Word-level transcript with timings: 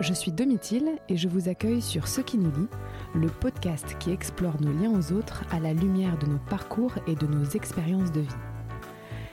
je 0.00 0.12
suis 0.12 0.32
Domitil 0.32 0.98
et 1.08 1.16
je 1.16 1.28
vous 1.28 1.48
accueille 1.48 1.80
sur 1.80 2.06
Ce 2.06 2.20
qui 2.20 2.36
nous 2.38 2.50
lie, 2.50 2.68
le 3.14 3.28
podcast 3.28 3.96
qui 3.98 4.10
explore 4.10 4.60
nos 4.60 4.72
liens 4.72 4.92
aux 4.92 5.12
autres 5.12 5.44
à 5.50 5.58
la 5.58 5.72
lumière 5.72 6.18
de 6.18 6.26
nos 6.26 6.38
parcours 6.50 6.92
et 7.06 7.14
de 7.14 7.26
nos 7.26 7.44
expériences 7.44 8.12
de 8.12 8.20
vie. 8.20 8.28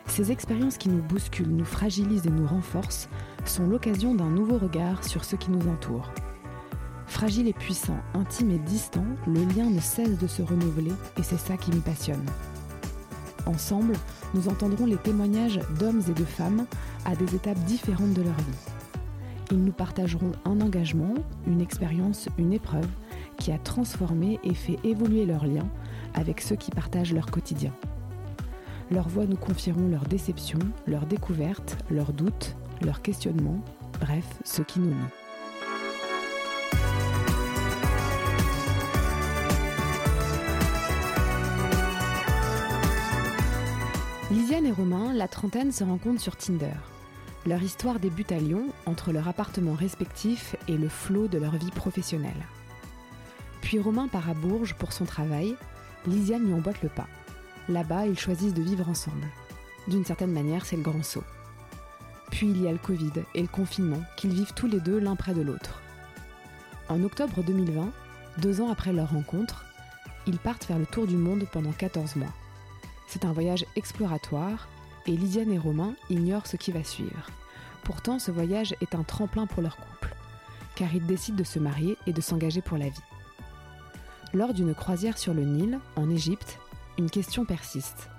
Ces 0.06 0.32
expériences 0.32 0.78
qui 0.78 0.90
nous 0.90 1.02
bousculent, 1.02 1.56
nous 1.56 1.66
fragilisent 1.66 2.28
et 2.28 2.32
nous 2.32 2.48
renforcent 2.48 3.10
sont 3.46 3.68
l'occasion 3.68 4.16
d'un 4.16 4.30
nouveau 4.30 4.58
regard 4.58 5.04
sur 5.04 5.26
ce 5.26 5.36
qui 5.36 5.52
nous 5.52 5.70
entoure. 5.70 6.10
Fragile 7.08 7.48
et 7.48 7.54
puissant, 7.54 7.98
intime 8.14 8.52
et 8.52 8.60
distant, 8.60 9.06
le 9.28 9.44
lien 9.56 9.70
ne 9.70 9.80
cesse 9.80 10.18
de 10.18 10.28
se 10.28 10.42
renouveler 10.42 10.94
et 11.18 11.24
c'est 11.24 11.38
ça 11.38 11.58
qui 11.58 11.72
me 11.72 11.82
passionne. 11.82 12.26
Ensemble, 13.46 13.96
nous 14.34 14.48
entendrons 14.48 14.86
les 14.86 14.98
témoignages 14.98 15.60
d'hommes 15.78 16.02
et 16.08 16.14
de 16.14 16.26
femmes 16.26 16.66
à 17.06 17.16
des 17.16 17.36
étapes 17.36 17.60
différentes 17.66 18.14
de 18.14 18.22
leur 18.22 18.38
vie. 18.38 18.83
Ils 19.54 19.64
nous 19.64 19.72
partageront 19.72 20.32
un 20.46 20.62
engagement, 20.62 21.14
une 21.46 21.62
expérience, 21.62 22.28
une 22.40 22.54
épreuve 22.54 22.88
qui 23.38 23.52
a 23.52 23.60
transformé 23.60 24.40
et 24.44 24.56
fait 24.56 24.80
évoluer 24.84 25.28
leurs 25.28 25.46
liens 25.46 25.70
avec 26.16 26.42
ceux 26.42 26.56
qui 26.56 26.72
partagent 26.72 27.14
leur 27.14 27.28
quotidien. 27.28 27.72
Leurs 28.90 29.08
voix 29.08 29.28
nous 29.28 29.38
confieront 29.38 29.90
leurs 29.90 30.06
déceptions, 30.06 30.58
leurs 30.88 31.06
découvertes, 31.06 31.78
leurs 31.92 32.14
doutes, 32.14 32.56
leurs 32.82 33.04
questionnements, 33.04 33.60
bref, 34.02 34.26
ce 34.44 34.64
qui 34.64 34.80
nous 34.80 34.90
lie. 34.90 34.96
Lisiane 44.32 44.66
et 44.66 44.72
Romain, 44.72 45.14
la 45.14 45.28
trentaine, 45.28 45.72
se 45.72 45.84
rencontrent 45.84 46.22
sur 46.22 46.36
Tinder. 46.36 46.74
Leur 47.46 47.62
histoire 47.62 48.00
débute 48.00 48.32
à 48.32 48.38
Lyon, 48.38 48.68
entre 48.86 49.12
leur 49.12 49.28
appartement 49.28 49.74
respectif 49.74 50.56
et 50.70 50.78
le 50.78 50.88
flot 50.88 51.28
de 51.28 51.38
leur 51.38 51.56
vie 51.58 51.72
professionnelle. 51.72 52.32
Puis 53.62 53.80
Romain 53.80 54.08
part 54.08 54.30
à 54.30 54.34
Bourges 54.34 54.76
pour 54.76 54.94
son 54.94 55.06
travail, 55.06 55.56
Lisiane 56.08 56.46
lui 56.46 56.54
emboîte 56.54 56.82
le 56.82 56.90
pas. 56.90 57.08
Là-bas, 57.68 58.08
ils 58.08 58.20
choisissent 58.20 58.54
de 58.54 58.62
vivre 58.62 58.88
ensemble. 58.88 59.28
D'une 59.88 60.06
certaine 60.06 60.32
manière, 60.32 60.66
c'est 60.66 60.78
le 60.78 60.84
grand 60.84 61.04
saut. 61.04 61.24
Puis 62.32 62.48
il 62.48 62.62
y 62.62 62.68
a 62.68 62.72
le 62.72 62.78
Covid 62.78 63.12
et 63.36 63.42
le 63.42 63.48
confinement 63.48 64.02
qu'ils 64.16 64.34
vivent 64.34 64.54
tous 64.54 64.68
les 64.68 64.80
deux 64.80 65.00
l'un 65.00 65.16
près 65.16 65.34
de 65.34 65.42
l'autre. 65.42 65.82
En 66.90 67.04
octobre 67.04 67.44
2020, 67.44 67.92
deux 68.38 68.62
ans 68.62 68.72
après 68.72 68.94
leur 68.94 69.12
rencontre, 69.12 69.66
ils 70.28 70.40
partent 70.40 70.64
faire 70.64 70.80
le 70.80 70.86
tour 70.86 71.08
du 71.08 71.18
monde 71.18 71.46
pendant 71.52 71.72
14 71.72 72.16
mois. 72.16 72.34
C'est 73.08 73.26
un 73.26 73.34
voyage 73.34 73.66
exploratoire 73.76 74.68
et 75.08 75.12
Lydiane 75.12 75.52
et 75.52 75.58
Romain 75.58 75.94
ignorent 76.10 76.48
ce 76.48 76.58
qui 76.58 76.72
va 76.72 76.84
suivre. 76.84 77.30
Pourtant, 77.84 78.20
ce 78.20 78.32
voyage 78.32 78.76
est 78.82 78.96
un 78.96 79.04
tremplin 79.04 79.46
pour 79.46 79.62
leur 79.62 79.78
couple, 79.78 80.16
car 80.76 80.94
ils 80.96 81.06
décident 81.06 81.38
de 81.38 81.44
se 81.44 81.60
marier 81.60 81.98
et 82.08 82.14
de 82.14 82.22
s'engager 82.22 82.62
pour 82.62 82.78
la 82.78 82.90
vie. 82.90 83.02
Lors 84.34 84.54
d'une 84.54 84.74
croisière 84.74 85.18
sur 85.18 85.34
le 85.34 85.44
Nil, 85.44 85.80
en 85.96 86.10
Égypte, 86.10 86.60
une 86.98 87.10
question 87.10 87.46
persiste. 87.46 88.10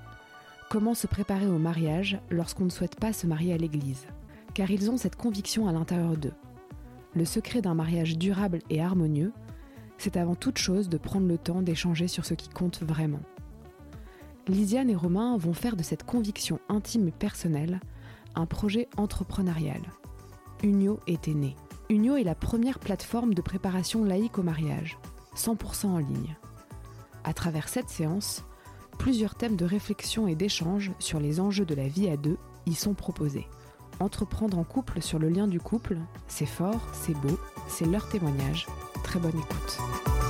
Comment 0.71 0.95
se 0.95 1.07
préparer 1.07 1.47
au 1.47 1.59
mariage 1.59 2.19
lorsqu'on 2.31 2.65
ne 2.65 2.71
souhaite 2.71 2.97
pas 2.97 3.13
se 3.13 3.27
marier 3.27 3.53
à 3.53 3.57
l'église? 3.57 4.07
Car 4.55 4.71
ils 4.71 4.91
ont 4.91 4.97
cette 4.97 5.17
conviction 5.17 5.67
à 5.67 5.73
l'intérieur 5.73 6.17
d'eux. 6.17 6.35
Le 7.15 7.25
secret 7.25 7.63
d'un 7.63 7.75
mariage 7.75 8.19
durable 8.19 8.61
et 8.71 8.83
harmonieux, 8.83 9.33
c'est 9.99 10.17
avant 10.17 10.35
toute 10.35 10.59
chose 10.59 10.89
de 10.89 10.99
prendre 10.99 11.27
le 11.27 11.39
temps 11.39 11.63
d'échanger 11.63 12.09
sur 12.09 12.25
ce 12.25 12.35
qui 12.35 12.49
compte 12.49 12.83
vraiment. 12.83 13.21
Lysiane 14.49 14.91
et 14.91 14.95
Romain 14.95 15.37
vont 15.39 15.55
faire 15.55 15.77
de 15.77 15.83
cette 15.83 16.05
conviction 16.05 16.61
intime 16.69 17.09
et 17.09 17.13
personnelle 17.13 17.81
un 18.35 18.47
projet 18.47 18.89
entrepreneurial. 18.97 19.81
Unio 20.63 21.01
était 21.07 21.35
né. 21.35 21.57
Unio 21.89 22.17
est 22.17 22.25
la 22.25 22.35
première 22.35 22.79
plateforme 22.79 23.35
de 23.35 23.43
préparation 23.43 24.05
laïque 24.05 24.39
au 24.39 24.43
mariage, 24.43 24.99
100% 25.37 25.87
en 25.87 25.99
ligne. 25.99 26.37
À 27.23 27.33
travers 27.33 27.69
cette 27.69 27.89
séance, 27.89 28.45
plusieurs 28.99 29.35
thèmes 29.35 29.57
de 29.57 29.65
réflexion 29.65 30.27
et 30.27 30.35
d'échange 30.35 30.93
sur 30.99 31.21
les 31.21 31.41
enjeux 31.41 31.67
de 31.67 31.75
la 31.75 31.89
vie 31.89 32.09
à 32.09 32.17
deux 32.17 32.39
y 32.67 32.75
sont 32.75 32.95
proposés. 32.95 33.47
Entreprendre 34.01 34.59
en 34.59 34.65
couple 34.65 35.01
sur 35.01 35.19
le 35.19 35.29
lien 35.29 35.47
du 35.47 35.61
couple, 35.61 35.99
c'est 36.27 36.47
fort, 36.47 36.89
c'est 36.93 37.15
beau, 37.15 37.39
c'est 37.69 37.87
leur 37.87 38.09
témoignage. 38.09 38.67
Très 39.05 39.21
bonne 39.21 39.39
écoute. 39.39 40.24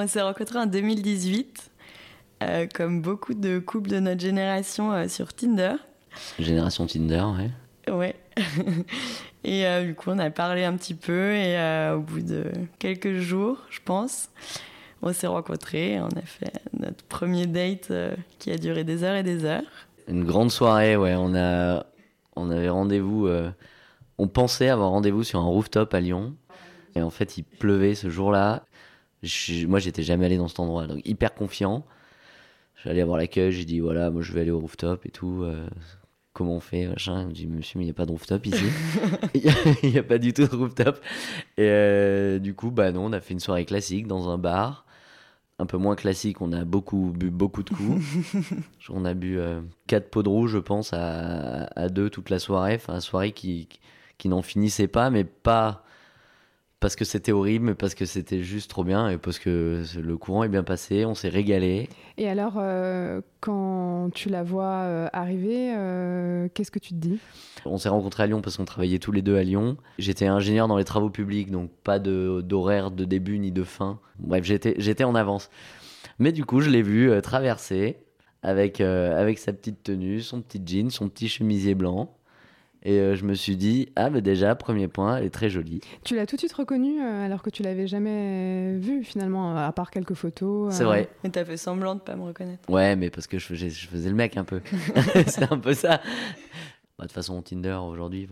On 0.00 0.06
s'est 0.06 0.22
rencontrés 0.22 0.60
en 0.60 0.66
2018, 0.66 1.72
euh, 2.44 2.68
comme 2.72 3.02
beaucoup 3.02 3.34
de 3.34 3.58
couples 3.58 3.90
de 3.90 3.98
notre 3.98 4.20
génération 4.20 4.92
euh, 4.92 5.08
sur 5.08 5.32
Tinder. 5.34 5.74
Génération 6.38 6.86
Tinder, 6.86 7.24
ouais. 7.36 7.92
Ouais. 7.92 8.14
et 9.44 9.66
euh, 9.66 9.86
du 9.86 9.96
coup, 9.96 10.10
on 10.10 10.20
a 10.20 10.30
parlé 10.30 10.62
un 10.62 10.76
petit 10.76 10.94
peu 10.94 11.34
et 11.34 11.58
au 11.92 11.98
bout 11.98 12.20
de 12.20 12.44
quelques 12.78 13.14
jours, 13.14 13.58
je 13.70 13.80
pense, 13.84 14.28
on 15.02 15.12
s'est 15.12 15.26
rencontrés. 15.26 15.98
On 16.00 16.16
a 16.16 16.22
fait 16.22 16.52
notre 16.78 17.02
premier 17.02 17.48
date 17.48 17.92
qui 18.38 18.52
a 18.52 18.56
duré 18.56 18.84
des 18.84 19.02
heures 19.02 19.16
et 19.16 19.24
des 19.24 19.44
heures. 19.44 19.62
Une 20.06 20.22
grande 20.22 20.52
soirée, 20.52 20.96
ouais. 20.96 21.16
On, 21.18 21.34
a, 21.34 21.86
on 22.36 22.52
avait 22.52 22.68
rendez-vous. 22.68 23.28
on 24.16 24.28
pensait 24.28 24.68
avoir 24.68 24.90
rendez-vous 24.90 25.24
sur 25.24 25.40
un 25.40 25.46
rooftop 25.46 25.92
à 25.92 25.98
Lyon. 25.98 26.36
Et 26.94 27.02
en 27.02 27.10
fait, 27.10 27.36
il 27.36 27.42
pleuvait 27.42 27.96
ce 27.96 28.10
jour-là 28.10 28.62
moi, 29.66 29.78
j'étais 29.78 30.02
jamais 30.02 30.26
allé 30.26 30.36
dans 30.36 30.48
cet 30.48 30.60
endroit, 30.60 30.86
donc 30.86 31.00
hyper 31.04 31.34
confiant. 31.34 31.84
J'allais 32.84 33.02
voir 33.02 33.18
l'accueil, 33.18 33.50
j'ai 33.50 33.64
dit 33.64 33.80
voilà, 33.80 34.10
moi 34.10 34.22
je 34.22 34.32
vais 34.32 34.42
aller 34.42 34.52
au 34.52 34.60
rooftop 34.60 35.04
et 35.04 35.10
tout. 35.10 35.42
Euh, 35.42 35.66
comment 36.32 36.54
on 36.54 36.60
fait 36.60 36.86
machin. 36.86 37.22
Il 37.22 37.26
me 37.26 37.32
dit 37.32 37.46
monsieur, 37.48 37.78
mais 37.78 37.84
il 37.84 37.88
n'y 37.88 37.90
a 37.90 37.94
pas 37.94 38.06
de 38.06 38.12
rooftop 38.12 38.46
ici. 38.46 38.64
il 39.34 39.90
n'y 39.90 39.98
a, 39.98 40.02
pas 40.04 40.18
du 40.18 40.32
tout 40.32 40.46
de 40.46 40.54
rooftop. 40.54 41.00
Et 41.56 41.62
euh, 41.62 42.38
du 42.38 42.54
coup, 42.54 42.70
bah 42.70 42.92
non, 42.92 43.06
on 43.06 43.12
a 43.12 43.20
fait 43.20 43.34
une 43.34 43.40
soirée 43.40 43.64
classique 43.64 44.06
dans 44.06 44.28
un 44.28 44.38
bar. 44.38 44.84
Un 45.58 45.66
peu 45.66 45.76
moins 45.76 45.96
classique, 45.96 46.40
on 46.40 46.52
a 46.52 46.64
beaucoup 46.64 47.12
bu 47.12 47.30
beaucoup 47.30 47.64
de 47.64 47.70
coups. 47.70 48.00
on 48.90 49.04
a 49.04 49.14
bu 49.14 49.40
euh, 49.40 49.60
quatre 49.88 50.08
pots 50.08 50.22
de 50.22 50.28
rouge, 50.28 50.52
je 50.52 50.58
pense, 50.58 50.92
à, 50.92 51.64
à 51.74 51.88
deux 51.88 52.10
toute 52.10 52.30
la 52.30 52.38
soirée. 52.38 52.76
Enfin, 52.76 52.94
une 52.94 53.00
soirée 53.00 53.32
qui, 53.32 53.68
qui 54.18 54.28
n'en 54.28 54.42
finissait 54.42 54.86
pas, 54.86 55.10
mais 55.10 55.24
pas 55.24 55.84
parce 56.80 56.94
que 56.94 57.04
c'était 57.04 57.32
horrible, 57.32 57.66
mais 57.66 57.74
parce 57.74 57.94
que 57.94 58.04
c'était 58.04 58.42
juste 58.42 58.70
trop 58.70 58.84
bien 58.84 59.08
et 59.08 59.18
parce 59.18 59.40
que 59.40 59.82
le 60.00 60.16
courant 60.16 60.44
est 60.44 60.48
bien 60.48 60.62
passé, 60.62 61.04
on 61.04 61.14
s'est 61.14 61.28
régalé. 61.28 61.88
Et 62.16 62.28
alors, 62.28 62.54
euh, 62.58 63.20
quand 63.40 64.10
tu 64.14 64.28
la 64.28 64.44
vois 64.44 64.82
euh, 64.82 65.08
arriver, 65.12 65.74
euh, 65.76 66.48
qu'est-ce 66.54 66.70
que 66.70 66.78
tu 66.78 66.90
te 66.90 66.98
dis? 66.98 67.18
On 67.64 67.78
s'est 67.78 67.88
rencontrés 67.88 68.22
à 68.22 68.26
Lyon 68.26 68.40
parce 68.42 68.56
qu'on 68.56 68.64
travaillait 68.64 69.00
tous 69.00 69.10
les 69.10 69.22
deux 69.22 69.36
à 69.36 69.42
Lyon. 69.42 69.76
J'étais 69.98 70.26
ingénieur 70.26 70.68
dans 70.68 70.76
les 70.76 70.84
travaux 70.84 71.10
publics, 71.10 71.50
donc 71.50 71.70
pas 71.82 71.98
d'horaire 71.98 72.92
de, 72.92 73.04
début 73.04 73.40
ni 73.40 73.50
de 73.50 73.64
fin. 73.64 73.98
Bref, 74.20 74.44
j'étais 74.44 75.04
en 75.04 75.16
avance. 75.16 75.50
Mais 76.20 76.30
du 76.30 76.44
coup, 76.44 76.60
je 76.60 76.70
l'ai 76.70 76.82
vu 76.82 77.10
traverser 77.22 77.96
avec, 78.42 78.80
avec 78.80 79.38
sa 79.38 79.52
petite 79.52 79.82
tenue, 79.82 80.20
son 80.20 80.42
petit 80.42 80.62
jean, 80.64 80.90
son 80.90 81.08
petit 81.08 81.28
chemisier 81.28 81.74
blanc. 81.74 82.17
Et 82.84 83.00
euh, 83.00 83.16
je 83.16 83.24
me 83.24 83.34
suis 83.34 83.56
dit, 83.56 83.88
ah, 83.96 84.08
mais 84.08 84.22
déjà, 84.22 84.54
premier 84.54 84.86
point, 84.86 85.16
elle 85.16 85.24
est 85.24 85.30
très 85.30 85.50
jolie. 85.50 85.80
Tu 86.04 86.14
l'as 86.14 86.26
tout 86.26 86.36
de 86.36 86.40
suite 86.40 86.52
reconnue 86.52 87.02
euh, 87.02 87.24
alors 87.24 87.42
que 87.42 87.50
tu 87.50 87.62
l'avais 87.62 87.86
jamais 87.86 88.76
vue 88.78 89.02
finalement, 89.02 89.56
à 89.56 89.72
part 89.72 89.90
quelques 89.90 90.14
photos. 90.14 90.72
C'est 90.72 90.84
vrai. 90.84 91.08
Mais 91.24 91.30
t'as 91.30 91.44
fait 91.44 91.56
semblant 91.56 91.96
de 91.96 92.00
pas 92.00 92.14
me 92.14 92.22
reconnaître. 92.22 92.70
Ouais, 92.70 92.94
mais 92.94 93.10
parce 93.10 93.26
que 93.26 93.38
je 93.38 93.46
faisais, 93.46 93.70
je 93.70 93.88
faisais 93.88 94.08
le 94.08 94.14
mec 94.14 94.36
un 94.36 94.44
peu. 94.44 94.60
c'est 95.26 95.50
un 95.50 95.58
peu 95.58 95.74
ça. 95.74 96.00
Bah, 96.98 97.04
de 97.04 97.08
toute 97.08 97.12
façon, 97.12 97.42
Tinder 97.42 97.78
aujourd'hui, 97.82 98.28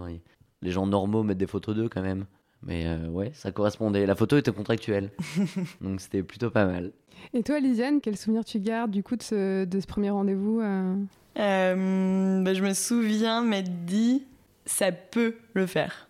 les 0.63 0.71
gens 0.71 0.87
normaux 0.87 1.25
mettent 1.25 1.39
des 1.39 1.47
photos 1.47 1.75
d'eux 1.75 1.89
quand 1.89 2.03
même. 2.03 2.25
Mais 2.63 2.87
euh, 2.87 3.09
ouais, 3.09 3.33
ça 3.35 3.51
correspondait. 3.51 4.07
La 4.07 4.15
photo 4.15 4.37
était 4.37 4.53
contractuelle. 4.53 5.11
donc 5.81 6.01
c'était 6.01 6.23
plutôt 6.23 6.51
pas 6.51 6.67
mal. 6.67 6.93
Et 7.35 7.43
toi, 7.43 7.59
Lisiane, 7.59 8.01
quel 8.01 8.17
souvenir 8.17 8.45
tu 8.45 8.61
gardes 8.61 8.93
du 8.93 9.03
coup 9.03 9.17
de 9.17 9.23
ce, 9.23 9.65
de 9.65 9.81
ce 9.81 9.87
premier 9.87 10.11
rendez-vous 10.11 10.61
bah, 10.61 10.95
Je 11.35 12.63
me 12.63 12.75
souviens 12.75 13.43
m'être 13.43 13.85
dit 13.85 14.25
ça 14.67 14.93
peut 14.93 15.37
le 15.55 15.67
faire. 15.67 16.09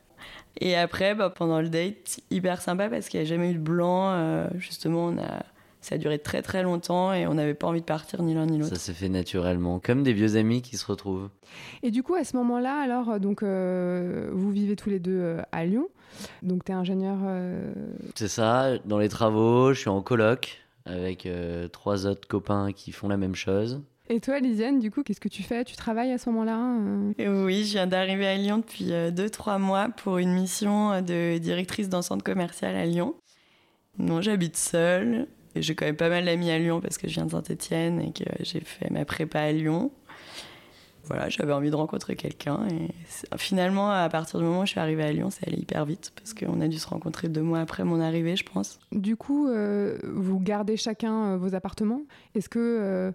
Et 0.60 0.74
après, 0.74 1.14
bah, 1.14 1.30
pendant 1.30 1.60
le 1.60 1.68
date, 1.68 2.20
hyper 2.30 2.60
sympa 2.60 2.88
parce 2.88 3.08
qu'il 3.08 3.20
n'y 3.20 3.26
a 3.26 3.28
jamais 3.28 3.50
eu 3.50 3.54
de 3.54 3.58
blanc. 3.58 4.10
Euh, 4.10 4.48
justement, 4.56 5.06
on 5.06 5.18
a, 5.18 5.44
ça 5.80 5.96
a 5.96 5.98
duré 5.98 6.18
très 6.18 6.42
très 6.42 6.62
longtemps 6.62 7.12
et 7.12 7.26
on 7.26 7.34
n'avait 7.34 7.54
pas 7.54 7.66
envie 7.66 7.80
de 7.80 7.86
partir 7.86 8.22
ni 8.22 8.34
l'un 8.34 8.46
ni 8.46 8.58
l'autre. 8.58 8.74
Ça 8.74 8.80
s'est 8.80 8.94
fait 8.94 9.10
naturellement, 9.10 9.78
comme 9.78 10.02
des 10.02 10.14
vieux 10.14 10.36
amis 10.36 10.62
qui 10.62 10.76
se 10.76 10.86
retrouvent. 10.86 11.28
Et 11.82 11.90
du 11.90 12.02
coup, 12.02 12.14
à 12.14 12.24
ce 12.24 12.36
moment-là, 12.36 12.80
alors, 12.80 13.10
euh, 13.10 13.18
donc, 13.18 13.42
euh, 13.42 14.30
vous 14.32 14.50
vivez 14.50 14.76
tous 14.76 14.88
les 14.88 14.98
deux 14.98 15.36
à 15.52 15.64
Lyon. 15.66 15.88
Donc, 16.42 16.64
tu 16.64 16.72
es 16.72 16.74
ingénieur. 16.74 17.18
C'est 18.14 18.28
ça, 18.28 18.78
dans 18.86 18.98
les 18.98 19.10
travaux, 19.10 19.74
je 19.74 19.80
suis 19.80 19.90
en 19.90 20.00
coloc 20.00 20.62
avec 20.86 21.28
trois 21.72 22.06
autres 22.06 22.26
copains 22.26 22.72
qui 22.72 22.92
font 22.92 23.08
la 23.08 23.18
même 23.18 23.34
chose. 23.34 23.82
Et 24.08 24.20
toi, 24.20 24.38
Lisiane, 24.38 24.78
du 24.78 24.90
coup, 24.90 25.02
qu'est-ce 25.02 25.20
que 25.20 25.28
tu 25.28 25.42
fais? 25.42 25.64
Tu 25.64 25.74
travailles 25.74 26.12
à 26.12 26.18
ce 26.18 26.30
moment-là 26.30 26.78
euh? 27.18 27.44
Oui, 27.44 27.64
je 27.64 27.72
viens 27.72 27.88
d'arriver 27.88 28.26
à 28.26 28.36
Lyon 28.36 28.58
depuis 28.58 28.90
2-3 28.90 29.54
euh, 29.56 29.58
mois 29.58 29.88
pour 29.88 30.18
une 30.18 30.32
mission 30.32 31.00
de 31.02 31.38
directrice 31.38 31.88
d'un 31.88 32.02
centre 32.02 32.22
commercial 32.22 32.76
à 32.76 32.86
Lyon. 32.86 33.16
Non, 33.98 34.20
j'habite 34.20 34.56
seule. 34.56 35.26
Et 35.56 35.62
j'ai 35.62 35.74
quand 35.74 35.86
même 35.86 35.96
pas 35.96 36.10
mal 36.10 36.26
d'amis 36.26 36.50
à 36.50 36.58
Lyon 36.58 36.80
parce 36.80 36.98
que 36.98 37.08
je 37.08 37.14
viens 37.14 37.24
de 37.24 37.30
Saint-Etienne 37.30 38.00
et 38.00 38.12
que 38.12 38.24
j'ai 38.40 38.60
fait 38.60 38.90
ma 38.90 39.04
prépa 39.04 39.40
à 39.40 39.52
Lyon. 39.52 39.90
voilà, 41.04 41.30
j'avais 41.30 41.54
envie 41.54 41.70
de 41.70 41.76
rencontrer 41.76 42.14
quelqu'un. 42.14 42.60
Et 42.68 42.90
finalement, 43.38 43.90
à 43.90 44.08
partir 44.10 44.38
du 44.38 44.44
moment 44.44 44.60
où 44.60 44.66
je 44.66 44.72
suis 44.72 44.80
arrivée 44.80 45.04
à 45.04 45.12
Lyon, 45.12 45.30
c'est 45.30 45.48
allé 45.48 45.56
hyper 45.58 45.86
vite 45.86 46.12
parce 46.14 46.34
qu'on 46.34 46.60
a 46.60 46.68
dû 46.68 46.78
se 46.78 46.86
rencontrer 46.86 47.28
deux 47.28 47.40
mois 47.42 47.60
après 47.60 47.84
mon 47.84 48.00
arrivée, 48.00 48.36
je 48.36 48.44
pense. 48.44 48.78
Du 48.92 49.16
coup, 49.16 49.48
euh, 49.48 49.98
vous 50.04 50.38
gardez 50.38 50.76
chacun 50.76 51.32
euh, 51.32 51.36
vos 51.38 51.54
appartements? 51.54 52.02
Est-ce 52.34 52.50
que, 52.50 52.58
euh, 52.58 53.12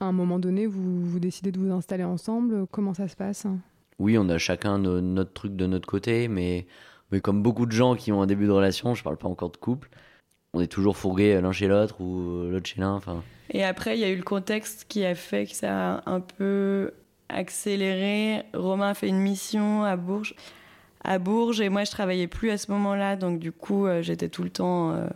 à 0.00 0.06
un 0.06 0.12
moment 0.12 0.38
donné, 0.38 0.66
vous, 0.66 1.04
vous, 1.04 1.20
décidez 1.20 1.52
de 1.52 1.58
vous 1.58 1.70
installer 1.72 2.04
ensemble 2.04 2.66
Comment 2.70 2.94
ça 2.94 3.08
se 3.08 3.16
passe? 3.16 3.46
Oui, 3.98 4.16
on 4.16 4.28
a 4.28 4.38
chacun 4.38 4.78
notre 4.78 5.32
truc 5.32 5.56
de 5.56 5.66
notre 5.66 5.88
côté, 5.88 6.28
mais, 6.28 6.66
mais 7.10 7.20
comme 7.20 7.42
beaucoup 7.42 7.66
de 7.66 7.72
gens 7.72 7.96
qui 7.96 8.12
ont 8.12 8.22
un 8.22 8.26
début 8.26 8.46
de 8.46 8.52
relation, 8.52 8.94
je 8.94 9.02
parle 9.02 9.16
pas 9.16 9.28
encore 9.28 9.50
de 9.50 9.56
couple, 9.56 9.90
on 10.54 10.60
est 10.60 10.68
toujours 10.68 10.96
fourgués 10.96 11.40
l'un 11.40 11.52
chez 11.52 11.68
l'autre 11.68 12.00
ou 12.00 12.48
l'autre 12.50 12.66
chez 12.66 12.80
l'un. 12.80 12.94
Enfin. 12.94 13.22
Et 13.50 13.64
après, 13.64 13.96
il 13.96 14.00
y 14.00 14.04
a 14.04 14.08
eu 14.08 14.16
le 14.16 14.22
contexte 14.22 14.86
qui 14.88 15.04
a 15.04 15.14
fait 15.14 15.46
que 15.46 15.54
ça 15.54 15.96
a 15.96 16.10
un 16.10 16.20
peu 16.20 16.92
accéléré. 17.28 18.44
Romain 18.54 18.90
a 18.90 18.94
fait 18.94 19.08
une 19.08 19.20
mission 19.20 19.84
à 19.84 19.96
Bourges. 19.96 20.34
À 21.04 21.18
Bourges, 21.18 21.60
et 21.60 21.68
moi, 21.68 21.84
je 21.84 21.90
travaillais 21.90 22.26
plus 22.26 22.50
à 22.50 22.58
ce 22.58 22.70
moment-là, 22.72 23.16
donc 23.16 23.38
du 23.38 23.52
coup, 23.52 23.86
euh, 23.86 24.02
j'étais 24.02 24.28
tout 24.28 24.42
le 24.42 24.50
temps 24.50 24.92
euh, 24.92 25.06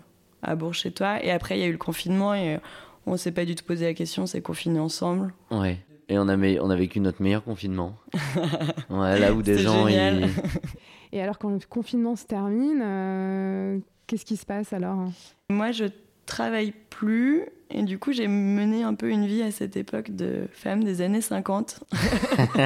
à 0.42 0.54
Bourges 0.54 0.78
chez 0.78 0.92
toi. 0.92 1.22
Et 1.22 1.30
après, 1.30 1.58
il 1.58 1.60
y 1.60 1.64
a 1.64 1.66
eu 1.66 1.72
le 1.72 1.78
confinement, 1.78 2.34
et 2.34 2.54
euh, 2.54 2.58
on 3.06 3.16
s'est 3.16 3.32
pas 3.32 3.44
du 3.44 3.54
tout 3.54 3.64
posé 3.64 3.86
la 3.86 3.94
question, 3.94 4.26
c'est 4.26 4.42
confiné 4.42 4.78
ensemble. 4.78 5.32
Ouais. 5.50 5.78
Et 6.08 6.18
on 6.18 6.28
a, 6.28 6.36
on 6.36 6.70
a 6.70 6.76
vécu 6.76 7.00
notre 7.00 7.22
meilleur 7.22 7.44
confinement. 7.44 7.96
ouais, 8.90 9.18
là 9.18 9.32
où 9.32 9.42
des 9.42 9.58
gens. 9.58 9.86
Et 9.88 11.20
alors, 11.20 11.38
quand 11.38 11.50
le 11.50 11.58
confinement 11.68 12.16
se 12.16 12.26
termine, 12.26 13.82
qu'est-ce 14.06 14.24
qui 14.24 14.36
se 14.36 14.44
passe 14.46 14.72
alors? 14.72 15.08
Moi, 15.48 15.72
je 15.72 15.84
travaille 16.32 16.72
plus. 16.90 17.42
Et 17.74 17.82
du 17.82 17.98
coup, 17.98 18.12
j'ai 18.12 18.28
mené 18.28 18.82
un 18.82 18.94
peu 18.94 19.08
une 19.08 19.26
vie 19.26 19.42
à 19.42 19.50
cette 19.50 19.76
époque 19.76 20.10
de 20.10 20.46
femme 20.52 20.84
des 20.84 21.00
années 21.00 21.20
50. 21.20 21.84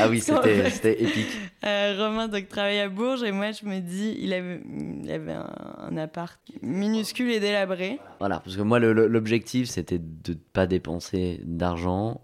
ah 0.00 0.08
oui, 0.08 0.20
c'était 0.20 1.02
épique. 1.02 1.28
Euh, 1.62 1.94
Romain 1.98 2.26
donc, 2.26 2.48
travaille 2.48 2.78
à 2.78 2.88
Bourges 2.88 3.22
et 3.22 3.32
moi, 3.32 3.52
je 3.52 3.66
me 3.66 3.80
dis, 3.80 4.16
il 4.18 4.32
avait, 4.32 4.62
il 5.04 5.10
avait 5.10 5.34
un, 5.34 5.94
appart 5.98 6.40
minuscule 6.62 7.30
et 7.30 7.38
délabré. 7.38 7.98
Voilà, 8.18 8.40
parce 8.40 8.56
que 8.56 8.62
moi, 8.62 8.78
l'objectif, 8.78 9.68
c'était 9.68 9.98
de 9.98 10.32
ne 10.32 10.38
pas 10.54 10.66
dépenser 10.66 11.38
d'argent. 11.44 12.22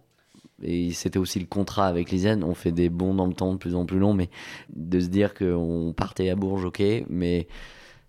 Et 0.62 0.92
c'était 0.92 1.18
aussi 1.18 1.38
le 1.38 1.44
contrat 1.44 1.86
avec 1.86 2.10
Lisiane. 2.10 2.44
On 2.44 2.54
fait 2.54 2.72
des 2.72 2.88
bons 2.88 3.12
dans 3.12 3.26
le 3.26 3.34
temps 3.34 3.52
de 3.52 3.58
plus 3.58 3.74
en 3.74 3.84
plus 3.84 3.98
long, 3.98 4.14
mais 4.14 4.30
de 4.70 5.00
se 5.00 5.08
dire 5.08 5.34
qu'on 5.34 5.92
partait 5.94 6.30
à 6.30 6.34
Bourges, 6.34 6.64
ok, 6.64 6.82
mais 7.10 7.46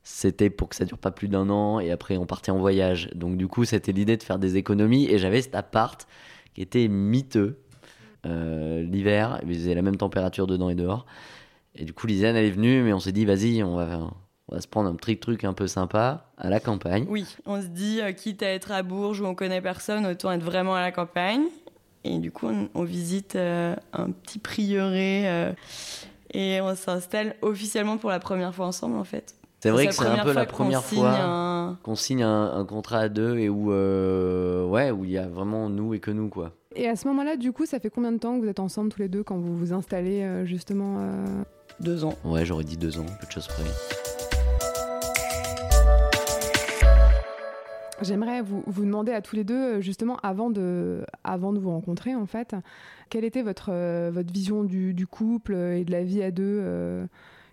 c'était 0.09 0.50
pour 0.50 0.69
que 0.69 0.75
ça 0.77 0.86
dure 0.86 0.98
pas 0.98 1.12
plus 1.12 1.27
d'un 1.27 1.50
an 1.50 1.81
et 1.81 1.92
après 1.92 2.15
on 2.15 2.25
partait 2.25 2.50
en 2.50 2.57
voyage. 2.57 3.09
Donc 3.13 3.36
du 3.36 3.48
coup, 3.48 3.65
c'était 3.65 3.92
l'idée 3.92 4.15
de 4.15 4.24
faire 4.24 4.39
des 4.39 4.56
économies 4.56 5.06
et 5.12 5.19
j'avais 5.19 5.42
cet 5.42 5.54
appart 5.54 6.07
qui 6.56 6.62
était 6.62 6.88
miteux. 6.88 7.59
Euh, 8.25 8.81
l'hiver, 8.83 9.42
il 9.44 9.54
faisait 9.54 9.75
la 9.75 9.81
même 9.81 9.98
température 9.98 10.48
dedans 10.48 10.69
et 10.69 10.75
dehors. 10.75 11.06
Et 11.75 11.83
du 11.83 11.92
coup, 11.92 12.07
Lisiane, 12.07 12.38
elle 12.38 12.45
est 12.45 12.51
venue, 12.51 12.83
mais 12.83 12.94
on 12.94 13.00
s'est 13.00 13.12
dit, 13.12 13.25
vas-y, 13.25 13.62
on 13.63 13.75
va, 13.75 14.09
on 14.48 14.56
va 14.56 14.62
se 14.62 14.68
prendre 14.68 14.89
un 14.89 14.95
petit 14.95 15.18
truc 15.18 15.44
un 15.44 15.54
peu 15.54 15.68
sympa 15.68 16.31
à 16.38 16.50
la 16.50 16.62
campagne. 16.62 17.06
Oui, 17.09 17.36
on 17.45 17.62
se 17.62 17.68
dit, 17.68 18.00
euh, 18.01 18.13
quitte 18.13 18.42
à 18.42 18.48
être 18.48 18.71
à 18.71 18.83
Bourges 18.83 19.19
où 19.19 19.25
on 19.25 19.36
connaît 19.36 19.62
personne, 19.62 20.06
autant 20.06 20.31
être 20.31 20.44
vraiment 20.44 20.75
à 20.75 20.81
la 20.81 20.94
campagne. 20.94 21.44
Et 22.06 22.18
du 22.19 22.31
coup, 22.31 22.50
on, 22.74 22.83
visite 22.86 23.36
euh, 23.36 23.75
un 23.92 24.12
petit 24.12 24.39
prieuré 24.39 25.54
et 26.33 26.62
on 26.62 26.74
s'installe 26.75 27.36
officiellement 27.42 27.98
pour 27.98 28.09
la 28.09 28.19
première 28.19 28.56
fois 28.56 28.68
ensemble, 28.68 28.95
en 28.95 29.04
fait. 29.04 29.38
C'est 29.59 29.71
vrai 29.71 29.88
que 29.88 29.94
c'est 29.94 30.06
un 30.06 30.24
peu 30.24 30.33
la 30.33 30.45
première 30.45 30.83
fois 30.83 31.77
qu'on 31.83 31.95
signe 31.95 32.24
un, 32.24 32.65
contrat 32.65 33.00
à 33.00 33.09
deux 33.09 33.38
et 33.38 33.50
où 33.50 33.71
euh, 33.71 34.65
ouais 34.68 34.92
où 34.92 35.04
il 35.04 35.12
y 35.12 35.18
a 35.18 35.27
vraiment 35.27 35.69
nous 35.69 35.94
et 35.94 36.00
que 36.00 36.12
nous 36.12 36.30
quoi. 36.30 36.54
Et 36.75 36.88
à 36.88 36.95
ce 36.95 37.07
moment-là, 37.07 37.38
du 37.38 37.51
coup, 37.51 37.65
ça 37.65 37.80
fait 37.80 37.89
combien 37.89 38.12
de 38.12 38.19
temps 38.19 38.36
que 38.36 38.44
vous 38.44 38.50
êtes 38.50 38.59
ensemble 38.59 38.89
tous 38.92 39.00
les 39.00 39.07
deux 39.07 39.24
quand 39.24 39.38
vous 39.38 39.56
vous 39.56 39.74
installez 39.74 40.21
euh, 40.21 40.45
justement 40.45 40.98
euh 41.00 41.25
Deux 41.80 42.06
ans. 42.06 42.13
Ouais, 42.24 42.45
j'aurais 42.45 42.65
dit 42.65 42.77
deux 42.77 43.00
ans, 43.00 43.06
peu 43.19 43.25
de 43.25 43.31
choses 43.31 43.48
près. 43.48 43.63
J'aimerais 48.04 48.44
vous, 48.44 48.63
vous, 48.68 48.86
demander 48.86 49.12
à 49.12 49.21
tous 49.24 49.36
les 49.36 49.44
deux, 49.44 49.81
justement, 49.81 50.18
avant 50.21 50.51
de, 50.51 51.04
avant 51.24 51.51
de 51.51 51.57
vous 51.57 51.71
rencontrer, 51.71 52.13
en 52.13 52.27
fait, 52.27 52.56
quelle 53.09 53.25
était 53.25 53.42
votre, 53.42 53.71
votre 54.12 54.31
vision 54.31 54.63
du, 54.63 54.94
du 54.94 55.07
couple 55.07 55.56
et 55.56 55.83
de 55.83 55.92
la 55.92 56.04
vie 56.04 56.21
à 56.21 56.30
deux 56.30 57.07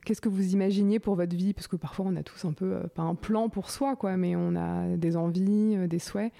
Qu'est-ce 0.05 0.21
que 0.21 0.29
vous 0.29 0.53
imaginiez 0.53 0.99
pour 0.99 1.15
votre 1.15 1.35
vie? 1.35 1.55
Parce 1.55 1.67
que 1.67 1.77
parfois 1.77 2.05
on 2.09 2.17
a 2.17 2.23
tous 2.23 2.45
un 2.45 2.53
peu, 2.53 2.75
euh, 2.75 2.83
pas 2.95 3.03
un 3.03 3.15
plan 3.15 3.49
pour 3.49 3.71
soi, 3.71 3.97
quoi, 3.97 4.17
mais 4.17 4.37
on 4.37 4.55
a 4.55 4.97
des 4.97 5.17
envies, 5.17 5.77
euh, 5.77 5.87
des 5.87 5.99
souhaits. 5.99 6.33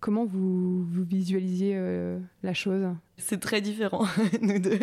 Comment 0.00 0.24
vous, 0.24 0.82
vous 0.82 1.04
visualisiez 1.04 1.74
euh, 1.76 2.18
la 2.42 2.54
chose? 2.54 2.84
C'est 3.18 3.38
très 3.38 3.60
différent, 3.60 4.04
nous 4.42 4.58
deux. 4.58 4.80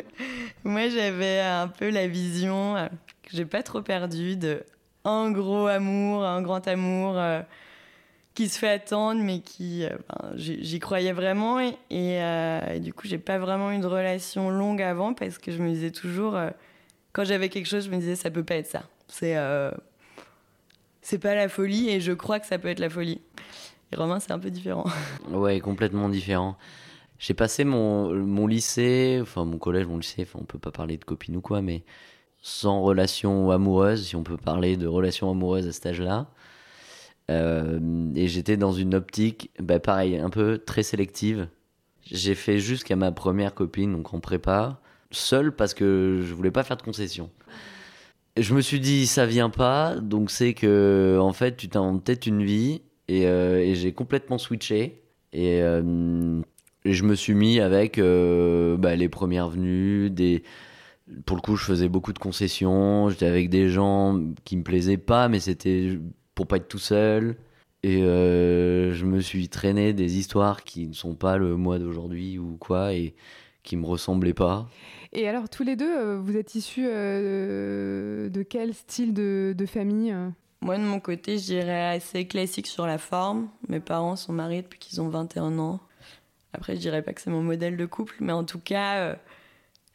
Moi, 0.64 0.88
j'avais 0.88 1.42
un 1.42 1.68
peu 1.68 1.90
la 1.90 2.08
vision 2.08 2.76
que 3.24 3.32
j'ai 3.32 3.46
pas 3.46 3.62
trop 3.62 3.82
perdue 3.82 4.38
de 4.38 4.64
un 5.04 5.32
gros 5.32 5.68
amour, 5.68 6.24
un 6.24 6.42
grand 6.42 6.66
amour 6.70 7.22
qui 8.34 8.48
se 8.48 8.58
fait 8.58 8.70
attendre, 8.70 9.22
mais 9.22 9.42
qui, 9.42 9.86
j'y 10.36 10.80
croyais 10.80 11.12
vraiment. 11.12 11.60
Et, 11.60 11.76
et 11.90 12.80
du 12.80 12.94
coup, 12.94 13.08
j'ai 13.08 13.18
pas 13.18 13.40
vraiment 13.40 13.74
eu 13.74 13.80
de 13.80 13.88
relation 13.88 14.50
longue 14.50 14.82
avant 14.82 15.14
parce 15.14 15.38
que 15.38 15.52
je 15.52 15.62
me 15.62 15.70
disais 15.70 15.92
toujours 15.92 16.38
quand 17.20 17.26
j'avais 17.26 17.50
quelque 17.50 17.66
chose, 17.66 17.84
je 17.84 17.90
me 17.90 17.98
disais 17.98 18.16
ça 18.16 18.32
peut 18.32 18.46
pas 18.46 18.56
être 18.56 18.68
ça. 18.68 18.84
C'est 19.10 19.36
euh, 19.36 19.72
c'est 21.02 21.20
pas 21.20 21.36
la 21.36 21.50
folie 21.50 21.90
et 21.90 22.00
je 22.00 22.14
crois 22.14 22.40
que 22.40 22.48
ça 22.48 22.58
peut 22.58 22.70
être 22.70 22.80
la 22.80 22.90
folie. 22.90 23.20
Et 23.92 23.98
Romain, 23.98 24.22
c'est 24.22 24.32
un 24.32 24.40
peu 24.40 24.50
différent. 24.50 24.86
Ouais, 25.30 25.60
complètement 25.60 26.08
différent. 26.08 26.58
J'ai 27.18 27.34
passé 27.34 27.66
mon, 27.66 28.14
mon 28.14 28.48
lycée, 28.48 29.20
enfin 29.22 29.44
mon 29.44 29.58
collège, 29.58 29.86
mon 29.86 29.98
lycée, 29.98 30.22
enfin 30.22 30.40
on 30.42 30.46
peut 30.46 30.60
pas 30.60 30.72
parler 30.72 30.96
de 30.96 31.04
copine 31.04 31.36
ou 31.36 31.42
quoi, 31.42 31.62
mais 31.62 31.84
sans 32.42 32.82
relation 32.82 33.52
amoureuse, 33.52 34.08
si 34.08 34.16
on 34.16 34.24
peut 34.24 34.38
parler 34.38 34.78
de 34.78 34.88
relation 34.88 35.30
amoureuse 35.30 35.68
à 35.68 35.74
cet 35.74 35.88
âge-là. 35.88 36.28
Euh, 37.30 38.14
et 38.16 38.30
j'étais 38.30 38.56
dans 38.56 38.72
une 38.72 38.96
optique, 38.96 39.52
bah 39.60 39.82
pareil, 39.82 40.16
un 40.16 40.30
peu 40.30 40.58
très 40.58 40.84
sélective. 40.84 41.50
J'ai 42.06 42.34
fait 42.34 42.60
jusqu'à 42.60 42.96
ma 42.96 43.12
première 43.12 43.56
copine, 43.56 43.92
donc 43.92 44.14
en 44.14 44.22
prépa 44.22 44.80
seul 45.12 45.56
parce 45.56 45.74
que 45.74 46.22
je 46.24 46.34
voulais 46.34 46.52
pas 46.52 46.64
faire 46.64 46.78
de 46.78 46.82
concessions. 46.82 47.30
Je 48.38 48.54
me 48.54 48.62
suis 48.62 48.80
dit, 48.80 49.08
ça 49.08 49.26
vient 49.26 49.50
pas, 49.50 49.96
donc 49.96 50.32
c'est 50.32 50.54
que, 50.54 51.18
en 51.20 51.34
fait, 51.34 51.58
tu 51.58 51.68
t'inventes 51.68 52.04
peut-être 52.06 52.26
une 52.28 52.44
vie, 52.44 52.82
et, 53.10 53.28
euh, 53.28 53.74
j'ai 53.74 53.92
complètement 53.92 54.38
switché. 54.38 55.02
Euh, 55.36 56.42
et, 56.86 56.94
je 56.94 57.04
me 57.04 57.16
suis 57.16 57.34
mis 57.34 57.60
avec 57.60 57.98
euh, 57.98 58.78
bah, 58.78 58.96
les 58.96 59.10
premières 59.10 59.50
venues, 59.50 60.10
des. 60.10 60.44
Pour 61.26 61.36
le 61.38 61.42
coup, 61.42 61.56
je 61.56 61.66
faisais 61.66 61.90
beaucoup 61.90 62.14
de 62.14 62.20
concessions. 62.20 63.10
J'étais 63.10 63.26
avec 63.26 63.50
des 63.50 63.70
gens 63.70 64.20
qui 64.46 64.58
me 64.58 64.64
plaisaient 64.64 64.98
pas, 64.98 65.28
mais 65.28 65.40
c'était 65.40 66.00
pour 66.36 66.48
pas 66.48 66.58
être 66.58 66.68
tout 66.68 66.80
seul. 66.80 67.38
Et 67.84 68.02
je 68.02 69.06
me 69.06 69.20
suis 69.22 69.50
traîné 69.50 69.94
des 69.94 70.18
histoires 70.18 70.64
qui 70.64 70.88
ne 70.88 70.94
sont 70.94 71.16
pas 71.16 71.38
le 71.38 71.56
moi 71.58 71.80
d'aujourd'hui 71.80 72.38
ou 72.38 72.58
quoi, 72.60 72.94
et 72.94 73.16
qui 73.70 73.78
me 73.78 73.86
ressemblaient 73.86 74.34
pas. 74.34 74.68
Et 75.14 75.28
alors, 75.28 75.48
tous 75.48 75.64
les 75.64 75.76
deux, 75.76 75.96
euh, 75.96 76.20
vous 76.20 76.38
êtes 76.38 76.56
issus 76.56 76.88
euh, 76.88 78.28
de 78.28 78.42
quel 78.42 78.74
style 78.74 79.14
de, 79.14 79.66
famille 79.68 80.12
euh? 80.12 80.30
Moi, 80.62 80.78
de 80.78 80.84
mon 80.84 81.00
côté, 81.00 81.38
je 81.38 81.46
dirais 81.46 81.86
assez 81.86 82.26
classique 82.26 82.66
sur 82.66 82.88
la 82.88 82.98
forme. 82.98 83.48
Mes 83.68 83.80
parents 83.80 84.16
sont 84.16 84.34
mariés 84.34 84.64
depuis 84.64 84.80
qu'ils 84.80 85.02
ont 85.02 85.08
21 85.08 85.60
ans. 85.60 85.80
Après, 86.52 86.76
je 86.76 86.82
dirais 86.82 87.04
pas 87.04 87.14
que 87.14 87.22
c'est 87.22 87.30
mon 87.30 87.44
modèle 87.44 87.78
de 87.78 87.86
couple, 87.86 88.16
mais 88.22 88.34
en 88.34 88.44
tout 88.44 88.60
cas, 88.60 89.16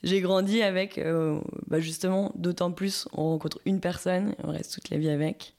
j'ai 0.05 0.21
grandi 0.21 0.63
avec, 0.63 1.01
bah, 1.67 1.81
justement, 1.81 2.31
d'autant 2.37 2.71
plus, 2.71 3.09
on 3.13 3.31
rencontre 3.31 3.59
une 3.67 3.81
personne 3.81 4.31
et 4.31 4.45
on 4.45 4.53
reste 4.53 4.73
toute 4.73 4.89
la 4.89 4.99
vie 4.99 5.11
avec. 5.11 5.55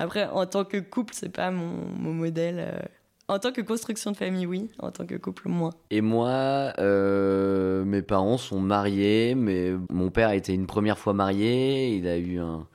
Après, 0.00 0.26
en 0.26 0.46
tant 0.46 0.64
que 0.64 0.78
couple, 0.78 1.14
c'est 1.14 1.30
pas 1.30 1.52
mon, 1.52 1.86
mon 1.96 2.12
modèle 2.12 2.90
en 3.30 3.38
tant 3.38 3.52
que 3.52 3.60
construction 3.60 4.10
de 4.10 4.16
famille, 4.16 4.44
oui. 4.44 4.70
En 4.80 4.90
tant 4.90 5.06
que 5.06 5.14
couple, 5.14 5.48
moins. 5.48 5.70
Et 5.90 6.00
moi, 6.00 6.72
euh, 6.78 7.84
mes 7.84 8.02
parents 8.02 8.38
sont 8.38 8.60
mariés, 8.60 9.36
mais 9.36 9.72
mon 9.88 10.10
père 10.10 10.28
a 10.28 10.34
été 10.34 10.52
une 10.52 10.66
première 10.66 10.98
fois 10.98 11.12
marié. 11.12 11.94
Il 11.94 12.08
a 12.08 12.18
eu 12.18 12.40
un, 12.40 12.66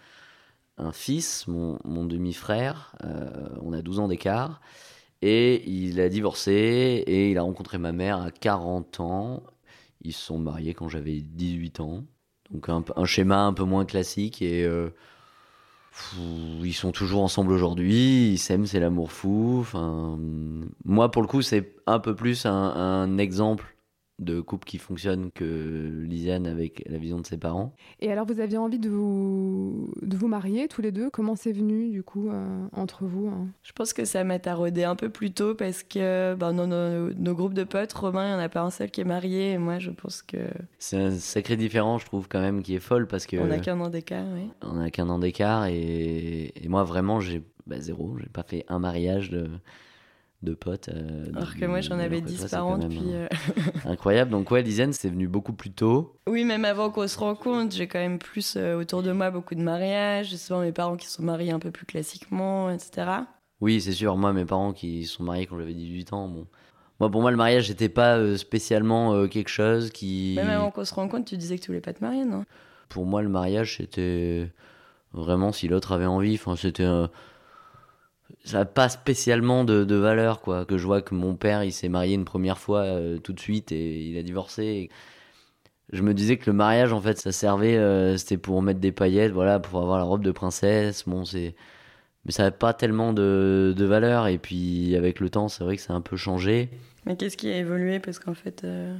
fils, 0.93 1.45
mon, 1.47 2.05
demi-frère. 2.05 2.95
Euh, 3.03 3.49
on 3.61 3.73
a 3.73 3.81
12 3.81 3.99
ans 3.99 4.07
d'écart. 4.07 4.61
Et 5.21 5.69
il 5.69 5.99
a 5.99 6.07
divorcé 6.07 7.03
et 7.05 7.31
il 7.31 7.37
a 7.37 7.41
rencontré 7.41 7.77
ma 7.77 7.91
mère 7.91 8.21
à 8.21 8.31
40 8.31 9.01
ans. 9.01 9.43
Ils 10.01 10.13
se 10.13 10.23
sont 10.23 10.37
mariés 10.37 10.73
quand 10.73 10.87
j'avais 10.87 11.19
18 11.19 11.81
ans. 11.81 12.05
Donc 12.51 12.69
un, 12.69 12.83
un, 12.95 13.05
schéma 13.05 13.41
un 13.41 13.53
peu 13.53 13.63
moins 13.63 13.83
classique 13.83 14.41
et... 14.41 14.63
Euh, 14.63 14.89
ils 16.63 16.73
sont 16.73 16.91
toujours 16.91 17.23
ensemble 17.23 17.51
aujourd'hui, 17.51 18.31
ils 18.31 18.37
s'aiment, 18.37 18.65
c'est 18.65 18.79
l'amour 18.79 19.11
fou. 19.11 19.57
Enfin, 19.61 20.17
moi, 20.83 21.11
pour 21.11 21.21
le 21.21 21.27
coup, 21.27 21.41
c'est 21.41 21.75
un 21.87 21.99
peu 21.99 22.15
plus 22.15 22.45
un, 22.45 23.17
exemple 23.17 23.74
de 24.19 24.39
couple 24.39 24.65
qui 24.65 24.77
fonctionne 24.77 25.29
que 25.31 26.03
Lisiane 26.05 26.47
avec 26.47 26.83
la 26.87 26.97
vision 26.97 27.19
de 27.19 27.25
ses 27.25 27.37
parents. 27.37 27.73
Et 27.99 28.11
alors, 28.11 28.25
vous 28.25 28.39
aviez 28.39 28.57
envie 28.57 28.79
de 28.79 28.89
vous, 28.89 29.91
de 30.01 30.15
vous 30.15 30.27
marier 30.27 30.67
tous 30.67 30.81
les 30.81 30.91
deux? 30.91 31.09
Comment 31.09 31.35
c'est 31.35 31.51
venu, 31.51 31.89
du 31.89 32.01
coup, 32.01 32.29
euh, 32.29 32.67
entre 32.71 33.05
vous 33.05 33.27
hein? 33.27 33.47
Je 33.63 33.73
pense 33.73 33.91
que 33.91 34.05
ça 34.05 34.23
m'a 34.23 34.39
taraudé 34.39 34.83
un 34.83 34.95
peu 34.95 35.09
plus 35.09 35.31
tôt 35.31 35.53
parce 35.53 35.83
que 35.83 36.33
ben, 36.35 36.53
dans 36.53 36.67
nos, 36.67 37.13
nos, 37.13 37.35
groupes 37.35 37.53
de 37.53 37.65
potes, 37.65 37.91
Romain, 37.93 38.27
il 38.27 38.29
n'y 38.29 38.35
en 38.35 38.45
a 38.45 38.49
pas 38.49 38.61
un 38.61 38.69
seul 38.69 38.89
qui 38.89 39.01
est 39.01 39.05
marié. 39.05 39.51
Et 39.51 39.57
moi, 39.57 39.79
je 39.79 39.91
pense 39.91 40.21
que. 40.21 40.37
C'est 40.79 40.97
un 40.97 41.11
sacré 41.11 41.57
différent, 41.57 41.97
je 41.97 42.05
trouve, 42.05 42.27
quand 42.29 42.41
même, 42.41 42.63
qui 42.63 42.75
est 42.75 42.79
folle 42.79 43.07
parce 43.07 43.25
que. 43.25 43.37
On 43.37 43.47
n'a 43.47 43.59
qu'un 43.59 43.79
an 43.81 43.89
d'écart, 43.89 44.25
oui. 44.33 44.49
On 44.61 44.75
n'a 44.75 44.91
qu'un 44.91 45.09
an 45.09 45.19
d'écart 45.19 45.65
et... 45.65 46.53
et, 46.55 46.67
moi, 46.69 46.83
vraiment, 46.83 47.19
j'ai 47.19 47.43
bah, 47.67 47.79
zéro. 47.79 48.15
J'ai 48.19 48.29
pas 48.29 48.43
fait 48.43 48.65
un 48.69 48.79
mariage 48.79 49.29
de 49.29 49.49
de 50.45 50.53
potes. 50.53 50.89
Euh, 50.89 51.25
Alors 51.35 51.55
que 51.55 51.65
moi 51.65 51.81
j'en 51.81 51.99
avais 51.99 52.21
10 52.21 52.45
par 52.45 52.65
an 52.65 52.77
depuis. 52.77 53.01
Euh, 53.13 53.27
incroyable. 53.85 54.31
Donc 54.31 54.51
ouais, 54.51 54.61
Lisiane, 54.61 54.93
c'est 54.93 55.09
venu 55.09 55.27
beaucoup 55.27 55.53
plus 55.53 55.71
tôt. 55.71 56.15
Oui, 56.27 56.45
même 56.45 56.63
avant 56.63 56.89
qu'on 56.89 57.07
se 57.07 57.19
rencontre, 57.19 57.75
j'ai 57.75 57.87
quand 57.87 57.99
même 57.99 58.19
plus 58.19 58.55
euh, 58.55 58.79
autour 58.79 59.03
de 59.03 59.11
moi 59.11 59.31
beaucoup 59.31 59.55
de 59.55 59.61
mariages. 59.61 60.29
J'ai 60.29 60.37
souvent 60.37 60.61
mes 60.61 60.71
parents 60.71 60.95
qui 60.95 61.07
sont 61.07 61.23
mariés 61.23 61.51
un 61.51 61.59
peu 61.59 61.71
plus 61.71 61.85
classiquement, 61.85 62.69
etc. 62.69 63.07
Oui, 63.59 63.81
c'est 63.81 63.91
sûr. 63.91 64.15
Moi, 64.15 64.31
mes 64.31 64.45
parents 64.45 64.71
qui 64.71 65.05
sont 65.05 65.23
mariés 65.23 65.45
quand 65.45 65.57
j'avais 65.57 65.73
18 65.73 66.13
ans, 66.13 66.29
bon. 66.29 66.47
Moi, 67.01 67.11
pour 67.11 67.21
moi, 67.21 67.31
le 67.31 67.37
mariage 67.37 67.67
n'était 67.69 67.89
pas 67.89 68.37
spécialement 68.37 69.27
quelque 69.27 69.49
chose 69.49 69.89
qui. 69.89 70.33
Même 70.37 70.49
avant 70.49 70.71
qu'on 70.71 70.85
se 70.85 70.93
rencontre, 70.93 71.25
tu 71.25 71.35
disais 71.35 71.57
que 71.57 71.61
tu 71.61 71.67
voulais 71.67 71.81
pas 71.81 71.91
te 71.91 72.01
marier, 72.01 72.23
non? 72.23 72.45
Pour 72.87 73.05
moi, 73.05 73.21
le 73.21 73.27
mariage, 73.27 73.77
c'était 73.77 74.49
vraiment 75.11 75.51
si 75.51 75.67
l'autre 75.67 75.91
avait 75.91 76.05
envie. 76.05 76.35
Enfin, 76.35 76.55
c'était 76.55 76.85
ça 78.43 78.59
n'a 78.59 78.65
pas 78.65 78.89
spécialement 78.89 79.63
de, 79.63 79.95
valeur 79.95 80.41
quoi. 80.41 80.65
Que 80.65 80.77
je 80.77 80.85
vois 80.85 81.01
que 81.01 81.15
mon 81.15 81.35
père 81.35 81.63
il 81.63 81.71
s'est 81.71 81.89
marié 81.89 82.15
une 82.15 82.25
première 82.25 82.57
fois 82.57 82.81
euh, 82.81 83.17
tout 83.17 83.33
de 83.33 83.39
suite 83.39 83.71
et 83.71 84.01
il 84.07 84.17
a 84.17 84.23
divorcé. 84.23 84.89
Je 85.91 86.01
me 86.01 86.13
disais 86.13 86.37
que 86.37 86.49
le 86.49 86.55
mariage 86.55 86.93
en 86.93 87.01
fait 87.01 87.19
ça 87.19 87.31
servait 87.31 87.77
euh, 87.77 88.17
c'était 88.17 88.37
pour 88.37 88.61
mettre 88.61 88.79
des 88.79 88.91
paillettes 88.91 89.31
voilà 89.31 89.59
pour 89.59 89.81
avoir 89.81 89.97
la 89.97 90.03
robe 90.03 90.23
de 90.23 90.31
princesse. 90.31 91.03
Bon 91.07 91.25
c'est 91.25 91.55
mais 92.25 92.31
ça 92.31 92.43
n'a 92.43 92.51
pas 92.51 92.73
tellement 92.73 93.13
de, 93.13 93.73
de, 93.77 93.85
valeur. 93.85 94.27
Et 94.27 94.37
puis 94.37 94.95
avec 94.95 95.19
le 95.19 95.29
temps 95.29 95.47
c'est 95.47 95.63
vrai 95.63 95.75
que 95.75 95.81
ça 95.81 95.93
a 95.93 95.95
un 95.95 96.01
peu 96.01 96.17
changé. 96.17 96.69
Mais 97.05 97.15
qu'est-ce 97.15 97.37
qui 97.37 97.49
a 97.49 97.57
évolué? 97.57 97.99
Parce 97.99 98.19
qu'en 98.19 98.33
fait 98.33 98.63
euh, 98.63 98.95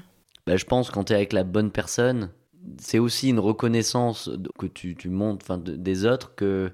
bah, 0.45 0.57
je 0.57 0.65
pense 0.65 0.91
quand 0.91 1.05
tu 1.05 1.13
es 1.13 1.15
avec 1.15 1.33
la 1.33 1.43
bonne 1.43 1.71
personne 1.71 2.29
c'est 2.79 2.97
aussi 2.97 3.29
une 3.29 3.39
reconnaissance 3.39 4.29
que 4.57 4.65
tu, 4.65 4.95
tu 4.95 5.09
montres 5.09 5.45
enfin 5.47 5.59
des 5.59 6.05
autres 6.07 6.33
que 6.33 6.71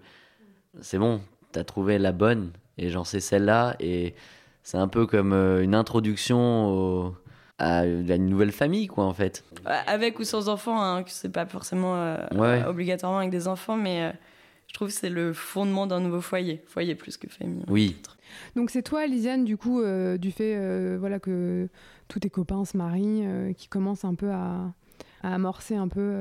c'est 0.80 0.98
bon 0.98 1.20
t'as 1.52 1.64
trouvé 1.64 1.98
la 1.98 2.12
bonne 2.12 2.52
et 2.78 2.90
j'en 2.90 3.04
sais 3.04 3.20
celle-là 3.20 3.76
et 3.80 4.16
c'est 4.64 4.78
un 4.78 4.88
peu 4.88 5.06
comme 5.06 5.34
euh, 5.34 5.64
une 5.64 5.76
introduction 5.76 7.16
à, 7.58 7.86
une 7.86 8.26
nouvelle 8.26 8.52
famille 8.52 8.88
quoi 8.88 9.06
en 9.06 9.14
fait. 9.14 9.44
Avec 9.66 10.20
ou 10.20 10.24
sans 10.24 10.50
enfants 10.50 10.82
hein, 10.82 11.04
c'est 11.08 11.32
pas 11.32 11.46
forcément 11.46 11.96
euh, 11.96 12.66
obligatoirement 12.66 13.20
avec 13.20 13.30
des 13.30 13.48
enfants 13.48 13.78
mais 13.78 14.04
euh, 14.04 14.12
je 14.68 14.74
trouve 14.74 14.88
que 14.88 14.94
c'est 14.94 15.10
le 15.10 15.34
fondement 15.34 15.88
d'un 15.88 16.00
nouveau 16.00 16.22
foyer 16.22 16.64
foyer 16.68 16.96
plus 16.96 17.18
que 17.18 17.28
famille 17.28 17.64
oui. 17.68 17.98
donc 18.56 18.70
c'est 18.70 18.82
toi 18.82 19.06
Lisiane 19.06 19.46
du 19.46 19.58
coup 19.58 19.84
du 20.18 20.32
fait 20.32 20.98
voilà 20.98 21.20
que 21.20 21.68
tous 22.08 22.20
tes 22.20 22.30
copains 22.30 22.66
se 22.66 22.78
marient 22.78 23.54
qui 23.56 23.68
commencent 23.68 24.06
un 24.06 24.16
peu 24.16 24.32
à, 24.32 24.74
à 25.22 25.36
amorcer 25.36 25.76
un 25.76 25.88
peu 25.88 26.14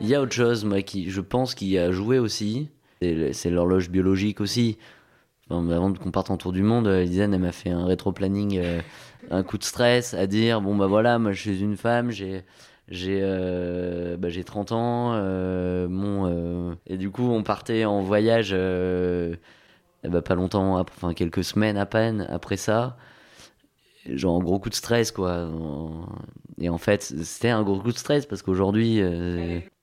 il 0.00 0.08
y 0.08 0.14
a 0.14 0.22
autre 0.22 0.32
chose 0.32 0.64
moi 0.64 0.82
qui 0.82 1.10
je 1.10 1.20
pense 1.20 1.54
qui 1.54 1.76
a 1.78 1.92
joué 1.92 2.18
aussi 2.18 2.70
c'est 3.00 3.50
l'horloge 3.50 3.88
biologique 3.90 4.40
aussi. 4.40 4.76
avant 5.50 5.92
qu'on 5.94 6.10
parte 6.10 6.30
en 6.30 6.36
tour 6.36 6.52
du 6.52 6.62
monde, 6.62 6.86
Lisanne, 6.86 7.32
elle 7.34 7.40
m'a 7.40 7.52
fait 7.52 7.70
un 7.70 7.86
rétro-planning, 7.86 8.58
euh, 8.58 8.80
un 9.30 9.42
coup 9.42 9.58
de 9.58 9.64
stress 9.64 10.14
à 10.14 10.26
dire 10.26 10.60
bon, 10.60 10.76
bah 10.76 10.86
voilà, 10.86 11.18
moi 11.18 11.32
je 11.32 11.40
suis 11.40 11.60
une 11.60 11.76
femme, 11.76 12.10
j'ai. 12.10 12.42
J'ai 12.88 13.20
euh, 13.22 14.16
bah, 14.16 14.30
30 14.44 14.72
ans, 14.72 15.12
euh, 15.14 15.86
mon, 15.88 16.76
et 16.88 16.96
du 16.96 17.08
coup 17.08 17.22
on 17.22 17.44
partait 17.44 17.84
en 17.84 18.00
voyage 18.00 18.50
bah, 20.02 20.22
pas 20.22 20.34
longtemps, 20.34 20.80
enfin 20.80 21.14
quelques 21.14 21.44
semaines 21.44 21.76
à 21.76 21.86
peine 21.86 22.26
après 22.30 22.56
ça 22.56 22.96
genre 24.06 24.40
un 24.40 24.44
gros 24.44 24.58
coup 24.58 24.70
de 24.70 24.74
stress 24.74 25.12
quoi 25.12 25.48
et 26.58 26.68
en 26.68 26.78
fait 26.78 27.02
c'était 27.02 27.50
un 27.50 27.62
gros 27.62 27.78
coup 27.80 27.92
de 27.92 27.98
stress 27.98 28.26
parce 28.26 28.42
qu'aujourd'hui 28.42 29.02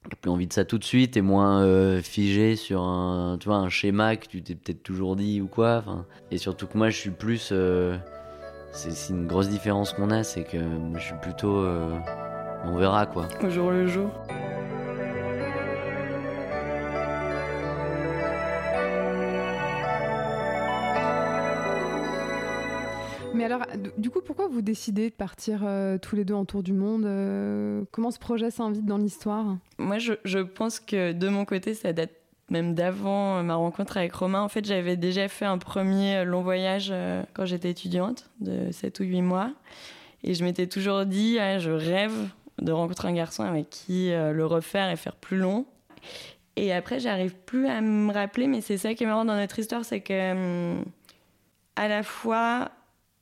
T'as 0.09 0.15
plus 0.15 0.31
envie 0.31 0.47
de 0.47 0.53
ça 0.53 0.63
tout 0.63 0.77
de 0.77 0.85
suite 0.85 1.17
et 1.17 1.21
moins 1.21 1.63
euh, 1.63 2.01
figé 2.01 2.55
sur 2.55 2.81
un, 2.81 3.37
tu 3.39 3.49
vois, 3.49 3.57
un 3.57 3.67
schéma 3.67 4.15
que 4.15 4.27
tu 4.27 4.41
t'es 4.41 4.55
peut-être 4.55 4.81
toujours 4.81 5.17
dit 5.17 5.41
ou 5.41 5.47
quoi. 5.47 5.83
Et 6.31 6.37
surtout 6.37 6.65
que 6.65 6.77
moi, 6.77 6.89
je 6.89 6.97
suis 6.97 7.09
plus. 7.09 7.49
Euh, 7.51 7.97
c'est 8.71 9.11
une 9.11 9.27
grosse 9.27 9.49
différence 9.49 9.91
qu'on 9.91 10.09
a, 10.09 10.23
c'est 10.23 10.43
que 10.43 10.57
je 10.95 10.99
suis 10.99 11.15
plutôt. 11.21 11.57
Euh, 11.57 11.97
on 12.63 12.77
verra 12.77 13.05
quoi. 13.05 13.27
Au 13.43 13.49
jour 13.49 13.71
le 13.71 13.87
jour. 13.87 14.09
Alors, 23.47 23.61
du 23.97 24.09
coup, 24.09 24.19
pourquoi 24.19 24.49
vous 24.49 24.61
décidez 24.61 25.09
de 25.09 25.15
partir 25.15 25.61
euh, 25.63 25.97
tous 25.97 26.17
les 26.17 26.25
deux 26.25 26.33
en 26.33 26.43
tour 26.43 26.63
du 26.63 26.73
monde 26.73 27.05
euh, 27.05 27.85
Comment 27.93 28.11
ce 28.11 28.19
projet 28.19 28.51
s'invite 28.51 28.85
dans 28.85 28.97
l'histoire? 28.97 29.55
Moi, 29.77 29.99
je, 29.99 30.39
pense 30.41 30.81
que 30.81 31.13
de 31.13 31.29
mon 31.29 31.45
côté, 31.45 31.73
ça 31.73 31.93
date 31.93 32.11
même 32.49 32.75
d'avant 32.75 33.41
ma 33.43 33.55
rencontre 33.55 33.95
avec 33.95 34.13
Romain. 34.13 34.41
En 34.41 34.49
fait, 34.49 34.65
j'avais 34.65 34.97
déjà 34.97 35.29
fait 35.29 35.45
un 35.45 35.57
premier 35.59 36.25
long 36.25 36.41
voyage 36.41 36.89
euh, 36.91 37.23
quand 37.33 37.45
j'étais 37.45 37.69
étudiante, 37.69 38.29
de 38.41 38.69
7 38.69 38.99
ou 38.99 39.03
8 39.03 39.21
mois. 39.21 39.53
Et 40.25 40.33
je 40.33 40.43
m'étais 40.43 40.67
toujours 40.67 41.05
dit, 41.05 41.39
ah, 41.39 41.57
je 41.57 41.71
rêve 41.71 42.27
de 42.61 42.73
rencontrer 42.73 43.07
un 43.07 43.13
garçon 43.13 43.43
avec 43.43 43.69
qui 43.69 44.09
le 44.09 44.45
refaire 44.45 44.89
et 44.89 44.97
faire 44.97 45.15
plus 45.15 45.37
long. 45.37 45.65
Et 46.57 46.73
après, 46.73 46.99
j'arrive 46.99 47.33
plus 47.33 47.67
à 47.67 47.79
me 47.79 48.11
rappeler, 48.11 48.47
mais 48.47 48.59
c'est 48.59 48.77
ça 48.77 48.93
qui 48.93 49.05
est 49.05 49.07
marrant 49.07 49.23
dans 49.23 49.37
notre 49.37 49.57
histoire, 49.57 49.85
c'est 49.85 50.01
que 50.01 50.31
hum, 50.33 50.83
à 51.77 51.87
la 51.87 52.03
fois 52.03 52.71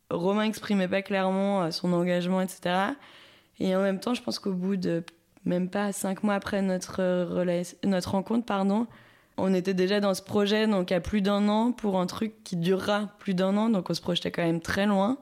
Romain 0.10 0.44
exprimait 0.44 0.88
pas 0.88 1.02
clairement 1.02 1.64
euh, 1.64 1.72
son 1.72 1.92
engagement, 1.94 2.42
etc. 2.42 2.76
Et 3.60 3.76
en 3.76 3.82
même 3.82 4.00
temps, 4.00 4.14
je 4.14 4.22
pense 4.22 4.40
qu'au 4.40 4.54
bout 4.54 4.78
de 4.78 5.04
même 5.46 5.70
pas 5.70 5.92
cinq 5.92 6.24
mois 6.24 6.36
après 6.36 6.62
notre, 6.62 6.98
euh, 7.00 7.64
notre 7.84 8.12
rencontre, 8.12 8.46
pardon, 8.46 8.88
on 9.38 9.54
était 9.54 9.74
déjà 9.74 10.00
dans 10.00 10.14
ce 10.14 10.22
projet, 10.22 10.68
donc 10.68 10.92
à 10.92 11.00
plus 11.00 11.22
d'un 11.22 11.50
an, 11.50 11.72
pour 11.72 12.00
un 12.00 12.06
truc 12.06 12.44
qui 12.44 12.56
durera 12.56 13.10
plus 13.20 13.34
d'un 13.34 13.58
an, 13.58 13.70
donc 13.70 13.90
on 13.90 13.94
se 13.94 14.02
projetait 14.02 14.32
quand 14.32 14.44
même 14.44 14.62
très 14.62 14.86
loin. 14.86 15.18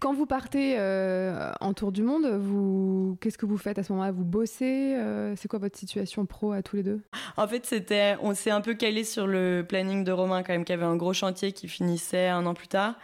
Quand 0.00 0.14
vous 0.14 0.26
partez 0.26 0.76
euh, 0.78 1.50
en 1.60 1.74
tour 1.74 1.92
du 1.92 2.02
monde, 2.02 2.26
vous, 2.26 3.18
qu'est-ce 3.20 3.36
que 3.36 3.44
vous 3.44 3.58
faites 3.58 3.78
à 3.78 3.82
ce 3.82 3.92
moment-là? 3.92 4.10
Vous 4.10 4.24
bossez 4.24 4.96
C'est 5.36 5.48
quoi 5.48 5.58
votre 5.58 5.78
situation 5.78 6.24
pro 6.24 6.52
à 6.52 6.62
tous 6.62 6.76
les 6.76 6.82
deux? 6.82 7.02
En 7.36 7.46
fait, 7.46 7.66
c'était, 7.66 8.16
on 8.22 8.34
s'est 8.34 8.50
un 8.50 8.62
peu 8.62 8.74
calé 8.74 9.04
sur 9.04 9.26
le 9.26 9.64
planning 9.68 10.02
de 10.02 10.12
Romain 10.12 10.42
quand 10.42 10.52
même, 10.52 10.64
qui 10.64 10.72
avait 10.72 10.84
un 10.84 10.96
gros 10.96 11.12
chantier 11.12 11.52
qui 11.52 11.68
finissait 11.68 12.28
un 12.28 12.46
an 12.46 12.54
plus 12.54 12.68
tard. 12.68 12.94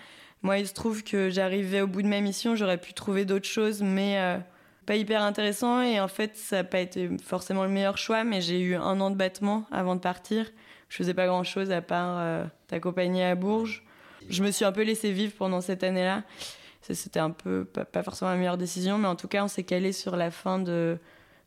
Moi, 0.42 0.58
il 0.58 0.66
se 0.66 0.74
trouve 0.74 1.04
que 1.04 1.30
j'arrivais 1.30 1.80
au 1.80 1.86
bout 1.86 2.02
de 2.02 2.08
ma 2.08 2.20
mission, 2.20 2.56
j'aurais 2.56 2.78
pu 2.78 2.94
trouver 2.94 3.24
d'autres 3.24 3.48
choses, 3.48 3.80
mais 3.80 4.18
euh, 4.18 4.38
pas 4.86 4.96
hyper 4.96 5.22
intéressant. 5.22 5.82
Et 5.82 6.00
en 6.00 6.08
fait, 6.08 6.36
ça 6.36 6.56
n'a 6.56 6.64
pas 6.64 6.80
été 6.80 7.08
forcément 7.24 7.62
le 7.62 7.70
meilleur 7.70 7.96
choix, 7.96 8.24
mais 8.24 8.40
j'ai 8.40 8.60
eu 8.60 8.74
un 8.74 9.00
an 9.00 9.10
de 9.10 9.16
battement 9.16 9.64
avant 9.70 9.94
de 9.94 10.00
partir. 10.00 10.50
Je 10.88 10.96
faisais 10.96 11.14
pas 11.14 11.26
grand 11.26 11.44
chose 11.44 11.70
à 11.70 11.80
part 11.80 12.18
euh, 12.18 12.44
t'accompagner 12.66 13.24
à 13.24 13.34
Bourges. 13.34 13.84
Je 14.28 14.42
me 14.42 14.50
suis 14.50 14.64
un 14.64 14.72
peu 14.72 14.82
laissé 14.82 15.12
vivre 15.12 15.32
pendant 15.36 15.60
cette 15.60 15.84
année-là. 15.84 16.22
C'était 16.82 17.20
un 17.20 17.30
peu 17.30 17.64
pas, 17.64 18.02
forcément 18.02 18.32
la 18.32 18.36
meilleure 18.36 18.58
décision, 18.58 18.98
mais 18.98 19.06
en 19.06 19.14
tout 19.14 19.28
cas, 19.28 19.44
on 19.44 19.48
s'est 19.48 19.62
calé 19.62 19.92
sur 19.92 20.16
la 20.16 20.32
fin 20.32 20.58
de 20.58 20.98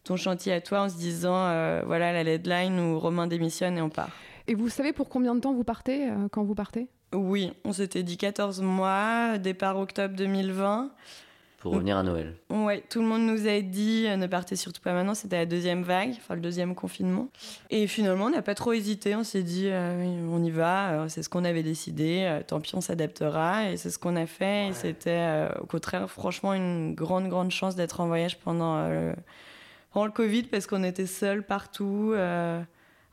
ton 0.06 0.16
chantier 0.16 0.54
à 0.54 0.62
toi 0.62 0.84
en 0.84 0.90
se 0.90 0.96
disant 0.96 1.36
euh, 1.36 1.82
voilà 1.86 2.14
la 2.14 2.24
deadline 2.24 2.80
où 2.80 3.00
Romain 3.00 3.28
démissionne 3.28 3.78
et 3.78 3.82
on 3.82 3.90
part. 3.90 4.12
Et 4.48 4.56
vous 4.56 4.70
savez 4.70 4.94
pour 4.94 5.10
combien 5.10 5.36
de 5.36 5.40
temps 5.40 5.54
vous 5.54 5.64
partez 5.64 6.08
quand 6.32 6.44
vous 6.44 6.56
partez? 6.56 6.88
Oui, 7.14 7.54
on 7.64 7.74
s'était 7.74 8.04
dit 8.04 8.18
14 8.18 8.62
mois, 8.62 9.38
départ 9.38 9.78
octobre 9.78 10.16
2020. 10.16 10.92
Pour 11.66 11.74
revenir 11.74 11.98
à 11.98 12.04
Noël. 12.04 12.36
Ouais, 12.52 12.84
tout 12.92 13.00
le 13.00 13.08
monde 13.08 13.24
nous 13.24 13.48
a 13.48 13.60
dit 13.60 14.06
euh, 14.08 14.18
ne 14.18 14.28
partez 14.28 14.56
surtout 14.56 14.82
pas 14.82 14.94
maintenant, 14.94 15.16
c'était 15.16 15.38
la 15.38 15.48
deuxième 15.48 15.82
vague, 15.82 16.12
enfin 16.12 16.36
le 16.36 16.42
deuxième 16.42 16.76
confinement. 16.76 17.30
Et 17.72 17.88
finalement, 17.88 18.26
on 18.26 18.30
n'a 18.30 18.44
pas 18.44 18.54
trop 18.54 18.74
hésité, 18.74 19.16
on 19.16 19.24
s'est 19.24 19.42
dit 19.42 19.70
euh, 19.70 20.28
on 20.30 20.44
y 20.44 20.52
va, 20.52 20.92
euh, 20.92 21.08
c'est 21.08 21.24
ce 21.24 21.30
qu'on 21.30 21.44
avait 21.44 21.64
décidé, 21.64 22.40
tant 22.46 22.60
pis 22.60 22.76
on 22.76 22.82
s'adaptera, 22.82 23.72
et 23.72 23.78
c'est 23.78 23.90
ce 23.90 23.98
qu'on 23.98 24.16
a 24.16 24.28
fait. 24.28 24.68
Et 24.68 24.74
c'était 24.74 25.48
au 25.60 25.66
contraire, 25.66 26.08
franchement, 26.08 26.54
une 26.54 26.94
grande, 26.94 27.30
grande 27.30 27.50
chance 27.50 27.76
d'être 27.76 28.00
en 28.00 28.06
voyage 28.06 28.38
pendant, 28.38 28.88
pendant 29.92 30.06
le 30.06 30.12
Covid 30.12 30.44
parce 30.44 30.68
qu'on 30.68 30.84
était 30.84 31.08
seuls 31.08 31.42
partout. 31.42 32.14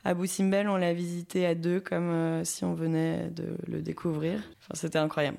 Abou 0.05 0.27
Simbel, 0.27 0.69
on 0.69 0.77
l'a 0.77 0.93
visité 0.93 1.47
à 1.47 1.55
deux 1.55 1.81
comme 1.81 2.11
euh, 2.11 2.45
si 2.45 2.65
on 2.65 2.75
venait 2.75 3.31
de 3.31 3.57
le 3.67 3.83
découvrir. 3.83 4.41
Enfin, 4.61 4.75
c'était 4.75 4.99
incroyable. 4.99 5.39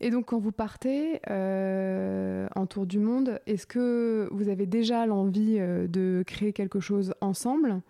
Et 0.00 0.10
donc, 0.10 0.26
quand 0.26 0.38
vous 0.38 0.52
partez 0.52 1.20
euh, 1.30 2.46
en 2.54 2.66
tour 2.66 2.86
du 2.86 2.98
monde, 2.98 3.40
est-ce 3.46 3.66
que 3.66 4.28
vous 4.30 4.50
avez 4.50 4.66
déjà 4.66 5.06
l'envie 5.06 5.56
euh, 5.58 5.86
de 5.86 6.22
créer 6.26 6.52
quelque 6.52 6.80
chose 6.80 7.14
ensemble? 7.20 7.80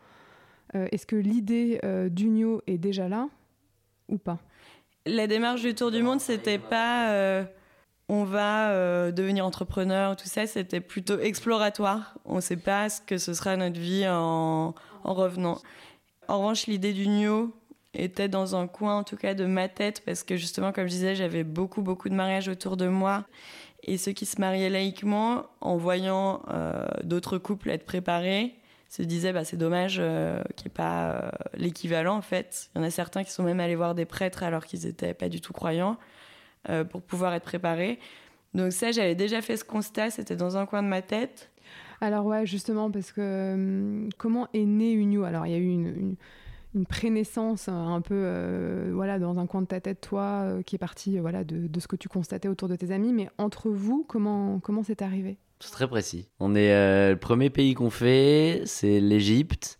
Est-ce 0.74 1.06
que 1.06 1.16
l'idée 1.16 1.80
d'Unio 2.10 2.60
est 2.66 2.76
déjà 2.76 3.08
là 3.08 3.28
ou 4.08 4.18
pas? 4.18 4.40
La 5.06 5.26
démarche 5.26 5.62
du 5.62 5.74
tour 5.74 5.90
du 5.90 6.02
monde, 6.02 6.20
c'était 6.20 6.58
pas 6.58 7.46
on 8.08 8.24
va 8.24 8.70
euh, 8.70 9.10
devenir 9.10 9.44
entrepreneur, 9.44 10.16
tout 10.16 10.28
ça, 10.28 10.46
c'était 10.46 10.80
plutôt 10.80 11.18
exploratoire. 11.18 12.14
On 12.24 12.36
ne 12.36 12.40
sait 12.40 12.56
pas 12.56 12.88
ce 12.88 13.00
que 13.00 13.18
ce 13.18 13.34
sera 13.34 13.56
notre 13.56 13.80
vie 13.80 14.06
en, 14.08 14.74
en 15.02 15.14
revenant. 15.14 15.58
En 16.28 16.38
revanche, 16.38 16.66
l'idée 16.66 16.92
du 16.92 17.06
NIO 17.06 17.54
était 17.94 18.28
dans 18.28 18.56
un 18.56 18.66
coin, 18.66 18.98
en 18.98 19.04
tout 19.04 19.16
cas, 19.16 19.34
de 19.34 19.46
ma 19.46 19.68
tête, 19.68 20.02
parce 20.04 20.22
que 20.22 20.36
justement, 20.36 20.72
comme 20.72 20.86
je 20.86 20.92
disais, 20.92 21.14
j'avais 21.14 21.44
beaucoup, 21.44 21.82
beaucoup 21.82 22.08
de 22.08 22.14
mariages 22.14 22.48
autour 22.48 22.76
de 22.76 22.88
moi. 22.88 23.24
Et 23.82 23.98
ceux 23.98 24.12
qui 24.12 24.26
se 24.26 24.40
mariaient 24.40 24.70
laïquement, 24.70 25.46
en 25.60 25.76
voyant 25.76 26.42
euh, 26.50 26.86
d'autres 27.04 27.38
couples 27.38 27.70
être 27.70 27.86
préparés, 27.86 28.54
se 28.88 29.02
disaient 29.02 29.32
bah, 29.32 29.44
c'est 29.44 29.56
dommage 29.56 29.96
euh, 29.98 30.42
qu'il 30.56 30.66
n'y 30.66 30.72
ait 30.72 30.74
pas 30.74 31.10
euh, 31.10 31.30
l'équivalent, 31.54 32.16
en 32.16 32.22
fait. 32.22 32.70
Il 32.74 32.78
y 32.78 32.80
en 32.82 32.84
a 32.84 32.90
certains 32.90 33.24
qui 33.24 33.30
sont 33.30 33.42
même 33.42 33.60
allés 33.60 33.76
voir 33.76 33.94
des 33.94 34.04
prêtres 34.04 34.42
alors 34.42 34.64
qu'ils 34.66 34.84
n'étaient 34.84 35.14
pas 35.14 35.28
du 35.28 35.40
tout 35.40 35.52
croyants 35.52 35.96
pour 36.90 37.00
pouvoir 37.00 37.32
être 37.32 37.44
préparés. 37.44 38.00
Donc 38.52 38.72
ça, 38.72 38.90
j'avais 38.90 39.14
déjà 39.14 39.40
fait 39.40 39.56
ce 39.56 39.64
constat, 39.64 40.10
c'était 40.10 40.34
dans 40.34 40.56
un 40.56 40.66
coin 40.66 40.82
de 40.82 40.88
ma 40.88 41.00
tête. 41.00 41.48
Alors 42.00 42.26
ouais, 42.26 42.46
justement, 42.46 42.90
parce 42.90 43.12
que 43.12 43.54
hum, 43.54 44.08
comment 44.18 44.48
est 44.52 44.64
né 44.64 44.92
Unio? 44.92 45.24
Alors 45.24 45.46
il 45.46 45.52
y 45.52 45.54
a 45.54 45.58
eu 45.58 45.68
une, 45.68 46.16
une, 46.74 46.86
prénaissance 46.86 47.70
un 47.70 48.02
peu 48.02 48.14
euh, 48.14 48.90
voilà 48.92 49.18
dans 49.18 49.38
un 49.38 49.46
coin 49.46 49.62
de 49.62 49.66
ta 49.66 49.80
tête 49.80 50.02
toi 50.02 50.42
euh, 50.44 50.62
qui 50.62 50.74
est 50.74 50.78
parti 50.78 51.16
euh, 51.16 51.22
voilà 51.22 51.42
de, 51.42 51.68
de, 51.68 51.80
ce 51.80 51.88
que 51.88 51.96
tu 51.96 52.06
constatais 52.10 52.48
autour 52.48 52.68
de 52.68 52.76
tes 52.76 52.90
amis. 52.90 53.14
Mais 53.14 53.30
entre 53.38 53.70
vous 53.70 54.04
comment 54.06 54.60
comment 54.60 54.82
c'est 54.82 55.00
arrivé? 55.00 55.38
C'est 55.60 55.70
très 55.70 55.88
précis. 55.88 56.28
On 56.38 56.54
est 56.54 56.74
euh, 56.74 57.12
le 57.12 57.18
premier 57.18 57.48
pays 57.48 57.72
qu'on 57.74 57.90
fait 57.90 58.62
c'est 58.66 59.00
l'Égypte. 59.00 59.78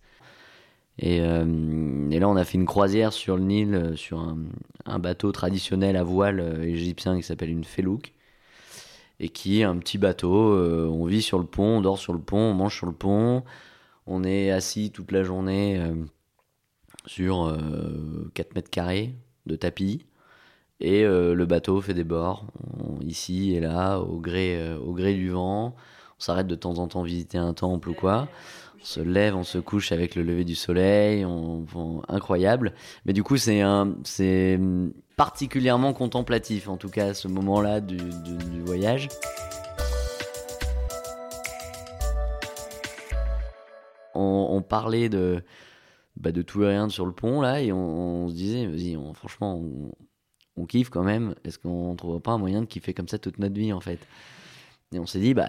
Et, 0.98 1.20
euh, 1.20 2.10
et, 2.10 2.18
là 2.18 2.26
on 2.26 2.36
a 2.36 2.44
fait 2.44 2.56
une 2.56 2.64
croisière 2.64 3.12
sur 3.12 3.36
le 3.36 3.42
Nil 3.42 3.92
sur 3.96 4.18
un, 4.18 4.38
un 4.86 4.98
bateau 4.98 5.30
traditionnel 5.30 5.94
à 5.94 6.02
voile 6.02 6.62
égyptien 6.64 7.14
qui 7.18 7.22
s'appelle 7.22 7.50
une 7.50 7.64
felouk 7.64 8.14
et 9.20 9.28
qui 9.28 9.60
est 9.60 9.64
un 9.64 9.78
petit 9.78 9.98
bateau 9.98 10.54
on 10.58 11.06
vit 11.06 11.22
sur 11.22 11.38
le 11.38 11.46
pont 11.46 11.78
on 11.78 11.80
dort 11.80 11.98
sur 11.98 12.12
le 12.12 12.18
pont 12.18 12.50
on 12.50 12.54
mange 12.54 12.76
sur 12.76 12.86
le 12.86 12.92
pont 12.92 13.44
on 14.06 14.24
est 14.24 14.50
assis 14.50 14.90
toute 14.90 15.10
la 15.10 15.22
journée 15.22 15.80
sur 17.06 17.46
euh, 17.46 18.30
4 18.34 18.54
mètres 18.54 18.70
carrés 18.70 19.14
de 19.46 19.56
tapis. 19.56 20.06
Et 20.80 21.04
euh, 21.04 21.34
le 21.34 21.46
bateau 21.46 21.80
fait 21.80 21.94
des 21.94 22.04
bords, 22.04 22.46
ici 23.00 23.54
et 23.54 23.60
là, 23.60 23.98
au 23.98 24.18
gré, 24.18 24.56
euh, 24.56 24.78
au 24.78 24.92
gré 24.92 25.14
du 25.14 25.30
vent. 25.30 25.74
On 26.18 26.20
s'arrête 26.20 26.46
de 26.46 26.54
temps 26.54 26.78
en 26.78 26.88
temps 26.88 27.02
visiter 27.02 27.38
un 27.38 27.54
temple 27.54 27.90
ou 27.90 27.94
quoi. 27.94 28.28
On 28.80 28.84
se 28.84 29.00
lève, 29.00 29.34
on 29.34 29.42
se 29.42 29.58
couche 29.58 29.92
avec 29.92 30.14
le 30.14 30.22
lever 30.22 30.44
du 30.44 30.54
soleil, 30.54 31.24
on, 31.24 31.64
incroyable. 32.08 32.74
Mais 33.06 33.14
du 33.14 33.22
coup, 33.22 33.38
c'est 33.38 33.62
un, 33.62 33.94
c'est 34.04 34.60
particulièrement 35.16 35.94
contemplatif, 35.94 36.68
en 36.68 36.76
tout 36.76 36.90
cas, 36.90 37.14
ce 37.14 37.26
moment-là 37.28 37.80
du, 37.80 37.98
voyage. 38.64 39.08
On, 44.14 44.62
parlait 44.62 45.08
de, 45.08 45.42
bah, 46.16 46.32
de 46.32 46.40
tout 46.40 46.62
et 46.62 46.68
rien 46.68 46.88
sur 46.88 47.04
le 47.04 47.12
pont 47.12 47.42
là 47.42 47.60
et 47.60 47.72
on, 47.72 48.28
se 48.28 48.34
disait 48.34 48.66
vas-y 48.66 48.96
franchement 49.14 49.62
on, 50.56 50.64
kiffe 50.64 50.88
quand 50.88 51.04
même 51.04 51.34
est-ce 51.44 51.58
qu'on 51.58 51.94
trouverait 51.94 52.20
pas 52.20 52.32
un 52.32 52.38
moyen 52.38 52.62
de 52.62 52.66
kiffer 52.66 52.94
comme 52.94 53.06
ça 53.06 53.18
toute 53.18 53.38
notre 53.38 53.54
vie 53.54 53.74
en 53.74 53.80
fait? 53.80 54.00
Et 54.92 54.98
on 54.98 55.06
s'est 55.06 55.20
dit 55.20 55.34
bah 55.34 55.48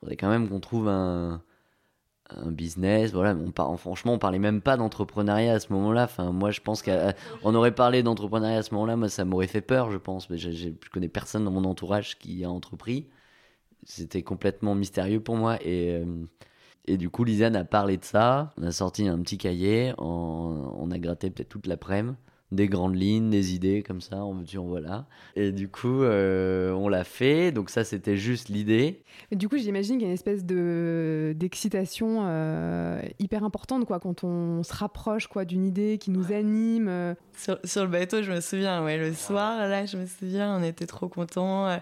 faudrait 0.00 0.16
quand 0.16 0.28
même 0.28 0.48
qu'on 0.48 0.60
trouve 0.60 0.88
un, 0.88 1.42
un 2.30 2.50
business 2.50 3.12
voilà 3.12 3.34
on 3.34 3.50
par, 3.50 3.78
franchement 3.78 4.14
on 4.14 4.18
parlait 4.18 4.38
même 4.38 4.60
pas 4.62 4.76
d'entrepreneuriat 4.76 5.54
à 5.54 5.60
ce 5.60 5.72
moment-là 5.72 6.04
enfin 6.04 6.32
moi 6.32 6.50
je 6.50 6.60
pense 6.60 6.82
qu'on 6.82 7.12
aurait 7.54 7.74
parlé 7.74 8.02
d'entrepreneuriat 8.02 8.58
à 8.58 8.62
ce 8.62 8.72
moment-là 8.74 8.96
moi 8.96 9.08
ça 9.08 9.24
m'aurait 9.24 9.46
fait 9.48 9.60
peur 9.60 9.90
je 9.90 9.98
pense 9.98 10.30
mais 10.30 10.38
je, 10.38 10.50
je, 10.50 10.68
je 10.68 10.90
connais 10.90 11.08
personne 11.08 11.44
dans 11.44 11.50
mon 11.50 11.64
entourage 11.64 12.18
qui 12.18 12.44
a 12.44 12.50
entrepris 12.50 13.08
c'était 13.84 14.22
complètement 14.22 14.74
mystérieux 14.74 15.20
pour 15.20 15.36
moi 15.36 15.58
et 15.62 15.90
euh, 15.92 16.26
et 16.86 16.96
du 16.96 17.10
coup, 17.10 17.24
Lisanne 17.24 17.56
a 17.56 17.64
parlé 17.64 17.96
de 17.96 18.04
ça. 18.04 18.52
On 18.58 18.64
a 18.64 18.72
sorti 18.72 19.06
un 19.06 19.20
petit 19.20 19.38
cahier. 19.38 19.94
On, 19.98 20.74
on 20.78 20.90
a 20.90 20.98
gratté 20.98 21.30
peut-être 21.30 21.48
toute 21.48 21.66
l'après-midi. 21.66 22.16
Des 22.52 22.68
grandes 22.68 22.94
lignes, 22.94 23.30
des 23.30 23.54
idées 23.54 23.82
comme 23.82 24.00
ça, 24.00 24.24
on 24.24 24.34
veut 24.34 24.58
en 24.58 24.66
voilà. 24.66 25.06
Et 25.36 25.52
du 25.52 25.68
coup, 25.68 26.02
euh, 26.02 26.70
on 26.72 26.88
l'a 26.88 27.02
fait. 27.02 27.50
Donc 27.50 27.70
ça, 27.70 27.82
c'était 27.82 28.16
juste 28.16 28.48
l'idée. 28.50 29.02
Du 29.32 29.48
coup, 29.48 29.56
j'imagine 29.56 29.96
qu'il 29.96 30.02
y 30.02 30.04
a 30.04 30.08
une 30.08 30.14
espèce 30.14 30.44
de 30.44 31.34
d'excitation 31.36 32.24
euh, 32.26 33.00
hyper 33.18 33.42
importante 33.42 33.86
quoi 33.86 33.98
quand 34.00 34.22
on 34.22 34.62
se 34.62 34.74
rapproche 34.74 35.26
quoi 35.28 35.44
d'une 35.44 35.64
idée 35.64 35.98
qui 35.98 36.10
nous 36.10 36.32
anime. 36.32 37.14
Sur, 37.36 37.58
sur, 37.64 37.82
le 37.82 37.88
bateau, 37.88 38.22
je 38.22 38.30
me 38.30 38.40
souviens, 38.40 38.84
ouais, 38.84 38.98
le 38.98 39.14
soir 39.14 39.66
là, 39.66 39.86
je 39.86 39.96
me 39.96 40.06
souviens, 40.06 40.58
on 40.58 40.62
était 40.62 40.86
trop 40.86 41.08
contents. 41.08 41.66
Euh, 41.66 41.78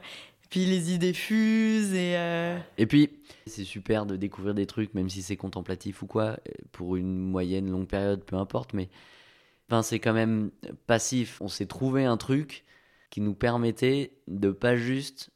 puis 0.50 0.66
les 0.66 0.92
idées 0.92 1.12
fusent 1.12 1.94
et. 1.94 2.16
Euh... 2.16 2.59
Et 2.76 2.87
puis 2.87 3.11
c'est 3.46 3.64
super 3.64 4.06
de 4.06 4.16
découvrir 4.16 4.54
des 4.54 4.66
trucs, 4.66 4.94
même 4.94 5.09
si 5.09 5.22
c'est 5.22 5.37
contemplatif 5.37 6.02
ou 6.02 6.06
quoi, 6.06 6.38
pour 6.72 6.96
une 6.96 7.16
moyenne 7.16 7.70
longue 7.70 7.87
période, 7.87 8.22
peu 8.24 8.37
importe, 8.37 8.74
mais 8.74 8.88
c'est 9.83 10.00
quand 10.00 10.12
même 10.12 10.50
passif. 10.87 11.40
On 11.40 11.48
s'est 11.48 11.66
trouvé 11.66 12.04
un 12.04 12.16
truc 12.16 12.64
qui 13.11 13.20
nous 13.20 13.35
permettait 13.35 14.12
de 14.28 14.50
pas 14.50 14.76
juste 14.76 15.30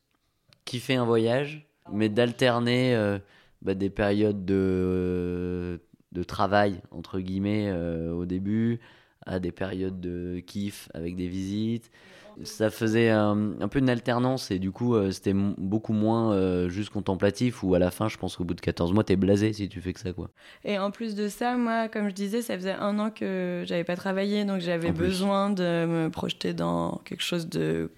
kiffer 0.65 0.95
un 0.95 1.05
voyage, 1.05 1.69
mais 1.93 2.09
d'alterner 2.09 2.95
euh, 2.95 3.19
bah, 3.63 3.75
des 3.75 3.91
périodes 3.91 4.45
de 4.45 5.81
de 6.13 6.23
travail 6.23 6.81
entre 6.93 7.19
guillemets 7.19 7.69
euh, 7.71 8.13
au 8.13 8.25
début 8.25 8.81
à 9.27 9.39
des 9.39 9.53
périodes 9.53 10.01
de 10.01 10.41
kiff 10.47 10.89
avec 10.95 11.17
des 11.17 11.29
visites 11.29 11.91
ça 12.43 12.71
faisait 12.71 13.11
un, 13.11 13.61
un, 13.61 13.69
peu 13.69 13.79
une 13.79 13.89
alternance 13.89 14.51
et 14.51 14.59
du 14.59 14.73
coup 14.73 14.95
euh, 14.95 15.11
c'était 15.13 15.35
beaucoup 15.35 15.93
moins 15.93 16.33
euh, 16.33 16.69
juste 16.69 16.91
contemplatif 16.91 17.63
ou 17.63 17.75
à 17.75 17.79
la 17.79 17.91
fin 17.91 18.09
je 18.09 18.17
pense 18.17 18.37
qu'au 18.37 18.45
bout 18.45 18.55
de 18.55 18.61
14 18.61 18.93
mois 18.93 19.05
t'es 19.05 19.17
blasé 19.17 19.53
si 19.53 19.69
tu 19.69 19.81
fais 19.81 19.93
que 19.93 20.01
ça 20.01 20.13
quoi. 20.13 20.31
Et 20.65 20.79
en 20.79 20.91
plus 20.91 21.15
de 21.15 21.29
ça 21.29 21.57
moi 21.57 21.89
comme 21.89 22.09
je 22.09 22.15
disais 22.15 22.43
ça 22.43 22.57
faisait 22.57 22.73
un 22.73 22.99
an 22.99 23.11
que 23.11 23.63
j'avais 23.67 23.85
pas 23.85 23.97
travaillé 23.97 24.45
donc 24.45 24.61
j'avais 24.61 24.91
besoin 24.91 25.51
de 25.51 25.87
me 25.87 26.09
projeter 26.09 26.55
dans 26.55 27.01
quelque 27.05 27.23
chose 27.23 27.49
de 27.49 27.91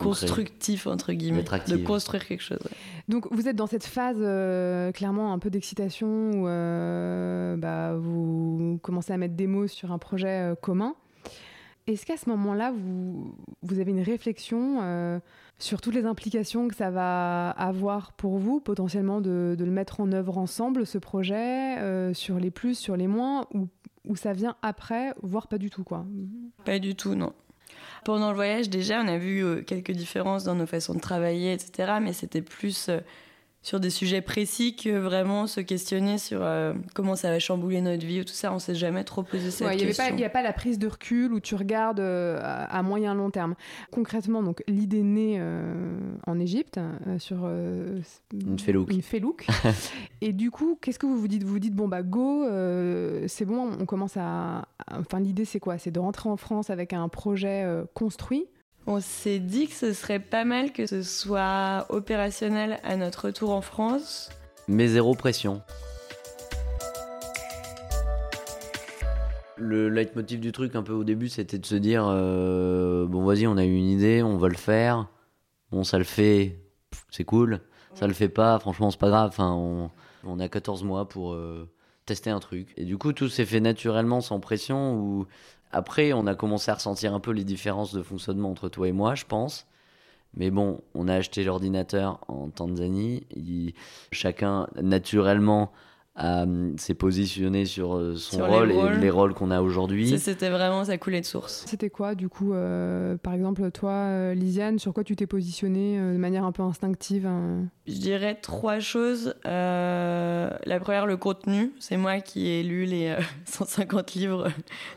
constructif 0.00 0.86
entre 0.86 1.12
guillemets 1.12 1.42
de 1.42 1.76
construire 1.76 2.26
quelque 2.26 2.42
chose 2.42 2.58
ouais. 2.64 2.76
donc 3.08 3.26
vous 3.30 3.48
êtes 3.48 3.56
dans 3.56 3.66
cette 3.66 3.84
phase 3.84 4.18
euh, 4.20 4.92
clairement 4.92 5.32
un 5.32 5.38
peu 5.38 5.50
d'excitation 5.50 6.30
où 6.32 6.48
euh, 6.48 7.56
bah, 7.56 7.94
vous 7.96 8.78
commencez 8.82 9.12
à 9.12 9.16
mettre 9.16 9.34
des 9.34 9.46
mots 9.46 9.66
sur 9.66 9.92
un 9.92 9.98
projet 9.98 10.52
euh, 10.52 10.54
commun 10.54 10.94
est-ce 11.86 12.06
qu'à 12.06 12.16
ce 12.16 12.28
moment-là, 12.28 12.72
vous, 12.72 13.34
vous 13.62 13.80
avez 13.80 13.90
une 13.90 14.02
réflexion 14.02 14.78
euh, 14.82 15.18
sur 15.58 15.80
toutes 15.80 15.94
les 15.94 16.04
implications 16.04 16.68
que 16.68 16.74
ça 16.74 16.90
va 16.90 17.50
avoir 17.50 18.12
pour 18.12 18.38
vous, 18.38 18.60
potentiellement 18.60 19.20
de, 19.20 19.56
de 19.58 19.64
le 19.64 19.70
mettre 19.70 20.00
en 20.00 20.12
œuvre 20.12 20.38
ensemble, 20.38 20.86
ce 20.86 20.98
projet, 20.98 21.78
euh, 21.78 22.14
sur 22.14 22.38
les 22.38 22.50
plus, 22.50 22.78
sur 22.78 22.96
les 22.96 23.06
moins, 23.06 23.46
ou, 23.54 23.68
ou 24.06 24.14
ça 24.14 24.32
vient 24.32 24.56
après, 24.62 25.14
voire 25.22 25.48
pas 25.48 25.58
du 25.58 25.70
tout 25.70 25.84
quoi? 25.84 26.06
Pas 26.64 26.78
du 26.78 26.94
tout, 26.94 27.14
non. 27.14 27.32
Pendant 28.04 28.30
le 28.30 28.34
voyage, 28.34 28.70
déjà, 28.70 29.00
on 29.02 29.08
a 29.08 29.18
vu 29.18 29.44
euh, 29.44 29.62
quelques 29.62 29.92
différences 29.92 30.44
dans 30.44 30.54
nos 30.54 30.66
façons 30.66 30.94
de 30.94 31.00
travailler, 31.00 31.52
etc. 31.52 31.98
Mais 32.00 32.12
c'était 32.12 32.42
plus 32.42 32.88
euh, 32.88 33.00
sur 33.62 33.78
des 33.78 33.90
sujets 33.90 34.22
précis 34.22 34.74
que 34.74 34.98
vraiment 34.98 35.46
se 35.46 35.60
questionner 35.60 36.16
sur 36.18 36.40
euh, 36.42 36.72
comment 36.94 37.14
ça 37.14 37.30
va 37.30 37.38
chambouler 37.38 37.80
notre 37.80 38.06
vie 38.06 38.20
ou 38.20 38.24
tout 38.24 38.32
ça. 38.32 38.52
On 38.52 38.58
s'est 38.58 38.74
jamais 38.74 39.04
trop 39.04 39.22
posé 39.22 39.50
cette 39.50 39.66
ouais, 39.66 39.76
y 39.76 39.86
question. 39.86 40.04
Il 40.10 40.16
n'y 40.16 40.24
a 40.24 40.30
pas 40.30 40.42
la 40.42 40.52
prise 40.52 40.78
de 40.78 40.86
recul 40.86 41.32
où 41.32 41.40
tu 41.40 41.54
regardes 41.54 42.00
euh, 42.00 42.40
à 42.42 42.82
moyen 42.82 43.14
long 43.14 43.30
terme. 43.30 43.54
Concrètement, 43.90 44.42
donc 44.42 44.62
l'idée 44.66 45.02
née 45.02 45.36
euh, 45.38 45.98
en 46.26 46.38
Égypte 46.38 46.78
euh, 46.78 47.18
sur 47.18 47.46
une 48.32 48.58
felouk. 48.58 48.92
Une 48.92 49.02
felouk. 49.02 49.46
Et 50.20 50.32
du 50.32 50.50
coup, 50.50 50.78
qu'est-ce 50.80 50.98
que 50.98 51.06
vous 51.06 51.18
vous 51.18 51.28
dites? 51.28 51.44
Vous 51.44 51.52
vous 51.52 51.58
dites 51.58 51.74
bon 51.74 51.88
bah 51.88 52.02
go, 52.02 52.44
euh, 52.44 53.24
c'est 53.28 53.44
bon, 53.44 53.70
on 53.78 53.86
commence 53.86 54.16
à. 54.16 54.68
Enfin, 54.90 55.20
l'idée 55.20 55.44
c'est 55.44 55.60
quoi? 55.60 55.78
C'est 55.78 55.90
de 55.90 56.00
rentrer 56.00 56.28
en 56.28 56.36
France 56.36 56.70
avec 56.70 56.92
un 56.92 57.08
projet 57.08 57.62
euh, 57.64 57.84
construit? 57.94 58.46
On 58.86 59.00
s'est 59.00 59.38
dit 59.38 59.68
que 59.68 59.74
ce 59.74 59.92
serait 59.92 60.18
pas 60.18 60.44
mal 60.44 60.72
que 60.72 60.86
ce 60.86 61.02
soit 61.02 61.86
opérationnel 61.90 62.80
à 62.82 62.96
notre 62.96 63.26
retour 63.26 63.50
en 63.50 63.60
France. 63.60 64.30
Mais 64.68 64.88
zéro 64.88 65.14
pression. 65.14 65.62
Le 69.56 69.90
leitmotiv 69.90 70.40
du 70.40 70.52
truc 70.52 70.74
un 70.74 70.82
peu 70.82 70.94
au 70.94 71.04
début 71.04 71.28
c'était 71.28 71.58
de 71.58 71.66
se 71.66 71.74
dire 71.74 72.06
euh, 72.08 73.06
bon 73.06 73.24
vas-y 73.24 73.46
on 73.46 73.58
a 73.58 73.64
eu 73.64 73.76
une 73.76 73.90
idée, 73.90 74.22
on 74.22 74.38
va 74.38 74.48
le 74.48 74.56
faire. 74.56 75.08
Bon 75.70 75.84
ça 75.84 75.98
le 75.98 76.04
fait, 76.04 76.58
c'est 77.10 77.24
cool. 77.24 77.60
Ça 77.94 78.06
le 78.06 78.14
fait 78.14 78.30
pas, 78.30 78.58
franchement 78.58 78.90
c'est 78.90 79.00
pas 79.00 79.10
grave. 79.10 79.36
On 79.38 80.40
a 80.40 80.48
14 80.48 80.84
mois 80.84 81.08
pour 81.08 81.34
euh, 81.34 81.68
tester 82.06 82.30
un 82.30 82.40
truc. 82.40 82.72
Et 82.78 82.86
du 82.86 82.96
coup 82.96 83.12
tout 83.12 83.28
s'est 83.28 83.44
fait 83.44 83.60
naturellement 83.60 84.22
sans 84.22 84.40
pression 84.40 84.94
ou 84.94 85.26
après, 85.72 86.12
on 86.12 86.26
a 86.26 86.34
commencé 86.34 86.70
à 86.70 86.74
ressentir 86.74 87.14
un 87.14 87.20
peu 87.20 87.30
les 87.30 87.44
différences 87.44 87.92
de 87.92 88.02
fonctionnement 88.02 88.50
entre 88.50 88.68
toi 88.68 88.88
et 88.88 88.92
moi, 88.92 89.14
je 89.14 89.24
pense. 89.24 89.66
Mais 90.34 90.50
bon, 90.50 90.80
on 90.94 91.08
a 91.08 91.14
acheté 91.14 91.42
l'ordinateur 91.44 92.20
en 92.28 92.50
Tanzanie. 92.50 93.26
Chacun, 94.12 94.68
naturellement, 94.80 95.72
s'est 96.76 96.94
positionné 96.94 97.64
sur 97.64 97.96
euh, 97.96 98.16
son 98.16 98.36
Sur 98.36 98.46
rôle 98.46 98.70
et 98.72 98.98
les 98.98 99.10
rôles 99.10 99.34
qu'on 99.34 99.50
a 99.50 99.60
aujourd'hui. 99.62 100.18
C'était 100.18 100.50
vraiment, 100.50 100.84
ça 100.84 100.98
coulait 100.98 101.20
de 101.20 101.26
source. 101.26 101.64
C'était 101.66 101.90
quoi, 101.90 102.14
du 102.14 102.28
coup, 102.28 102.52
euh, 102.52 103.16
par 103.16 103.32
exemple, 103.34 103.70
toi, 103.70 103.92
euh, 103.92 104.34
Lisiane, 104.34 104.78
sur 104.78 104.92
quoi 104.92 105.04
tu 105.04 105.16
t'es 105.16 105.26
positionnée 105.26 105.98
euh, 105.98 106.12
de 106.12 106.18
manière 106.18 106.44
un 106.44 106.52
peu 106.52 106.62
instinctive 106.62 107.26
hein? 107.26 107.64
Je 107.86 107.98
dirais 107.98 108.36
trois 108.40 108.80
choses. 108.80 109.34
Euh, 109.46 110.50
la 110.64 110.80
première, 110.80 111.06
le 111.06 111.16
contenu. 111.16 111.72
C'est 111.80 111.96
moi 111.96 112.20
qui 112.20 112.48
ai 112.48 112.62
lu 112.62 112.84
les 112.84 113.08
euh, 113.08 113.20
150 113.46 114.14
livres 114.14 114.48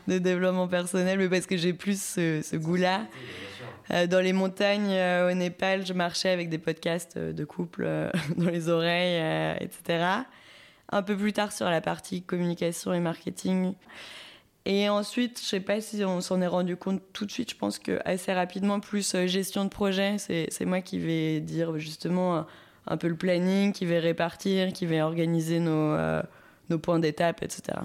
de 0.08 0.18
développement 0.18 0.68
personnel, 0.68 1.18
mais 1.18 1.28
parce 1.28 1.46
que 1.46 1.56
j'ai 1.56 1.72
plus 1.72 2.00
ce, 2.00 2.40
ce 2.42 2.56
goût-là. 2.56 3.02
Euh, 3.90 4.06
dans 4.06 4.20
les 4.20 4.32
montagnes 4.32 4.92
euh, 4.92 5.30
au 5.30 5.34
Népal, 5.34 5.84
je 5.84 5.92
marchais 5.92 6.30
avec 6.30 6.48
des 6.48 6.58
podcasts 6.58 7.16
euh, 7.16 7.32
de 7.32 7.44
couple 7.44 7.84
euh, 7.86 8.10
dans 8.36 8.48
les 8.48 8.68
oreilles, 8.68 9.20
euh, 9.20 9.54
etc. 9.60 10.04
Un 10.94 11.02
peu 11.02 11.16
plus 11.16 11.32
tard 11.32 11.50
sur 11.50 11.66
la 11.66 11.80
partie 11.80 12.22
communication 12.22 12.92
et 12.94 13.00
marketing. 13.00 13.74
Et 14.64 14.88
ensuite, 14.88 15.40
je 15.42 15.44
sais 15.44 15.60
pas 15.60 15.80
si 15.80 16.04
on 16.04 16.20
s'en 16.20 16.40
est 16.40 16.46
rendu 16.46 16.76
compte 16.76 17.02
tout 17.12 17.26
de 17.26 17.32
suite, 17.32 17.50
je 17.50 17.56
pense 17.56 17.80
que 17.80 17.98
assez 18.04 18.32
rapidement, 18.32 18.78
plus 18.78 19.14
euh, 19.16 19.26
gestion 19.26 19.64
de 19.64 19.70
projet, 19.70 20.18
c'est 20.18 20.46
c'est 20.50 20.64
moi 20.64 20.80
qui 20.80 21.00
vais 21.00 21.40
dire 21.40 21.76
justement 21.78 22.36
un, 22.36 22.46
un 22.86 22.96
peu 22.96 23.08
le 23.08 23.16
planning, 23.16 23.72
qui 23.72 23.86
vais 23.86 23.98
répartir, 23.98 24.72
qui 24.72 24.86
vais 24.86 25.02
organiser 25.02 25.58
nos, 25.58 25.72
euh, 25.94 26.22
nos 26.70 26.78
points 26.78 27.00
d'étape, 27.00 27.42
etc. 27.42 27.80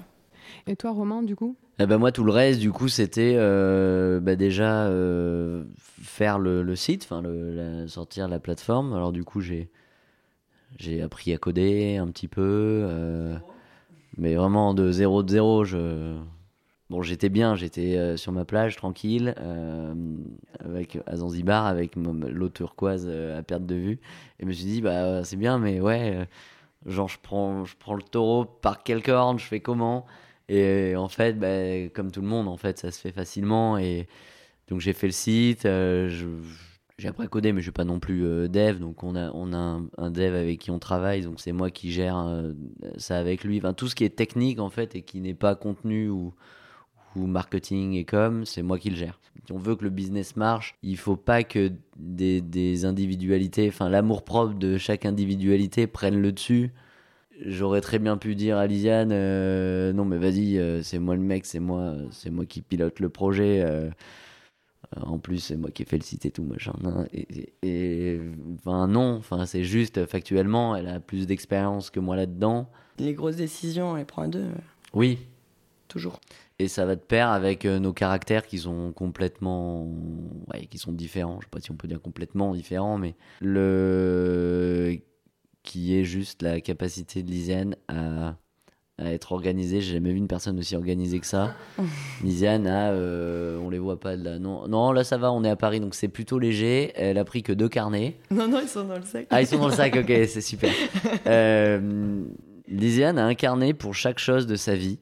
Et 0.68 0.76
toi, 0.76 0.92
Romain, 0.92 1.24
du 1.24 1.34
coup? 1.34 1.56
Eh 1.80 1.86
ben 1.86 1.98
moi, 1.98 2.12
tout 2.12 2.24
le 2.24 2.32
reste, 2.32 2.60
du 2.60 2.70
coup, 2.70 2.88
c'était 2.88 3.34
euh, 3.36 4.20
bah, 4.20 4.36
déjà 4.36 4.84
euh, 4.84 5.64
faire 6.00 6.38
le, 6.38 6.62
le 6.62 6.76
site, 6.76 7.02
enfin 7.04 7.22
le, 7.22 7.54
la- 7.54 7.88
sortir 7.88 8.28
la 8.28 8.38
plateforme. 8.38 8.92
Alors 8.92 9.12
du 9.12 9.24
coup, 9.24 9.40
j'ai 9.40 9.68
j'ai 10.78 11.02
appris 11.02 11.32
à 11.32 11.38
coder 11.38 11.96
un 11.96 12.06
petit 12.08 12.28
peu, 12.28 12.42
euh, 12.84 13.36
mais 14.16 14.34
vraiment 14.34 14.74
de 14.74 14.92
zéro 14.92 15.22
de 15.22 15.30
zéro. 15.30 15.64
Je 15.64 16.16
bon, 16.90 17.02
j'étais 17.02 17.28
bien, 17.28 17.54
j'étais 17.54 17.96
euh, 17.96 18.16
sur 18.16 18.32
ma 18.32 18.44
plage 18.44 18.76
tranquille, 18.76 19.34
euh, 19.38 19.94
avec 20.64 20.98
à 21.06 21.16
Zanzibar, 21.16 21.66
avec 21.66 21.96
l'eau 21.96 22.48
turquoise 22.48 23.08
à 23.08 23.42
perte 23.42 23.66
de 23.66 23.74
vue, 23.74 23.98
et 24.38 24.42
je 24.42 24.46
me 24.46 24.52
suis 24.52 24.64
dit 24.64 24.80
bah 24.82 25.24
c'est 25.24 25.36
bien, 25.36 25.58
mais 25.58 25.80
ouais, 25.80 26.26
genre 26.86 27.08
je 27.08 27.18
prends 27.22 27.64
je 27.64 27.76
prends 27.78 27.94
le 27.94 28.02
taureau 28.02 28.44
par 28.44 28.82
quelle 28.82 29.02
corne, 29.02 29.38
je 29.38 29.44
fais 29.46 29.60
comment? 29.60 30.06
Et 30.50 30.96
en 30.96 31.08
fait, 31.08 31.38
bah, 31.38 31.88
comme 31.94 32.10
tout 32.10 32.20
le 32.20 32.26
monde, 32.26 32.48
en 32.48 32.56
fait, 32.56 32.76
ça 32.78 32.90
se 32.90 33.00
fait 33.00 33.12
facilement. 33.12 33.78
Et 33.78 34.08
donc 34.68 34.80
j'ai 34.80 34.92
fait 34.92 35.06
le 35.06 35.12
site. 35.12 35.64
J'ai 37.00 37.08
appris 37.08 37.28
coder, 37.28 37.52
mais 37.52 37.60
je 37.60 37.64
suis 37.64 37.72
pas 37.72 37.84
non 37.84 37.98
plus 37.98 38.24
euh, 38.24 38.46
dev. 38.46 38.78
Donc 38.78 39.02
on 39.02 39.16
a, 39.16 39.30
on 39.32 39.52
a 39.52 39.80
un, 39.96 40.10
dev 40.10 40.34
avec 40.34 40.60
qui 40.60 40.70
on 40.70 40.78
travaille. 40.78 41.22
Donc 41.22 41.40
c'est 41.40 41.52
moi 41.52 41.70
qui 41.70 41.90
gère 41.90 42.18
euh, 42.18 42.52
ça 42.98 43.18
avec 43.18 43.42
lui. 43.42 43.58
Enfin, 43.58 43.72
tout 43.72 43.88
ce 43.88 43.94
qui 43.94 44.04
est 44.04 44.14
technique 44.14 44.60
en 44.60 44.70
fait 44.70 44.94
et 44.94 45.02
qui 45.02 45.20
n'est 45.20 45.34
pas 45.34 45.54
contenu 45.54 46.08
ou, 46.08 46.32
marketing 47.16 47.94
et 47.94 48.04
com, 48.04 48.44
c'est 48.44 48.62
moi 48.62 48.78
qui 48.78 48.90
le 48.90 48.96
gère. 48.96 49.18
Si 49.44 49.52
on 49.52 49.58
veut 49.58 49.74
que 49.74 49.82
le 49.82 49.90
business 49.90 50.36
marche, 50.36 50.76
il 50.82 50.96
faut 50.96 51.16
pas 51.16 51.42
que 51.42 51.72
des, 51.96 52.40
des 52.40 52.84
individualités, 52.84 53.68
enfin 53.68 53.88
l'amour 53.88 54.22
propre 54.22 54.54
de 54.54 54.78
chaque 54.78 55.04
individualité 55.04 55.86
prenne 55.88 56.20
le 56.20 56.30
dessus. 56.30 56.70
J'aurais 57.44 57.80
très 57.80 57.98
bien 57.98 58.16
pu 58.16 58.36
dire 58.36 58.58
à 58.58 58.66
Lisiane, 58.66 59.10
euh, 59.12 59.92
non 59.92 60.04
mais 60.04 60.18
vas-y, 60.18 60.84
c'est 60.84 60.98
moi 61.00 61.16
le 61.16 61.22
mec, 61.22 61.46
c'est 61.46 61.58
moi, 61.58 61.94
c'est 62.12 62.30
moi 62.30 62.46
qui 62.46 62.62
pilote 62.62 63.00
le 63.00 63.08
projet. 63.08 63.90
Euh, 64.96 65.00
euh, 65.00 65.02
en 65.04 65.18
plus, 65.18 65.38
c'est 65.38 65.56
moi 65.56 65.70
qui 65.70 65.82
ai 65.82 65.84
fait 65.84 65.96
le 65.98 66.02
site 66.02 66.26
et 66.26 66.30
tout 66.30 66.42
machin. 66.44 66.72
Et, 67.12 67.26
et- 67.62 68.14
et- 68.14 68.20
enfin 68.56 68.86
non, 68.88 69.16
enfin 69.16 69.46
c'est 69.46 69.64
juste 69.64 70.04
factuellement, 70.06 70.74
elle 70.76 70.88
a 70.88 71.00
plus 71.00 71.26
d'expérience 71.26 71.90
que 71.90 72.00
moi 72.00 72.16
là-dedans. 72.16 72.68
Les 72.98 73.14
grosses 73.14 73.36
décisions, 73.36 73.92
on 73.92 73.94
les 73.94 74.04
prend 74.04 74.22
à 74.22 74.28
deux, 74.28 74.40
euh, 74.40 74.52
Oui, 74.94 75.18
toujours. 75.88 76.20
et 76.58 76.68
ça 76.68 76.84
va 76.86 76.94
de 76.96 77.00
pair 77.00 77.28
avec 77.30 77.64
euh, 77.64 77.78
nos 77.78 77.92
caractères 77.92 78.46
qui 78.46 78.58
sont 78.58 78.92
complètement 78.92 79.84
ouais, 80.52 80.66
qui 80.66 80.76
sont 80.78 80.92
différents 80.92 81.38
je 81.40 81.46
sais 81.46 81.50
pas 81.50 81.60
si 81.60 81.70
on 81.70 81.76
peut 81.76 81.88
dire 81.88 82.00
complètement 82.02 82.52
différents 82.54 82.98
mais 82.98 83.14
le 83.80 84.98
qui 85.62 85.96
est 85.96 86.04
juste 86.04 86.42
la 86.42 86.60
capacité 86.60 87.22
de 87.22 87.30
Lisiane 87.30 87.76
à, 87.88 88.36
à 89.00 89.12
être 89.12 89.32
organisée 89.32 89.80
j'ai 89.80 89.94
jamais 89.94 90.12
vu 90.12 90.18
une 90.18 90.28
personne 90.28 90.58
aussi 90.58 90.76
organisée 90.76 91.18
que 91.20 91.26
ça 91.26 91.56
Lisiane 92.22 92.66
a 92.66 92.90
euh, 92.92 93.58
on 93.58 93.70
les 93.70 93.78
voit 93.78 93.98
pas 93.98 94.16
de 94.16 94.22
là 94.24 94.38
non 94.38 94.68
non 94.68 94.92
là 94.92 95.02
ça 95.04 95.16
va 95.16 95.32
on 95.32 95.42
est 95.42 95.50
à 95.50 95.56
Paris 95.56 95.80
donc 95.80 95.94
c'est 95.94 96.08
plutôt 96.08 96.38
léger 96.38 96.92
elle 96.94 97.16
a 97.18 97.24
pris 97.24 97.42
que 97.42 97.52
deux 97.52 97.68
carnets 97.68 98.16
Non, 98.30 98.46
non, 98.46 98.60
ils 98.62 98.68
sont 98.68 98.84
dans 98.84 98.96
le 98.96 99.04
sac. 99.04 99.26
ah, 99.30 99.40
ils 99.40 99.46
sont 99.46 99.58
dans 99.58 99.68
le 99.68 99.74
sac, 99.74 99.96
ok, 99.96 100.06
c'est 100.28 100.40
super. 100.40 100.72
Euh, 101.26 102.22
Lisiane 102.68 103.18
a 103.18 103.24
un 103.26 103.34
carnet 103.34 103.74
pour 103.74 103.94
chaque 103.94 104.18
chose 104.18 104.46
de 104.46 104.56
sa 104.56 104.74
vie 104.76 104.98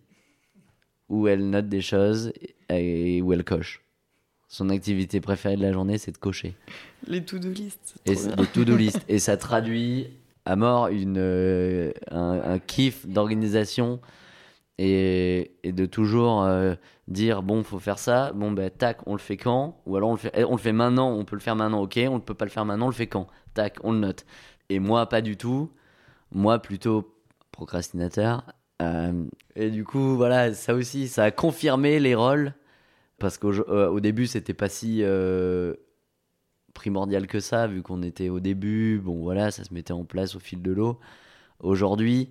où 1.09 1.27
elle 1.29 1.49
note 1.51 1.69
des 1.69 1.81
choses 1.81 2.33
et 2.71 3.21
où 3.23 3.33
elle 3.33 3.45
coche. 3.45 3.83
Son 4.49 4.71
activité 4.71 5.21
préférée 5.21 5.57
de 5.57 5.63
la 5.63 5.73
journée, 5.73 5.99
c'est 5.99 6.13
de 6.13 6.19
cocher. 6.19 6.55
Les 7.07 7.23
to-do 7.25 7.51
list. 7.51 7.97
Et 8.07 8.15
trop 8.15 8.23
c'est 8.23 8.35
bien. 8.35 8.37
des 8.37 8.47
to-do 8.47 8.77
list. 8.77 9.01
Et 9.09 9.19
ça 9.19 9.37
traduit 9.37 10.09
à 10.49 10.57
mort 10.57 10.89
une, 10.89 11.19
euh, 11.19 11.93
un, 12.11 12.59
kiff 12.59 13.07
d'organisation 13.07 14.01
et, 14.79 15.53
et 15.63 15.73
de 15.73 15.85
toujours 15.85 16.43
euh, 16.43 16.75
dire 17.07 17.43
bon, 17.43 17.63
faut 17.63 17.79
faire 17.79 17.99
ça, 17.99 18.33
bon, 18.33 18.51
ben 18.51 18.71
tac, 18.71 19.01
on 19.07 19.13
le 19.13 19.19
fait 19.19 19.37
quand? 19.37 19.83
Ou 19.85 19.97
alors 19.97 20.09
on 20.09 20.13
le 20.13 20.19
fait, 20.19 20.33
eh, 20.33 20.45
on 20.45 20.53
le 20.53 20.59
fait 20.59 20.73
maintenant, 20.73 21.13
on 21.13 21.27
peut 21.27 21.37
le 21.37 21.43
faire 21.43 21.55
maintenant, 21.55 21.83
ok, 21.83 22.01
on 22.09 22.15
ne 22.15 22.21
peut 22.21 22.33
pas 22.33 22.47
le 22.47 22.51
faire 22.51 22.65
maintenant, 22.65 22.87
on 22.87 22.89
le 22.89 22.95
fait 22.95 23.09
quand? 23.09 23.27
Tac, 23.53 23.77
on 23.85 23.93
le 23.93 23.99
note. 23.99 24.25
Et 24.71 24.79
moi, 24.79 25.07
pas 25.07 25.21
du 25.21 25.37
tout. 25.37 25.71
Moi, 26.33 26.59
plutôt 26.61 27.15
procrastinateur. 27.53 28.43
Euh, 28.81 29.25
et 29.55 29.69
du 29.71 29.85
coup, 29.85 30.17
voilà, 30.17 30.55
ça 30.55 30.75
aussi, 30.75 31.09
ça 31.09 31.25
a 31.25 31.31
confirmé 31.31 32.01
les 32.01 32.15
rôles. 32.15 32.55
Parce 33.19 33.37
qu'au 33.37 33.53
au 33.53 34.01
début, 34.01 34.27
c'était 34.27 34.55
pas 34.55 34.69
si 34.69 35.03
primordial 36.75 37.27
que 37.27 37.41
ça, 37.41 37.67
vu 37.67 37.83
qu'on 37.83 38.03
était 38.03 38.29
au 38.29 38.41
début. 38.41 39.01
Bon, 39.03 39.23
voilà, 39.23 39.51
ça 39.51 39.65
se 39.65 39.75
mettait 39.75 39.93
en 39.93 40.05
place 40.05 40.35
au 40.37 40.39
fil 40.39 40.63
de 40.63 40.73
l'eau. 40.73 40.99
Aujourd'hui, 41.61 42.31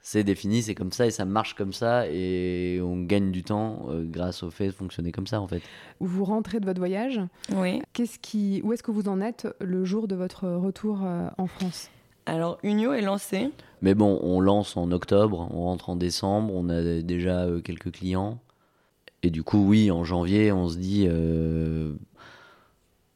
c'est 0.00 0.24
défini, 0.24 0.62
c'est 0.62 0.74
comme 0.74 0.92
ça 0.92 1.06
et 1.06 1.10
ça 1.10 1.24
marche 1.24 1.54
comme 1.54 1.72
ça 1.72 2.08
et 2.08 2.80
on 2.82 3.02
gagne 3.02 3.30
du 3.30 3.42
temps 3.42 3.86
euh, 3.88 4.04
grâce 4.04 4.42
au 4.42 4.50
fait 4.50 4.68
de 4.68 4.72
fonctionner 4.72 5.12
comme 5.12 5.26
ça 5.26 5.40
en 5.40 5.48
fait. 5.48 5.62
Vous 6.00 6.24
rentrez 6.24 6.60
de 6.60 6.66
votre 6.66 6.78
voyage. 6.78 7.20
Oui. 7.54 7.82
Qu'est-ce 7.92 8.18
qui, 8.18 8.60
où 8.64 8.72
est-ce 8.72 8.82
que 8.82 8.90
vous 8.90 9.08
en 9.08 9.20
êtes 9.20 9.48
le 9.60 9.84
jour 9.84 10.08
de 10.08 10.14
votre 10.14 10.48
retour 10.48 11.00
euh, 11.04 11.28
en 11.36 11.46
France? 11.46 11.90
Alors, 12.26 12.58
Unio 12.62 12.92
est 12.92 13.00
lancé. 13.00 13.50
Mais 13.80 13.94
bon, 13.94 14.20
on 14.22 14.40
lance 14.40 14.76
en 14.76 14.92
octobre, 14.92 15.48
on 15.50 15.62
rentre 15.62 15.88
en 15.88 15.96
décembre, 15.96 16.52
on 16.54 16.68
a 16.68 17.00
déjà 17.00 17.44
euh, 17.44 17.60
quelques 17.60 17.92
clients. 17.92 18.38
Et 19.22 19.30
du 19.30 19.42
coup, 19.42 19.66
oui, 19.66 19.90
en 19.90 20.04
janvier, 20.04 20.52
on 20.52 20.68
se 20.68 20.76
dit. 20.76 21.08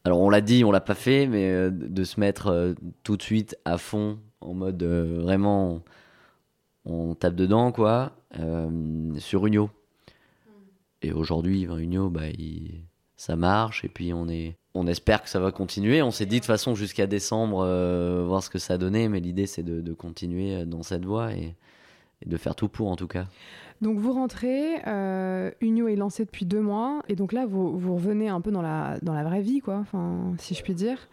Alors, 0.04 0.20
on 0.20 0.30
l'a 0.30 0.40
dit, 0.40 0.64
on 0.64 0.72
l'a 0.72 0.80
pas 0.80 0.94
fait, 0.94 1.26
mais 1.26 1.48
euh, 1.50 1.70
de 1.70 2.04
se 2.04 2.18
mettre 2.18 2.48
euh, 2.48 2.74
tout 3.04 3.16
de 3.16 3.22
suite 3.22 3.56
à 3.64 3.78
fond, 3.78 4.18
en 4.40 4.54
mode 4.54 4.82
euh, 4.82 5.20
vraiment. 5.22 5.82
On 6.84 7.14
tape 7.14 7.36
dedans, 7.36 7.70
quoi, 7.70 8.12
sur 9.18 9.46
Unio. 9.46 9.70
Et 11.02 11.12
aujourd'hui, 11.12 11.66
ben, 11.66 11.78
Unio, 11.78 12.10
bah, 12.10 12.28
il- 12.38 12.84
ça 13.16 13.36
marche, 13.36 13.84
et 13.84 13.88
puis 13.88 14.12
on 14.12 14.28
est. 14.28 14.56
On 14.74 14.86
espère 14.86 15.22
que 15.22 15.28
ça 15.28 15.38
va 15.38 15.52
continuer. 15.52 16.02
On 16.02 16.10
s'est 16.10 16.26
dit 16.26 16.36
de 16.36 16.40
toute 16.40 16.46
façon 16.46 16.74
jusqu'à 16.74 17.06
décembre, 17.06 17.58
voir 18.26 18.42
ce 18.42 18.50
que 18.50 18.58
ça 18.58 18.78
donnait, 18.78 19.08
mais 19.08 19.20
l'idée 19.20 19.46
c'est 19.46 19.62
de, 19.62 19.80
de 19.82 19.92
continuer 19.92 20.64
dans 20.64 20.82
cette 20.82 21.04
voie 21.04 21.32
et, 21.34 21.54
et 22.22 22.28
de 22.28 22.36
faire 22.38 22.54
tout 22.56 22.68
pour 22.68 22.90
en 22.90 22.96
tout 22.96 23.06
cas. 23.06 23.26
Donc 23.82 23.98
vous 23.98 24.12
rentrez, 24.12 24.76
euh, 24.86 25.50
Unio 25.60 25.88
est 25.88 25.96
lancé 25.96 26.24
depuis 26.24 26.46
deux 26.46 26.60
mois, 26.60 27.02
et 27.08 27.16
donc 27.16 27.32
là 27.32 27.46
vous, 27.46 27.76
vous 27.76 27.96
revenez 27.96 28.28
un 28.28 28.40
peu 28.40 28.52
dans 28.52 28.62
la, 28.62 28.96
dans 29.02 29.12
la 29.12 29.24
vraie 29.24 29.40
vie, 29.40 29.58
quoi, 29.58 29.84
si 30.38 30.54
je 30.54 30.62
puis 30.62 30.72
dire. 30.72 31.08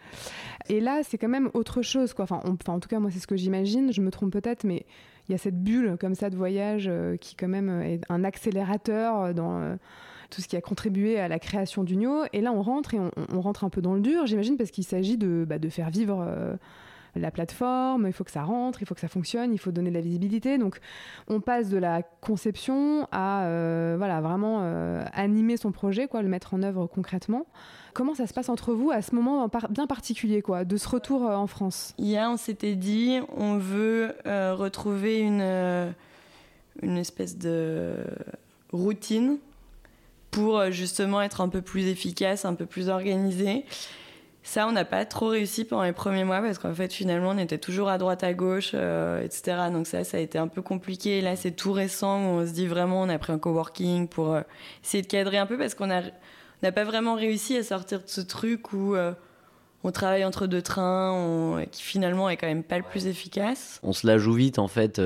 Et 0.68 0.78
là 0.80 1.00
c'est 1.02 1.18
quand 1.18 1.28
même 1.28 1.50
autre 1.52 1.82
chose, 1.82 2.14
quoi. 2.14 2.22
Enfin, 2.22 2.40
en 2.44 2.78
tout 2.78 2.88
cas 2.88 3.00
moi 3.00 3.10
c'est 3.10 3.18
ce 3.18 3.26
que 3.26 3.34
j'imagine, 3.34 3.92
je 3.92 4.00
me 4.00 4.12
trompe 4.12 4.32
peut-être, 4.32 4.62
mais 4.62 4.86
il 5.28 5.32
y 5.32 5.34
a 5.34 5.38
cette 5.38 5.60
bulle 5.60 5.96
comme 5.98 6.14
ça 6.14 6.30
de 6.30 6.36
voyage 6.36 6.86
euh, 6.88 7.16
qui 7.16 7.34
quand 7.34 7.48
même 7.48 7.68
euh, 7.68 7.82
est 7.82 8.00
un 8.08 8.22
accélérateur 8.22 9.34
dans 9.34 9.60
euh, 9.60 9.74
tout 10.30 10.40
ce 10.40 10.46
qui 10.46 10.56
a 10.56 10.60
contribué 10.60 11.18
à 11.18 11.26
la 11.26 11.40
création 11.40 11.82
d'Unio. 11.82 12.22
Et 12.32 12.40
là 12.40 12.52
on 12.52 12.62
rentre 12.62 12.94
et 12.94 13.00
on, 13.00 13.10
on 13.32 13.40
rentre 13.40 13.64
un 13.64 13.68
peu 13.68 13.82
dans 13.82 13.94
le 13.94 14.00
dur, 14.00 14.26
j'imagine, 14.26 14.56
parce 14.56 14.70
qu'il 14.70 14.84
s'agit 14.84 15.18
de, 15.18 15.44
bah, 15.44 15.58
de 15.58 15.68
faire 15.68 15.90
vivre... 15.90 16.24
la 17.16 17.30
plateforme, 17.30 18.06
il 18.06 18.12
faut 18.12 18.24
que 18.24 18.30
ça 18.30 18.42
rentre, 18.42 18.82
il 18.82 18.86
faut 18.86 18.94
que 18.94 19.00
ça 19.00 19.08
fonctionne, 19.08 19.52
il 19.52 19.58
faut 19.58 19.72
donner 19.72 19.90
de 19.90 19.94
la 19.94 20.00
visibilité. 20.00 20.58
Donc, 20.58 20.78
on 21.28 21.40
passe 21.40 21.68
de 21.68 21.78
la 21.78 22.02
conception 22.02 23.08
à 23.10 23.44
euh, 23.44 23.94
voilà 23.98 24.20
vraiment 24.20 24.60
euh, 24.62 25.04
animer 25.12 25.56
son 25.56 25.72
projet, 25.72 26.06
quoi, 26.06 26.22
le 26.22 26.28
mettre 26.28 26.54
en 26.54 26.62
œuvre 26.62 26.86
concrètement. 26.86 27.46
Comment 27.92 28.14
ça 28.14 28.26
se 28.26 28.32
passe 28.32 28.48
entre 28.48 28.72
vous 28.72 28.92
à 28.92 29.02
ce 29.02 29.14
moment 29.14 29.50
bien 29.70 29.86
particulier, 29.86 30.42
quoi, 30.42 30.64
de 30.64 30.76
ce 30.76 30.88
retour 30.88 31.26
euh, 31.26 31.34
en 31.34 31.46
France? 31.46 31.94
Hier, 31.98 32.28
on 32.30 32.36
s'était 32.36 32.76
dit, 32.76 33.18
on 33.36 33.56
veut 33.56 34.14
retrouver 34.24 35.20
une, 35.20 35.92
une 36.82 36.98
espèce 36.98 37.36
de 37.36 37.96
routine 38.72 39.38
pour 40.30 40.70
justement 40.70 41.20
être 41.20 41.40
un 41.40 41.48
peu 41.48 41.60
plus 41.60 41.88
efficace, 41.88 42.44
un 42.44 42.54
peu 42.54 42.66
plus 42.66 42.88
organisé. 42.88 43.64
Ça, 44.42 44.66
on 44.66 44.72
n'a 44.72 44.84
pas 44.84 45.04
trop 45.04 45.28
réussi 45.28 45.64
pendant 45.64 45.82
les 45.82 45.92
premiers 45.92 46.24
mois 46.24 46.40
parce 46.40 46.58
qu'en 46.58 46.74
fait, 46.74 46.92
finalement, 46.92 47.30
on 47.30 47.38
était 47.38 47.58
toujours 47.58 47.88
à 47.88 47.98
droite, 47.98 48.24
à 48.24 48.32
gauche, 48.32 48.70
euh, 48.74 49.22
etc. 49.22 49.68
Donc 49.72 49.86
ça, 49.86 50.02
ça 50.02 50.16
a 50.16 50.20
été 50.20 50.38
un 50.38 50.48
peu 50.48 50.62
compliqué. 50.62 51.18
Et 51.18 51.20
là, 51.20 51.36
c'est 51.36 51.50
tout 51.50 51.72
récent 51.72 52.18
où 52.20 52.38
on 52.38 52.46
se 52.46 52.52
dit 52.52 52.66
vraiment, 52.66 53.02
on 53.02 53.08
a 53.08 53.18
pris 53.18 53.32
un 53.32 53.38
coworking 53.38 54.08
pour 54.08 54.32
euh, 54.32 54.40
essayer 54.82 55.02
de 55.02 55.08
cadrer 55.08 55.38
un 55.38 55.46
peu 55.46 55.58
parce 55.58 55.74
qu'on 55.74 55.86
n'a 55.86 56.72
pas 56.72 56.84
vraiment 56.84 57.14
réussi 57.14 57.56
à 57.56 57.62
sortir 57.62 57.98
de 57.98 58.08
ce 58.08 58.22
truc 58.22 58.72
où 58.72 58.94
euh, 58.94 59.12
on 59.84 59.92
travaille 59.92 60.24
entre 60.24 60.46
deux 60.46 60.62
trains, 60.62 61.64
qui 61.70 61.82
finalement 61.82 62.28
est 62.28 62.36
quand 62.36 62.46
même 62.46 62.64
pas 62.64 62.78
le 62.78 62.84
plus 62.84 63.06
efficace. 63.06 63.78
On 63.82 63.92
se 63.92 64.06
la 64.06 64.18
joue 64.18 64.34
vite, 64.34 64.58
en 64.58 64.68
fait 64.68 65.00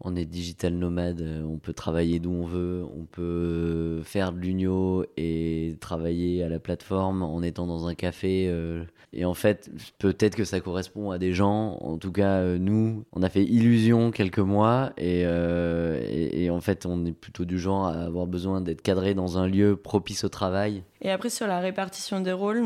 on 0.00 0.14
est 0.14 0.24
digital 0.24 0.74
nomade, 0.74 1.20
euh, 1.20 1.42
on 1.42 1.58
peut 1.58 1.72
travailler 1.72 2.20
d'où 2.20 2.30
on 2.30 2.46
veut, 2.46 2.84
on 2.96 3.04
peut 3.04 4.00
faire 4.04 4.32
de 4.32 4.38
l'unio 4.38 5.04
et 5.16 5.76
travailler 5.80 6.44
à 6.44 6.48
la 6.48 6.60
plateforme 6.60 7.22
en 7.22 7.42
étant 7.42 7.66
dans 7.66 7.88
un 7.88 7.94
café. 7.94 8.46
Euh. 8.48 8.84
et 9.12 9.24
en 9.24 9.34
fait, 9.34 9.70
peut-être 9.98 10.36
que 10.36 10.44
ça 10.44 10.60
correspond 10.60 11.10
à 11.10 11.18
des 11.18 11.32
gens. 11.32 11.78
En 11.80 11.98
tout 11.98 12.12
cas, 12.12 12.38
euh, 12.38 12.58
nous, 12.58 13.04
on 13.12 13.22
a 13.24 13.28
fait 13.28 13.42
illusion 13.42 14.12
quelques 14.12 14.38
mois 14.38 14.92
et, 14.98 15.22
et, 15.22 16.50
en 16.50 16.60
fait, 16.60 16.86
on 16.86 17.04
est 17.04 17.12
plutôt 17.12 17.44
du 17.44 17.58
genre 17.58 17.86
à 17.86 18.04
avoir 18.04 18.26
besoin 18.26 18.60
d'être 18.60 18.82
cadré 18.82 19.14
dans 19.14 19.38
un 19.38 19.48
lieu 19.48 19.74
propice 19.74 20.22
au 20.22 20.28
travail. 20.28 20.84
Et 21.02 21.10
après, 21.10 21.30
sur 21.30 21.46
la 21.46 21.58
répartition 21.58 22.20
des 22.20 22.32
rôles, 22.32 22.62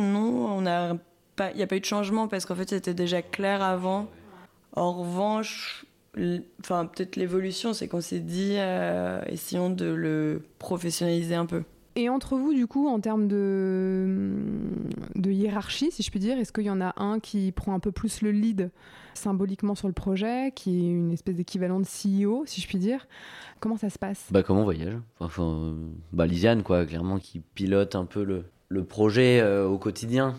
pas, 1.36 1.50
il 1.52 1.56
n'y 1.56 1.62
a 1.62 1.66
pas 1.66 1.76
eu 1.76 1.80
de 1.80 1.84
changement 1.84 2.28
parce 2.28 2.44
qu'en 2.44 2.54
fait, 2.54 2.68
c'était 2.68 2.94
déjà 2.94 3.22
clair 3.22 3.62
avant. 3.62 4.06
En 4.74 4.92
revanche, 4.92 5.86
enfin 6.60 6.86
peut-être 6.86 7.16
l'évolution, 7.16 7.72
c'est 7.72 7.88
qu'on 7.88 8.00
s'est 8.00 8.20
dit 8.20 8.54
euh, 8.56 9.22
essayons 9.26 9.70
de 9.70 9.86
le 9.86 10.42
professionnaliser 10.58 11.34
un 11.34 11.46
peu. 11.46 11.62
Et 11.94 12.08
entre 12.08 12.36
vous, 12.36 12.54
du 12.54 12.66
coup, 12.66 12.88
en 12.88 13.00
termes 13.00 13.28
de, 13.28 14.30
de 15.14 15.30
hiérarchie, 15.30 15.90
si 15.90 16.02
je 16.02 16.10
puis 16.10 16.20
dire, 16.20 16.38
est-ce 16.38 16.50
qu'il 16.50 16.64
y 16.64 16.70
en 16.70 16.80
a 16.80 16.94
un 16.96 17.20
qui 17.20 17.52
prend 17.52 17.74
un 17.74 17.80
peu 17.80 17.92
plus 17.92 18.22
le 18.22 18.30
lead 18.30 18.70
symboliquement 19.12 19.74
sur 19.74 19.88
le 19.88 19.92
projet, 19.92 20.52
qui 20.54 20.86
est 20.86 20.90
une 20.90 21.12
espèce 21.12 21.36
d'équivalent 21.36 21.80
de 21.80 21.84
CEO, 21.84 22.44
si 22.46 22.62
je 22.62 22.66
puis 22.66 22.78
dire? 22.78 23.06
Comment 23.60 23.76
ça 23.76 23.90
se 23.90 23.98
passe? 23.98 24.28
Bah 24.30 24.42
comment 24.42 24.62
on 24.62 24.64
voyage 24.64 24.96
enfin, 25.20 25.74
bah 26.12 26.26
Lisiane, 26.26 26.62
quoi, 26.62 26.86
clairement, 26.86 27.18
qui 27.18 27.40
pilote 27.54 27.94
un 27.94 28.06
peu 28.06 28.24
le, 28.24 28.44
le 28.68 28.84
projet 28.84 29.40
euh, 29.40 29.66
au 29.66 29.76
quotidien. 29.76 30.34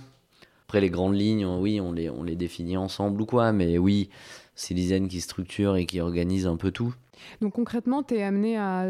Après, 0.66 0.82
les 0.82 0.90
grandes 0.90 1.16
lignes, 1.16 1.46
oui, 1.46 1.80
on 1.80 1.92
les, 1.92 2.10
on 2.10 2.24
les 2.24 2.36
définit 2.36 2.78
ensemble 2.78 3.22
ou 3.22 3.28
quoi, 3.28 3.52
mais 3.52 3.78
oui, 3.78 4.10
c'est 4.56 4.74
Lisiane 4.74 5.08
qui 5.08 5.22
structure 5.22 5.76
et 5.76 5.86
qui 5.86 6.00
organise 6.00 6.48
un 6.48 6.58
peu 6.58 6.72
tout. 6.72 6.94
Donc 7.42 7.54
concrètement, 7.54 8.04
tu 8.04 8.16
es 8.16 8.24
amené 8.24 8.58
à 8.58 8.86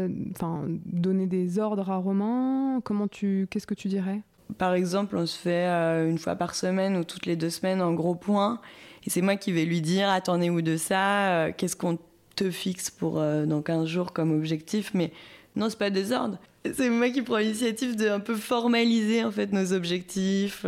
donner 0.86 1.26
des 1.26 1.58
ordres 1.58 1.90
à 1.90 1.96
Romain. 1.96 2.80
Comment 2.84 3.08
tu, 3.08 3.46
Qu'est-ce 3.50 3.66
que 3.66 3.74
tu 3.74 3.88
dirais? 3.88 4.22
Par 4.58 4.74
exemple, 4.74 5.16
on 5.16 5.26
se 5.26 5.38
fait 5.38 5.66
euh, 5.66 6.08
une 6.08 6.18
fois 6.18 6.36
par 6.36 6.54
semaine 6.54 6.96
ou 6.96 7.04
toutes 7.04 7.26
les 7.26 7.36
deux 7.36 7.50
semaines 7.50 7.80
en 7.80 7.94
gros 7.94 8.14
point. 8.14 8.60
Et 9.06 9.10
c'est 9.10 9.22
moi 9.22 9.36
qui 9.36 9.52
vais 9.52 9.64
lui 9.64 9.80
dire 9.80 10.08
Attendez 10.08 10.50
où 10.50 10.62
de 10.62 10.76
ça 10.76 11.46
euh, 11.46 11.52
Qu'est-ce 11.56 11.76
qu'on 11.76 11.98
te 12.36 12.50
fixe 12.50 12.90
pour 12.90 13.18
euh, 13.18 13.46
dans 13.46 13.62
15 13.62 13.86
jours 13.86 14.12
comme 14.12 14.32
objectif? 14.32 14.90
Mais 14.94 15.12
non, 15.56 15.70
c'est 15.70 15.78
pas 15.78 15.90
des 15.90 16.12
ordres. 16.12 16.38
C'est 16.72 16.90
moi 16.90 17.10
qui 17.10 17.22
prends 17.22 17.38
l'initiative 17.38 17.96
de 17.96 18.08
un 18.08 18.20
peu 18.20 18.36
formaliser 18.36 19.22
en 19.24 19.30
fait 19.30 19.52
nos 19.52 19.72
objectifs 19.72 20.64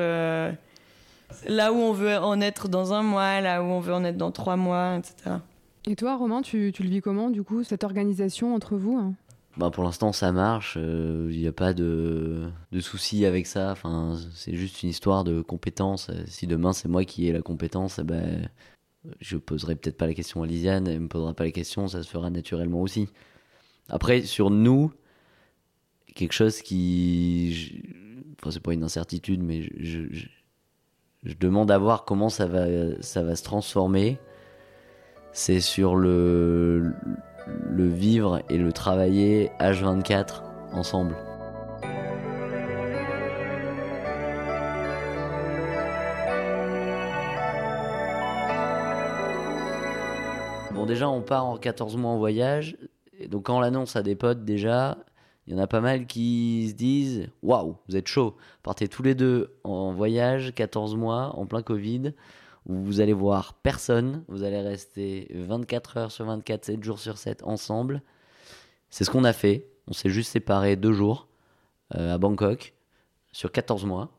là 1.48 1.72
où 1.72 1.76
on 1.76 1.92
veut 1.92 2.16
en 2.16 2.40
être 2.40 2.68
dans 2.68 2.92
un 2.92 3.02
mois, 3.02 3.40
là 3.40 3.62
où 3.62 3.66
on 3.66 3.80
veut 3.80 3.94
en 3.94 4.04
être 4.04 4.16
dans 4.16 4.30
trois 4.30 4.56
mois, 4.56 4.96
etc. 4.96 5.36
Et 5.86 5.94
toi, 5.96 6.16
Romain, 6.16 6.42
tu, 6.42 6.72
le 6.78 6.88
vis 6.88 7.00
comment, 7.00 7.30
du 7.30 7.42
coup, 7.42 7.62
cette 7.62 7.84
organisation 7.84 8.54
entre 8.54 8.76
vous 8.76 8.96
hein? 8.96 9.14
Bah 9.56 9.70
pour 9.70 9.84
l'instant, 9.84 10.12
ça 10.12 10.32
marche. 10.32 10.74
Il 10.76 10.82
euh, 10.84 11.30
n'y 11.30 11.46
a 11.46 11.52
pas 11.52 11.72
de, 11.72 12.50
de 12.72 12.80
soucis 12.80 13.24
avec 13.24 13.46
ça. 13.46 13.72
Enfin, 13.72 14.18
c'est 14.34 14.54
juste 14.54 14.82
une 14.82 14.90
histoire 14.90 15.24
de 15.24 15.40
compétence. 15.40 16.10
Si 16.26 16.46
demain, 16.46 16.74
c'est 16.74 16.88
moi 16.88 17.06
qui 17.06 17.26
ai 17.26 17.32
la 17.32 17.40
compétence, 17.40 17.98
eh 17.98 18.04
ben, 18.04 18.50
je 19.20 19.38
poserai 19.38 19.76
peut-être 19.76 19.96
pas 19.96 20.06
la 20.06 20.12
question 20.12 20.42
à 20.42 20.46
Lisiane, 20.46 20.86
elle 20.86 21.00
me 21.00 21.08
posera 21.08 21.32
pas 21.32 21.44
la 21.44 21.52
question, 21.52 21.88
ça 21.88 22.02
se 22.02 22.08
fera 22.08 22.28
naturellement 22.28 22.82
aussi. 22.82 23.08
Après, 23.88 24.22
sur 24.22 24.50
nous, 24.50 24.92
quelque 26.14 26.32
chose 26.32 26.60
qui. 26.60 27.82
Enfin, 28.38 28.50
c'est 28.50 28.60
pas 28.60 28.74
une 28.74 28.84
incertitude, 28.84 29.42
mais 29.42 29.62
je, 29.62 30.02
je 30.10 30.26
demande 31.34 31.70
à 31.70 31.78
voir 31.78 32.04
comment 32.04 32.28
ça 32.28 32.46
va, 32.46 32.66
ça 33.00 33.22
va 33.22 33.36
se 33.36 33.42
transformer. 33.42 34.18
C'est 35.32 35.60
sur 35.60 35.96
le, 35.96 36.94
le 37.46 37.88
vivre 37.88 38.40
et 38.48 38.58
le 38.58 38.72
travailler 38.72 39.50
H24 39.60 40.42
ensemble. 40.72 41.16
Bon, 50.72 50.84
déjà, 50.84 51.08
on 51.08 51.22
part 51.22 51.46
en 51.46 51.56
14 51.56 51.96
mois 51.96 52.10
en 52.10 52.18
voyage. 52.18 52.76
Donc, 53.28 53.44
quand 53.44 53.56
on 53.56 53.60
l'annonce 53.60 53.96
à 53.96 54.02
des 54.02 54.14
potes, 54.14 54.44
déjà, 54.44 54.98
il 55.46 55.54
y 55.54 55.56
en 55.56 55.62
a 55.62 55.66
pas 55.66 55.80
mal 55.80 56.06
qui 56.06 56.68
se 56.70 56.74
disent 56.74 57.28
Waouh, 57.42 57.76
vous 57.88 57.96
êtes 57.96 58.08
chaud. 58.08 58.36
Partez 58.62 58.88
tous 58.88 59.02
les 59.02 59.14
deux 59.14 59.54
en 59.62 59.92
voyage, 59.92 60.52
14 60.54 60.96
mois, 60.96 61.36
en 61.36 61.46
plein 61.46 61.62
Covid, 61.62 62.12
où 62.66 62.74
vous 62.74 63.00
allez 63.00 63.12
voir 63.12 63.54
personne. 63.54 64.24
Vous 64.26 64.42
allez 64.42 64.60
rester 64.60 65.30
24 65.34 65.96
heures 65.98 66.12
sur 66.12 66.24
24, 66.24 66.64
7 66.64 66.82
jours 66.82 66.98
sur 66.98 67.16
7 67.16 67.44
ensemble. 67.44 68.02
C'est 68.90 69.04
ce 69.04 69.10
qu'on 69.10 69.24
a 69.24 69.32
fait. 69.32 69.68
On 69.86 69.92
s'est 69.92 70.10
juste 70.10 70.32
séparés 70.32 70.74
deux 70.74 70.92
jours 70.92 71.28
euh, 71.94 72.14
à 72.14 72.18
Bangkok 72.18 72.74
sur 73.30 73.52
14 73.52 73.84
mois. 73.84 74.10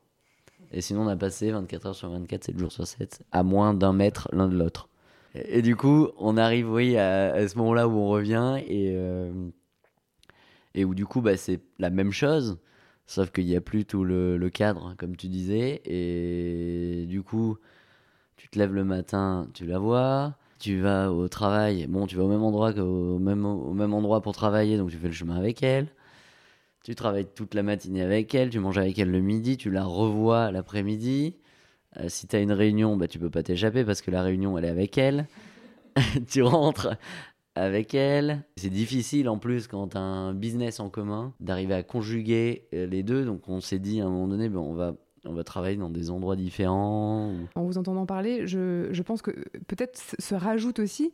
Et 0.72 0.80
sinon, 0.80 1.02
on 1.02 1.08
a 1.08 1.18
passé 1.18 1.52
24 1.52 1.88
heures 1.88 1.96
sur 1.96 2.10
24, 2.10 2.46
7 2.46 2.58
jours 2.58 2.72
sur 2.72 2.88
7, 2.88 3.22
à 3.34 3.44
moins 3.44 3.74
d'un 3.74 3.94
mètre 3.94 4.30
l'un 4.32 4.48
de 4.48 4.56
l'autre. 4.56 4.88
Et, 5.34 5.62
du 5.62 5.76
coup, 5.76 6.08
on 6.18 6.38
arrive, 6.38 6.72
oui, 6.72 6.98
à, 6.98 7.48
ce 7.48 7.58
moment-là 7.58 7.90
où 7.90 7.98
on 7.98 8.08
revient 8.08 8.62
et. 8.66 8.94
Euh, 8.96 9.50
et 10.78 10.86
où 10.86 10.94
du 10.94 11.06
coup 11.06 11.22
bah, 11.22 11.36
c'est 11.36 11.60
la 11.80 11.90
même 11.90 12.12
chose, 12.12 12.60
sauf 13.08 13.32
qu'il 13.32 13.46
n'y 13.46 13.56
a 13.56 13.62
plus 13.62 13.84
tout 13.86 14.04
le, 14.04 14.50
cadre, 14.50 14.94
comme 14.98 15.18
tu 15.18 15.28
disais, 15.28 15.82
et 15.86 17.06
du 17.08 17.24
coup 17.24 17.58
tu 18.38 18.48
te 18.48 18.60
lèves 18.60 18.74
le 18.74 18.84
matin, 18.84 19.48
tu 19.56 19.66
la 19.66 19.80
vois, 19.80 20.36
tu 20.60 20.80
vas 20.80 21.12
au 21.12 21.28
travail, 21.28 21.88
bon 21.88 22.06
tu 22.06 22.16
vas 22.16 22.24
au 22.24 22.30
même 22.30 22.44
endroit 22.44 22.72
au 22.78 23.18
même, 23.18 23.44
au 23.46 23.74
même 23.74 23.94
endroit 23.94 24.22
pour 24.22 24.34
travailler, 24.34 24.78
donc 24.78 24.92
tu 24.92 24.98
fais 24.98 25.08
le 25.08 25.14
chemin 25.14 25.36
avec 25.36 25.64
elle, 25.64 25.88
tu 26.84 26.94
travailles 26.94 27.28
toute 27.36 27.56
la 27.56 27.64
matinée 27.64 28.04
avec 28.04 28.36
elle, 28.36 28.52
tu 28.52 28.60
manges 28.60 28.78
avec 28.78 29.00
elle 29.00 29.10
le 29.10 29.20
midi, 29.20 29.58
tu 29.58 29.72
la 29.72 29.84
revois 29.84 30.52
l'après-midi. 30.52 31.36
Euh, 31.98 32.06
si 32.10 32.28
tu 32.28 32.36
as 32.36 32.40
une 32.40 32.52
réunion, 32.52 32.96
bah, 32.96 33.08
tu 33.08 33.20
peux 33.20 33.30
pas 33.30 33.44
t'échapper 33.44 33.84
parce 33.84 34.02
que 34.02 34.12
la 34.12 34.22
réunion, 34.22 34.58
elle 34.58 34.66
est 34.66 34.70
avec 34.70 34.98
elle. 34.98 35.28
tu 36.30 36.44
rentres, 36.44 36.96
avec 37.58 37.94
elle. 37.94 38.44
C'est 38.58 38.70
difficile 38.70 39.30
en 39.30 39.38
plus 39.38 39.68
quand 39.68 39.96
as 39.96 40.00
un 40.00 40.34
business 40.34 40.80
en 40.80 40.90
commun 40.90 41.34
d'arriver 41.40 41.74
à 41.74 41.84
conjuguer 41.84 42.68
euh, 42.74 42.86
les 42.86 43.04
deux. 43.04 43.26
Donc 43.26 43.48
on 43.50 43.62
s'est 43.62 43.80
dit 43.80 44.02
à 44.02 44.06
un 44.06 44.10
moment 44.10 44.28
donné, 44.28 44.50
ben, 44.50 44.60
on 44.60 44.74
va 44.74 44.96
on 45.26 45.34
va 45.34 45.44
travailler 45.44 45.76
dans 45.76 45.90
des 45.90 46.10
endroits 46.10 46.38
différents. 46.38 47.34
En 47.56 47.64
vous 47.66 47.78
entendant 47.78 48.06
parler, 48.06 48.48
je, 48.48 48.88
je 48.92 49.02
pense 49.04 49.22
que 49.22 49.32
peut-être 49.68 50.00
se 50.18 50.36
rajoute 50.36 50.80
aussi, 50.80 51.14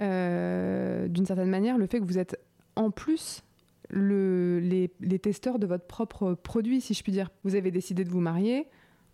euh, 0.00 1.08
d'une 1.08 1.26
certaine 1.26 1.50
manière, 1.50 1.76
le 1.76 1.86
fait 1.86 2.00
que 2.00 2.06
vous 2.06 2.16
êtes 2.16 2.40
en 2.74 2.90
plus 2.90 3.42
le, 3.90 4.60
les, 4.60 4.90
les, 5.00 5.18
testeurs 5.18 5.58
de 5.58 5.66
votre 5.66 5.84
propre 5.86 6.32
produit, 6.32 6.80
si 6.80 6.94
je 6.94 7.02
puis 7.02 7.12
dire. 7.12 7.28
Vous 7.44 7.54
avez 7.54 7.70
décidé 7.70 8.02
de 8.02 8.08
vous 8.08 8.20
marier 8.20 8.66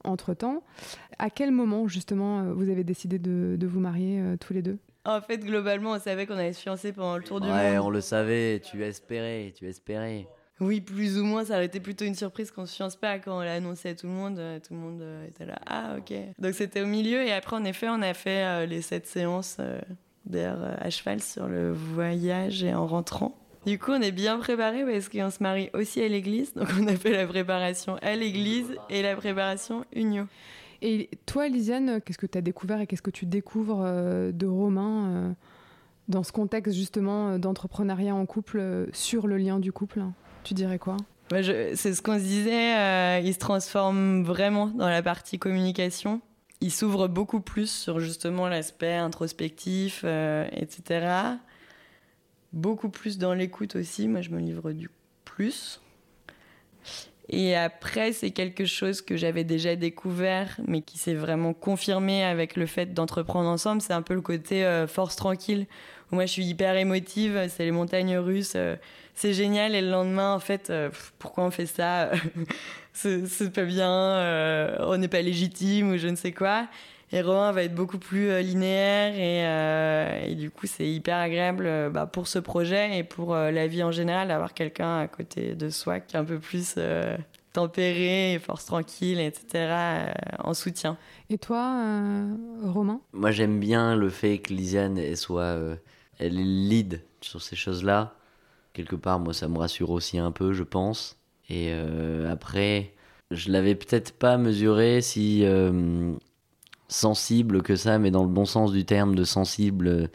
entre-temps. 0.04 0.62
À 1.18 1.28
quel 1.28 1.50
moment, 1.50 1.88
justement, 1.88 2.40
euh, 2.40 2.52
vous 2.52 2.68
avez 2.68 2.84
décidé 2.84 3.18
de 3.18 3.66
vous 3.66 3.80
marier 3.80 4.22
tous 4.38 4.52
les 4.52 4.62
deux? 4.62 4.78
En 5.06 5.20
fait, 5.20 5.38
globalement, 5.38 5.92
on 5.92 5.98
savait 5.98 6.26
qu'on 6.26 6.36
allait 6.36 6.52
se 6.52 6.60
fiancer 6.60 6.92
pendant 6.92 7.16
le 7.16 7.22
tour 7.22 7.40
du 7.40 7.48
monde. 7.48 7.56
Ouais, 7.56 7.78
on 7.78 7.90
le 7.90 8.00
savait, 8.00 8.60
tu 8.60 8.84
espérais, 8.84 9.52
tu 9.56 9.66
espérais. 9.68 10.26
Oui, 10.60 10.80
plus 10.80 11.18
ou 11.18 11.24
moins, 11.24 11.44
ça 11.44 11.54
aurait 11.54 11.66
été 11.66 11.80
plutôt 11.80 12.06
une 12.06 12.14
surprise 12.14 12.50
qu'on 12.50 12.64
se 12.64 12.74
fiance 12.74 12.96
pas 12.96 13.18
quand 13.18 13.38
on 13.38 13.40
l'a 13.40 13.54
annoncé 13.54 13.90
à 13.90 13.94
tout 13.94 14.06
le 14.06 14.12
monde. 14.12 14.38
Euh, 14.38 14.58
tout 14.58 14.72
le 14.72 14.80
monde 14.80 15.02
euh, 15.02 15.26
était 15.26 15.44
là, 15.44 15.58
ah 15.66 15.96
ok. 15.98 16.14
Donc 16.38 16.54
c'était 16.54 16.80
au 16.80 16.86
milieu 16.86 17.22
et 17.22 17.32
après, 17.32 17.56
en 17.56 17.64
effet, 17.64 17.88
on 17.90 18.00
a 18.00 18.14
fait 18.14 18.44
euh, 18.44 18.66
les 18.66 18.80
sept 18.80 19.06
séances 19.06 19.58
d'air 20.24 20.56
à 20.80 20.90
cheval 20.90 21.22
sur 21.22 21.46
le 21.46 21.72
voyage 21.72 22.64
et 22.64 22.74
en 22.74 22.86
rentrant. 22.86 23.36
Du 23.66 23.78
coup, 23.78 23.90
on 23.90 24.00
est 24.00 24.12
bien 24.12 24.38
préparé 24.38 24.84
parce 24.84 25.08
qu'on 25.08 25.30
se 25.30 25.42
marie 25.42 25.70
aussi 25.74 26.00
à 26.00 26.08
l'église. 26.08 26.54
Donc 26.54 26.68
on 26.80 26.86
a 26.86 26.96
fait 26.96 27.12
la 27.12 27.26
préparation 27.26 27.96
à 28.00 28.14
l'église 28.16 28.76
et 28.88 29.02
la 29.02 29.14
préparation 29.14 29.84
unio. 29.94 30.24
Et 30.88 31.10
toi, 31.26 31.48
Lisiane, 31.48 32.00
qu'est-ce 32.00 32.16
que 32.16 32.26
tu 32.26 32.38
as 32.38 32.40
découvert 32.40 32.80
et 32.80 32.86
qu'est-ce 32.86 33.02
que 33.02 33.10
tu 33.10 33.26
découvres 33.26 33.82
euh, 33.84 34.30
de 34.30 34.46
Romain 34.46 35.08
euh, 35.08 35.32
dans 36.06 36.22
ce 36.22 36.30
contexte 36.30 36.76
justement 36.76 37.30
euh, 37.30 37.38
d'entrepreneuriat 37.38 38.14
en 38.14 38.24
couple 38.24 38.86
sur 38.92 39.26
le 39.26 39.36
lien 39.36 39.58
du 39.58 39.72
couple 39.72 40.04
Tu 40.44 40.54
dirais 40.54 40.78
quoi? 40.78 40.96
C'est 41.32 41.74
ce 41.74 42.00
qu'on 42.00 42.20
se 42.20 42.22
disait, 42.22 43.20
il 43.24 43.34
se 43.34 43.38
transforme 43.40 44.22
vraiment 44.22 44.68
dans 44.68 44.88
la 44.88 45.02
partie 45.02 45.40
communication. 45.40 46.20
Il 46.60 46.70
s'ouvre 46.70 47.08
beaucoup 47.08 47.40
plus 47.40 47.68
sur 47.68 47.98
justement 47.98 48.46
l'aspect 48.46 48.94
introspectif, 48.94 50.04
etc. 50.04 51.08
Beaucoup 52.52 52.90
plus 52.90 53.18
dans 53.18 53.34
l'écoute 53.34 53.74
aussi. 53.74 54.06
Moi, 54.06 54.20
je 54.20 54.30
me 54.30 54.38
livre 54.38 54.70
du 54.70 54.88
plus. 55.24 55.80
Et 57.28 57.56
après, 57.56 58.12
c'est 58.12 58.30
quelque 58.30 58.66
chose 58.66 59.02
que 59.02 59.16
j'avais 59.16 59.42
déjà 59.42 59.74
découvert, 59.74 60.56
mais 60.66 60.82
qui 60.82 60.96
s'est 60.96 61.14
vraiment 61.14 61.54
confirmé 61.54 62.22
avec 62.22 62.56
le 62.56 62.66
fait 62.66 62.94
d'entreprendre 62.94 63.48
ensemble. 63.48 63.82
C'est 63.82 63.92
un 63.92 64.02
peu 64.02 64.14
le 64.14 64.20
côté 64.20 64.64
euh, 64.64 64.86
force 64.86 65.16
tranquille. 65.16 65.66
Moi, 66.12 66.26
je 66.26 66.32
suis 66.32 66.44
hyper 66.44 66.76
émotive. 66.76 67.46
C'est 67.48 67.64
les 67.64 67.72
montagnes 67.72 68.16
russes. 68.16 68.52
Euh, 68.54 68.76
c'est 69.14 69.32
génial. 69.32 69.74
Et 69.74 69.80
le 69.80 69.90
lendemain, 69.90 70.34
en 70.34 70.38
fait, 70.38 70.70
euh, 70.70 70.90
pourquoi 71.18 71.44
on 71.44 71.50
fait 71.50 71.66
ça? 71.66 72.10
C'est 72.92 73.52
pas 73.52 73.64
bien. 73.64 74.78
on 74.80 74.96
n'est 74.96 75.08
pas 75.08 75.20
légitime 75.20 75.90
ou 75.90 75.98
je 75.98 76.08
ne 76.08 76.16
sais 76.16 76.32
quoi. 76.32 76.66
Et 77.12 77.22
Romain 77.22 77.52
va 77.52 77.62
être 77.62 77.74
beaucoup 77.74 77.98
plus 77.98 78.40
linéaire 78.42 79.14
et, 79.14 80.30
et, 80.30 80.34
du 80.34 80.50
coup 80.50 80.66
c'est 80.66 80.88
hyper 80.88 81.18
agréable 81.18 81.90
bah, 81.92 82.06
pour 82.06 82.26
ce 82.26 82.40
projet 82.40 82.98
et 82.98 83.04
pour 83.04 83.34
la 83.34 83.66
vie 83.68 83.84
en 83.84 83.92
général 83.92 84.28
d'avoir 84.28 84.54
quelqu'un 84.54 84.98
à 84.98 85.06
côté 85.06 85.54
de 85.54 85.70
soi 85.70 86.00
qui 86.00 86.16
est 86.16 86.18
un 86.18 86.24
peu 86.24 86.40
plus 86.40 86.76
tempéré, 87.52 88.40
force 88.44 88.64
tranquille, 88.64 89.20
etc. 89.20 89.72
en 90.40 90.52
soutien. 90.52 90.98
Et 91.30 91.38
toi, 91.38 91.78
Romain? 92.64 93.00
Moi 93.12 93.30
j'aime 93.30 93.60
bien 93.60 93.94
le 93.94 94.10
fait 94.10 94.38
que 94.38 94.52
Lisiane 94.52 95.14
soit 95.14 95.56
elle 96.18 96.38
est 96.38 96.44
lead 96.44 97.02
sur 97.20 97.42
ces 97.42 97.56
choses-là. 97.56 98.14
Quelque 98.72 98.96
part, 98.96 99.18
moi, 99.18 99.32
ça 99.32 99.48
me 99.48 99.58
rassure 99.58 99.90
aussi 99.90 100.18
un 100.18 100.30
peu, 100.30 100.52
je 100.52 100.62
pense. 100.62 101.18
Et 101.48 101.68
euh, 101.70 102.30
après, 102.30 102.92
je 103.30 103.50
l'avais 103.50 103.74
peut-être 103.74 104.12
pas 104.12 104.36
mesuré 104.36 105.00
si 105.00 105.44
euh, 105.44 106.12
sensible 106.88 107.62
que 107.62 107.76
ça, 107.76 107.98
mais 107.98 108.10
dans 108.10 108.22
le 108.22 108.30
bon 108.30 108.44
sens 108.44 108.72
du 108.72 108.84
terme 108.84 109.14
de 109.14 109.24
sensible, 109.24 110.10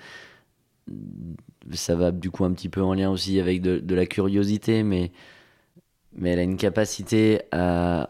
ça 1.72 1.96
va 1.96 2.12
du 2.12 2.32
coup 2.32 2.46
un 2.46 2.54
petit 2.54 2.70
peu 2.70 2.82
en 2.82 2.94
lien 2.94 3.10
aussi 3.10 3.40
avec 3.40 3.62
de, 3.62 3.96
la 3.96 4.06
curiosité, 4.06 4.84
mais, 4.84 5.12
mais 6.14 6.32
elle 6.32 6.40
a 6.40 6.44
une 6.44 6.58
capacité 6.58 7.42
à 7.52 8.10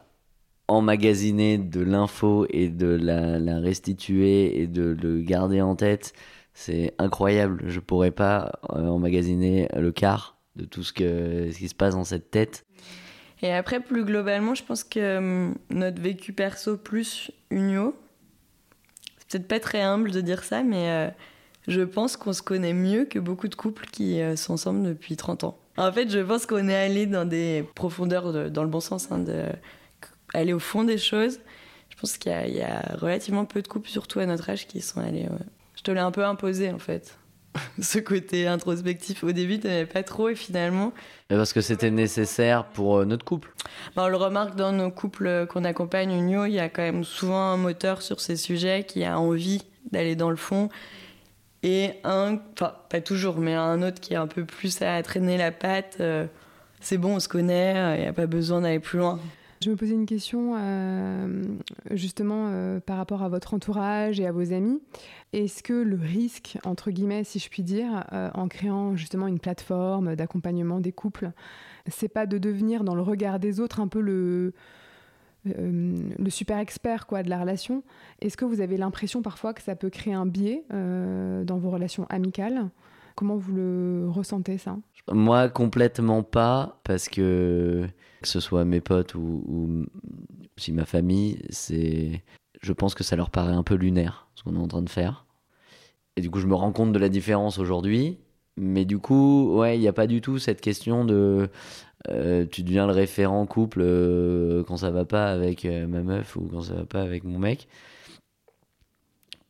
emmagasiner 0.68 1.58
de 1.58 1.82
l'info 1.82 2.46
et 2.50 2.70
de 2.70 2.88
la, 2.88 3.60
restituer 3.60 4.62
et 4.62 4.68
de 4.68 4.98
le 5.02 5.22
garder 5.22 5.62
en 5.62 5.76
tête 5.76 6.14
c'est 6.54 6.94
incroyable. 6.98 7.64
Je 7.68 7.80
pourrais 7.80 8.12
pas 8.12 8.60
euh, 8.72 8.88
emmagasiner 8.88 9.68
le 9.76 9.92
quart 9.92 10.38
de 10.56 10.66
tout 10.66 10.84
ce, 10.84 10.94
que, 10.94 11.50
ce 11.52 11.58
qui 11.58 11.70
se 11.70 11.76
passe 11.76 11.96
dans 11.96 12.04
cette 12.04 12.32
tête. 12.32 12.66
Et 13.42 13.52
après, 13.52 13.80
plus 13.80 14.06
globalement, 14.06 14.54
je 14.54 14.64
pense 14.64 14.84
que 14.84 15.18
hum, 15.18 15.56
notre 15.70 16.02
vécu 16.02 16.34
perso 16.34 16.78
plus 16.78 17.32
Unio, 17.50 17.96
peut-être 19.32 19.48
pas 19.48 19.60
très 19.60 19.82
humble 19.82 20.12
de 20.12 20.22
dire 20.22 20.44
ça, 20.44 20.64
mais 20.64 20.90
euh, 20.90 21.10
je 21.68 21.82
pense 21.82 22.18
qu'on 22.18 22.34
se 22.34 22.42
connaît 22.42 22.74
mieux 22.74 23.06
que 23.06 23.20
beaucoup 23.20 23.48
de 23.48 23.56
couples 23.56 23.86
qui 23.92 24.22
euh, 24.22 24.36
sont 24.36 24.54
ensemble 24.54 24.84
depuis 24.84 25.16
30 25.16 25.44
ans. 25.44 25.58
En 25.78 25.92
fait, 25.92 26.10
je 26.10 26.20
pense 26.20 26.46
qu'on 26.46 26.68
est 26.68 26.76
allé 26.76 27.06
dans 27.06 27.26
des 27.26 27.66
profondeurs, 27.76 28.52
dans 28.52 28.64
le 28.64 28.70
bon 28.70 28.82
sens, 28.82 29.10
hein, 29.12 29.24
aller 30.34 30.54
au 30.54 30.60
fond 30.60 30.84
des 30.84 30.98
choses. 30.98 31.40
Je 31.90 31.96
pense 31.96 32.18
qu'il 32.18 32.32
y, 32.32 32.62
a 32.62 32.98
relativement 32.98 33.46
peu 33.46 33.62
de 33.62 33.68
couples, 33.68 33.90
surtout 33.90 34.20
à 34.20 34.26
notre 34.26 34.50
âge, 34.50 34.68
qui 34.68 34.82
sont 34.82 35.00
allés 35.00 35.28
je 35.82 35.84
te 35.84 35.92
l'ai 35.92 36.00
un 36.00 36.12
peu 36.12 36.24
imposé 36.24 36.72
en 36.72 36.78
fait. 36.78 37.18
Ce 37.82 38.00
côté 38.00 38.48
introspectif 38.48 39.24
au 39.24 39.32
début, 39.32 39.60
tu 39.60 39.68
n'avais 39.68 39.86
pas 39.86 40.04
trop 40.04 40.30
et 40.30 40.36
finalement. 40.36 40.94
parce 41.30 41.54
que 41.54 41.62
c'était 41.62 41.92
nécessaire 41.92 42.66
pour 42.66 43.00
euh, 43.00 43.06
notre 43.06 43.26
couple. 43.26 43.54
Bah, 43.96 44.04
on 44.06 44.10
le 44.10 44.18
remarque 44.18 44.56
dans 44.56 44.72
nos 44.72 44.92
couples 44.92 45.48
qu'on 45.48 45.64
accompagne, 45.64 46.12
Unio, 46.12 46.46
il 46.46 46.54
y 46.54 46.60
a 46.60 46.70
quand 46.70 46.82
même 46.82 47.04
souvent 47.04 47.52
un 47.52 47.58
moteur 47.58 48.02
sur 48.02 48.20
ces 48.20 48.36
sujets 48.36 48.84
qui 48.84 49.04
a 49.04 49.20
envie 49.20 49.64
d'aller 49.92 50.16
dans 50.16 50.30
le 50.30 50.36
fond 50.36 50.70
et 51.64 51.92
un, 52.04 52.40
enfin 52.54 52.74
pas 52.90 53.02
toujours, 53.02 53.38
mais 53.38 53.54
un 53.54 53.84
autre 53.84 54.00
qui 54.00 54.14
est 54.14 54.18
un 54.18 54.28
peu 54.28 54.46
plus 54.46 54.82
à 54.82 55.02
traîner 55.04 55.38
la 55.38 55.52
patte. 55.52 55.98
Euh, 56.00 56.26
c'est 56.80 56.98
bon, 56.98 57.16
on 57.16 57.20
se 57.20 57.28
connaît, 57.28 57.98
il 57.98 58.02
n'y 58.02 58.08
a 58.08 58.14
pas 58.14 58.26
besoin 58.26 58.62
d'aller 58.62 58.80
plus 58.80 58.98
loin. 58.98 59.20
Je 59.64 59.70
me 59.70 59.76
posais 59.76 59.94
une 59.94 60.08
question 60.08 60.56
euh, 60.58 61.44
justement 61.92 62.48
euh, 62.50 62.80
par 62.80 62.98
rapport 62.98 63.22
à 63.22 63.30
votre 63.30 63.54
entourage 63.54 64.20
et 64.20 64.26
à 64.26 64.32
vos 64.32 64.54
amis. 64.54 64.82
Est-ce 65.34 65.62
que 65.62 65.74
le 65.74 65.98
risque, 65.98 66.58
entre 66.66 66.90
guillemets, 66.90 67.24
si 67.24 67.38
je 67.38 67.48
puis 67.48 67.62
dire, 67.62 68.06
euh, 68.12 68.32
en 68.34 68.48
créant 68.48 68.96
justement 68.96 69.28
une 69.28 69.40
plateforme 69.40 70.16
d'accompagnement 70.16 70.80
des 70.80 70.92
couples, 70.92 71.32
c'est 71.86 72.10
pas 72.10 72.26
de 72.26 72.40
devenir 72.40 72.84
dans 72.84 72.96
le 72.96 73.04
regard 73.04 73.40
des 73.40 73.60
autres 73.60 73.80
un 73.82 73.88
peu 73.88 74.02
le, 74.02 74.54
le 75.46 76.30
super 76.32 76.58
expert 76.58 77.06
quoi, 77.06 77.22
de 77.22 77.30
la 77.30 77.40
relation? 77.40 77.84
Est-ce 78.20 78.38
que 78.38 78.46
vous 78.46 78.62
avez 78.62 78.78
l'impression 78.78 79.22
parfois 79.22 79.54
que 79.54 79.62
ça 79.62 79.76
peut 79.76 79.92
créer 79.92 80.16
un 80.16 80.26
biais 80.26 80.64
dans 80.72 81.58
vos 81.60 81.70
relations 81.70 82.08
amicales? 82.10 82.68
Comment 83.16 83.38
vous 83.38 83.54
le 83.54 84.08
ressentez 84.10 84.58
ça? 84.58 84.78
Moi, 85.12 85.50
complètement 85.50 86.24
pas, 86.24 86.80
parce 86.84 87.10
que 87.10 87.88
que 88.22 88.28
ce 88.28 88.40
soit 88.40 88.66
mes 88.66 88.82
potes 88.82 89.16
ou, 89.16 89.86
si 90.58 90.72
ma 90.72 90.86
famille, 90.86 91.42
c'est, 91.50 92.22
je 92.62 92.74
pense 92.74 92.94
que 92.94 93.04
ça 93.04 93.16
leur 93.16 93.32
paraît 93.32 93.54
un 93.54 93.64
peu 93.64 93.74
lunaire 93.76 94.28
ce 94.36 94.44
qu'on 94.44 94.56
est 94.56 94.60
en 94.60 94.68
train 94.68 94.84
de 94.84 94.90
faire. 94.90 95.26
Et 96.18 96.22
du 96.22 96.30
coup, 96.30 96.40
je 96.40 96.48
me 96.48 96.54
rends 96.54 96.72
compte 96.72 96.92
de 96.92 97.00
la 97.00 97.10
différence 97.10 97.58
aujourd'hui. 97.58 98.20
Mais 98.58 98.86
du 98.86 99.00
coup, 99.00 99.58
ouais, 99.58 99.78
il 99.78 99.82
n'y 99.82 99.88
a 99.88 99.94
pas 99.94 100.08
du 100.08 100.22
tout 100.22 100.38
cette 100.38 100.62
question 100.62 101.06
de 101.06 101.50
euh, 102.10 102.46
tu 102.46 102.64
deviens 102.64 102.86
le 102.86 102.94
référent 102.94 103.46
couple 103.46 103.82
euh, 103.82 104.64
quand 104.64 104.78
ça 104.78 104.92
va 104.92 105.06
pas 105.06 105.32
avec 105.32 105.66
euh, 105.66 105.88
ma 105.88 106.02
meuf 106.02 106.36
ou 106.36 106.48
quand 106.52 106.62
ça 106.62 106.74
va 106.74 106.86
pas 106.86 107.02
avec 107.02 107.24
mon 107.24 107.40
mec. 107.40 107.68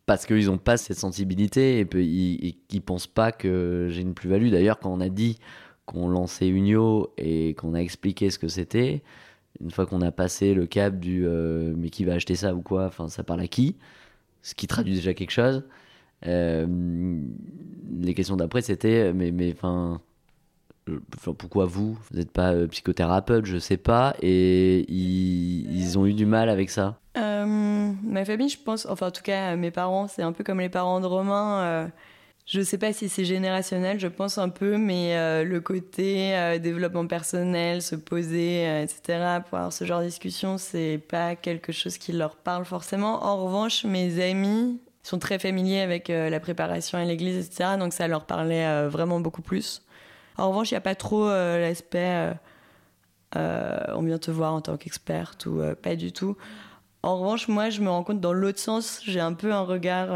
Parce 0.06 0.26
qu'ils 0.26 0.48
n'ont 0.48 0.58
pas 0.58 0.78
cette 0.78 0.98
sensibilité 0.98 1.80
et, 1.80 1.88
ils, 1.94 2.56
ne 2.74 2.80
pensent 2.80 3.08
pas 3.08 3.32
que 3.32 3.88
j'ai 3.90 4.02
une 4.02 4.14
plus-value. 4.14 4.50
D'ailleurs, 4.50 4.80
quand 4.80 4.92
on 4.92 5.00
a 5.00 5.10
dit 5.10 5.38
qu'on 5.86 6.10
lançait 6.10 6.48
Unio 6.48 7.14
et 7.18 7.54
qu'on 7.56 7.74
a 7.74 7.80
expliqué 7.80 8.30
ce 8.30 8.40
que 8.40 8.48
c'était, 8.48 9.04
une 9.60 9.72
fois 9.72 9.86
qu'on 9.86 10.02
a 10.02 10.12
passé 10.12 10.54
le 10.54 10.66
cap 10.66 11.00
du 11.00 11.26
euh, 11.26 11.74
mais 11.78 11.90
qui 11.90 12.04
va 12.04 12.14
acheter 12.14 12.36
ça 12.36 12.56
ou 12.56 12.62
quoi, 12.62 12.86
enfin 12.86 13.08
ça 13.10 13.24
parle 13.24 13.42
à 13.42 13.48
qui, 13.48 13.76
ce 14.42 14.56
qui 14.56 14.68
traduit 14.68 14.96
déjà 14.96 15.14
quelque 15.14 15.32
chose. 15.32 15.64
Euh, 16.28 16.68
les 18.00 18.14
questions 18.14 18.38
d'après 18.38 18.62
c'était 18.62 19.12
mais 19.14 19.32
mais 19.32 19.52
enfin 19.52 20.02
pourquoi 21.38 21.66
vous 21.66 21.94
Vous 21.94 22.18
n'êtes 22.18 22.32
pas 22.32 22.54
euh, 22.54 22.68
psychothérapeute, 22.68 23.46
je 23.46 23.58
sais 23.58 23.78
pas, 23.78 24.16
et 24.22 24.86
ils, 24.92 25.98
ont 25.98 26.06
eu 26.06 26.14
du 26.14 26.26
mal 26.26 26.50
avec 26.50 26.70
ça? 26.70 26.98
ma 28.04 28.26
famille, 28.26 28.50
je 28.50 28.58
pense, 28.58 28.86
enfin 28.88 29.08
en 29.08 29.12
tout 29.12 29.22
cas 29.22 29.56
mes 29.56 29.72
parents, 29.72 30.08
c'est 30.08 30.22
un 30.22 30.32
peu 30.32 30.44
comme 30.44 30.60
les 30.60 30.70
parents 30.70 31.00
de 31.00 31.06
Romain 31.06 31.92
je 32.46 32.60
ne 32.60 32.64
sais 32.66 32.78
pas 32.78 32.92
si 32.92 33.08
c'est 33.08 33.24
générationnel, 33.24 34.00
je 34.00 34.08
pense 34.08 34.38
un 34.38 34.50
peu, 34.50 34.78
mais 34.78 35.16
euh, 35.16 35.44
le 35.44 35.62
côté 35.62 36.36
euh, 36.36 36.58
développement 36.58 37.08
personnel, 37.08 37.82
se 37.82 37.96
poser, 37.96 38.68
euh, 38.68 38.84
etc., 38.84 39.40
pour 39.48 39.58
avoir 39.58 39.72
ce 39.72 39.86
genre 39.86 40.02
de 40.02 40.06
discussion, 40.06 40.58
c'est 40.58 41.00
pas 41.08 41.36
quelque 41.36 41.72
chose 41.72 41.98
qui 41.98 42.12
leur 42.12 42.36
parle 42.36 42.66
forcément. 42.66 43.24
En 43.24 43.46
revanche, 43.46 43.86
mes 43.86 44.22
amis 44.22 44.80
sont 45.04 45.20
très 45.20 45.40
familiers 45.40 45.80
avec 45.80 46.10
la 46.10 46.40
préparation 46.40 46.98
à 46.98 47.06
l'église, 47.06 47.48
etc., 47.48 47.72
donc 47.80 47.92
ça 47.92 48.08
leur 48.08 48.26
parlait 48.26 48.88
vraiment 48.88 49.20
beaucoup 49.20 49.42
plus. 49.42 49.82
En 50.38 50.50
revanche, 50.50 50.72
il 50.72 50.74
n'y 50.74 50.80
a 50.80 50.82
pas 50.82 50.96
trop 50.96 51.28
l'aspect 51.28 52.34
on 53.36 54.02
vient 54.02 54.18
te 54.18 54.32
voir 54.32 54.54
en 54.54 54.62
tant 54.62 54.78
qu'experte 54.78 55.46
ou 55.46 55.62
pas 55.82 55.96
du 55.96 56.12
tout. 56.12 56.36
En 57.04 57.18
revanche, 57.18 57.48
moi, 57.48 57.70
je 57.70 57.82
me 57.82 57.90
rends 57.90 58.04
compte 58.04 58.20
dans 58.20 58.34
l'autre 58.34 58.60
sens, 58.60 59.02
j'ai 59.04 59.20
un 59.20 59.34
peu 59.34 59.54
un 59.54 59.62
regard. 59.62 60.08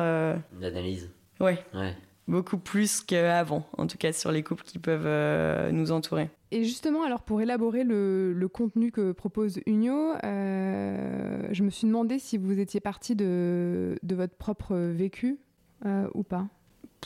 D'analyse. 0.60 1.10
Ouais. 1.40 1.64
ouais 1.74 1.96
beaucoup 2.28 2.58
plus 2.58 3.02
qu'avant, 3.02 3.68
en 3.78 3.88
tout 3.88 3.98
cas 3.98 4.12
sur 4.12 4.32
les 4.32 4.44
couples 4.44 4.64
qui 4.64 4.80
peuvent 4.80 5.06
euh, 5.06 5.72
nous 5.72 5.92
entourer. 5.92 6.30
Et 6.52 6.64
justement, 6.64 7.04
alors 7.04 7.22
pour 7.22 7.42
élaborer 7.42 7.84
le, 7.84 8.48
contenu 8.52 8.92
que 8.92 9.12
propose 9.12 9.60
Unio, 9.66 10.14
euh, 10.24 11.48
je 11.52 11.64
me 11.64 11.70
suis 11.70 11.88
demandé 11.88 12.20
si 12.20 12.38
vous 12.38 12.60
étiez 12.60 12.80
parti 12.80 13.16
de, 13.16 13.98
de 14.02 14.16
votre 14.16 14.36
propre 14.36 14.76
vécu 14.76 15.40
euh, 15.86 16.08
ou 16.14 16.24
pas. 16.24 16.48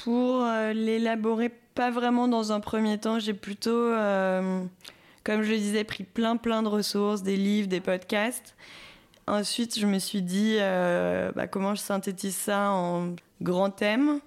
Pour 0.04 0.46
l'élaborer, 0.74 1.50
pas 1.76 1.92
vraiment 1.92 2.28
dans 2.28 2.52
un 2.52 2.60
premier 2.60 2.98
temps. 2.98 3.20
J'ai 3.20 3.34
plutôt, 3.34 3.92
comme 5.24 5.44
je 5.44 5.52
le 5.52 5.58
disais, 5.58 5.84
pris 5.84 6.04
plein 6.04 6.38
plein 6.38 6.64
de 6.64 6.68
ressources, 6.68 7.22
des 7.24 7.36
livres, 7.36 7.68
des 7.68 7.82
podcasts. 7.82 8.56
Ensuite, 9.28 9.78
je 9.78 9.86
me 9.86 10.00
suis 10.00 10.22
dit 10.22 10.58
bah, 10.60 11.48
comment 11.48 11.76
je 11.76 11.82
synthétise 11.82 12.36
ça 12.36 12.72
en 12.72 13.16
grands 13.42 13.72
thèmes 13.72 14.22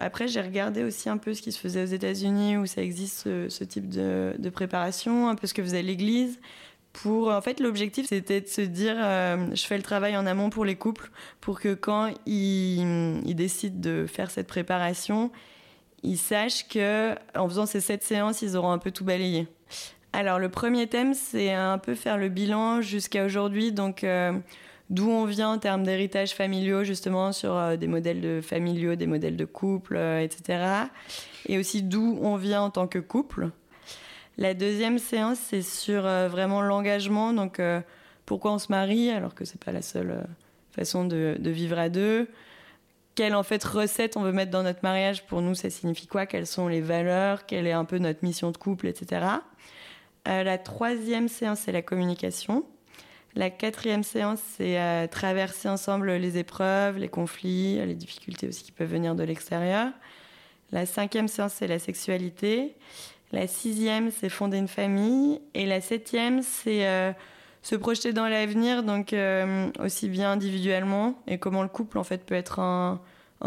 après, 0.00 0.28
j'ai 0.28 0.40
regardé 0.40 0.84
aussi 0.84 1.08
un 1.08 1.16
peu 1.16 1.34
ce 1.34 1.42
qui 1.42 1.50
se 1.50 1.58
faisait 1.58 1.82
aux 1.82 1.86
États-Unis 1.86 2.56
où 2.56 2.66
ça 2.66 2.82
existe 2.82 3.24
ce, 3.48 3.64
type 3.64 3.88
de, 3.88 4.50
préparation, 4.50 5.28
un 5.28 5.34
peu 5.34 5.46
ce 5.46 5.54
que 5.54 5.62
faisait 5.62 5.82
l'Église. 5.82 6.38
Pour, 7.02 7.30
en 7.30 7.40
fait, 7.40 7.60
l'objectif, 7.60 8.08
c'était 8.08 8.40
de 8.40 8.48
se 8.48 8.60
dire, 8.60 8.96
euh, 8.98 9.54
je 9.54 9.64
fais 9.66 9.76
le 9.76 9.82
travail 9.82 10.16
en 10.16 10.26
amont 10.26 10.50
pour 10.50 10.64
les 10.64 10.74
couples, 10.74 11.10
pour 11.40 11.60
que 11.60 11.74
quand 11.74 12.12
ils, 12.26 13.34
décident 13.36 13.78
de 13.78 14.06
faire 14.06 14.30
cette 14.30 14.48
préparation, 14.48 15.30
ils 16.02 16.18
sachent 16.18 16.66
que 16.66 17.14
en 17.36 17.48
faisant 17.48 17.66
ces 17.66 17.80
sept 17.80 18.02
séances, 18.02 18.42
ils 18.42 18.56
auront 18.56 18.72
un 18.72 18.78
peu 18.78 18.90
tout 18.90 19.04
balayé. 19.04 19.46
Alors, 20.12 20.38
le 20.38 20.48
premier 20.48 20.88
thème, 20.88 21.14
c'est 21.14 21.52
un 21.52 21.78
peu 21.78 21.94
faire 21.94 22.18
le 22.18 22.28
bilan 22.28 22.80
jusqu'à 22.80 23.24
aujourd'hui. 23.24 23.70
Donc, 23.70 24.02
euh, 24.02 24.32
d'où 24.90 25.08
on 25.08 25.24
vient 25.24 25.50
en 25.50 25.58
termes 25.58 25.84
d'héritage 25.84 26.34
familiaux, 26.34 26.82
justement, 26.82 27.32
sur 27.32 27.54
euh, 27.54 27.76
des 27.76 27.86
modèles 27.86 28.20
de 28.20 28.40
familiaux, 28.40 28.96
des 28.96 29.06
modèles 29.06 29.36
de 29.36 29.44
couple, 29.44 29.96
euh, 29.96 30.20
etc. 30.20 30.88
Et 31.46 31.58
aussi 31.58 31.82
d'où 31.82 32.18
on 32.22 32.36
vient 32.36 32.62
en 32.62 32.70
tant 32.70 32.88
que 32.88 32.98
couple. 32.98 33.50
La 34.38 34.54
deuxième 34.54 34.98
séance, 34.98 35.38
c'est 35.38 35.62
sur 35.62 36.02
vraiment 36.02 36.62
l'engagement, 36.62 37.32
donc 37.32 37.60
pourquoi 38.24 38.52
on 38.52 38.58
se 38.58 38.70
marie 38.70 39.10
alors 39.10 39.34
que 39.34 39.44
c'est 39.44 39.62
pas 39.62 39.72
la 39.72 39.82
seule 39.82 40.24
façon 40.70 41.04
de, 41.04 41.36
de, 41.40 41.50
vivre 41.50 41.76
à 41.76 41.88
deux. 41.88 42.28
Quelle 43.16 43.34
en 43.34 43.42
fait 43.42 43.64
recette 43.64 44.16
on 44.16 44.22
veut 44.22 44.30
mettre 44.30 44.52
dans 44.52 44.62
notre 44.62 44.78
mariage 44.84 45.26
Pour 45.26 45.42
nous, 45.42 45.56
ça 45.56 45.70
signifie 45.70 46.06
quoi? 46.06 46.24
Quelles 46.24 46.46
sont 46.46 46.68
les 46.68 46.80
valeurs? 46.80 47.46
Quelle 47.46 47.66
est 47.66 47.72
un 47.72 47.84
peu 47.84 47.98
notre 47.98 48.24
mission 48.24 48.52
de 48.52 48.56
couple, 48.56 48.86
etc. 48.86 49.26
la 50.24 50.58
troisième 50.58 51.26
séance, 51.26 51.60
c'est 51.64 51.72
la 51.72 51.82
communication. 51.82 52.64
La 53.34 53.50
quatrième 53.50 54.02
séance, 54.02 54.40
c'est 54.56 54.80
euh, 54.80 55.06
traverser 55.06 55.68
ensemble 55.68 56.12
les 56.12 56.38
épreuves, 56.38 56.98
les 56.98 57.08
conflits, 57.08 57.76
les 57.84 57.94
difficultés 57.94 58.48
aussi 58.48 58.64
qui 58.64 58.72
peuvent 58.72 58.90
venir 58.90 59.14
de 59.14 59.22
l'extérieur. 59.22 59.92
La 60.72 60.86
cinquième 60.86 61.28
séance, 61.28 61.52
c'est 61.54 61.66
la 61.66 61.78
sexualité. 61.78 62.74
La 63.32 63.46
sixième, 63.46 64.10
c'est 64.10 64.28
fonder 64.28 64.58
une 64.58 64.68
famille. 64.68 65.40
Et 65.54 65.66
la 65.66 65.80
septième, 65.80 66.42
c'est 66.42 66.86
euh, 66.86 67.12
se 67.62 67.76
projeter 67.76 68.12
dans 68.12 68.28
l'avenir, 68.28 68.82
donc 68.82 69.12
euh, 69.12 69.70
aussi 69.80 70.08
bien 70.08 70.32
individuellement 70.32 71.20
et 71.26 71.38
comment 71.38 71.62
le 71.62 71.68
couple 71.68 71.98
en 71.98 72.04
fait 72.04 72.24
peut 72.24 72.34
être 72.34 72.60
un, 72.60 73.00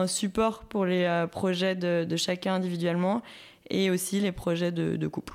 support 0.08 0.64
pour 0.64 0.86
les 0.86 1.26
projets 1.32 1.76
de, 1.76 2.16
chacun 2.16 2.54
individuellement 2.56 3.22
et 3.70 3.90
aussi 3.90 4.22
les 4.22 4.32
projets 4.32 4.72
de, 4.72 5.08
couple. 5.08 5.34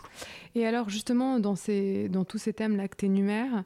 Et 0.55 0.67
alors 0.67 0.89
justement 0.89 1.39
dans, 1.41 1.57
ces, 1.57 2.09
dans 2.09 2.25
tous 2.25 2.39
ces 2.39 2.55
thèmes-là 2.55 2.89
que 2.89 2.97
tu 2.97 3.05
énumères, 3.05 3.65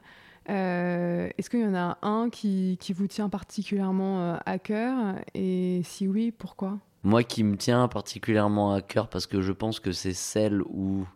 euh, 0.49 1.29
est-ce 1.37 1.49
qu'il 1.49 1.61
y 1.61 1.65
en 1.65 1.75
a 1.75 1.97
un 2.01 2.29
qui, 2.29 2.77
vous 2.95 3.07
tient 3.07 3.29
particulièrement 3.29 4.21
euh, 4.21 4.37
à 4.45 4.59
cœur? 4.59 5.15
Et 5.33 5.81
si 5.83 6.07
oui, 6.07 6.31
pourquoi? 6.31 6.79
Moi 7.03 7.23
qui 7.23 7.43
me 7.43 7.57
tient 7.57 7.87
particulièrement 7.87 8.73
à 8.73 8.81
cœur 8.81 9.09
parce 9.09 9.25
que 9.25 9.41
je 9.41 9.51
pense 9.51 9.79
que 9.79 9.91
c'est 9.91 10.13
celle 10.13 10.61
où 10.63 11.07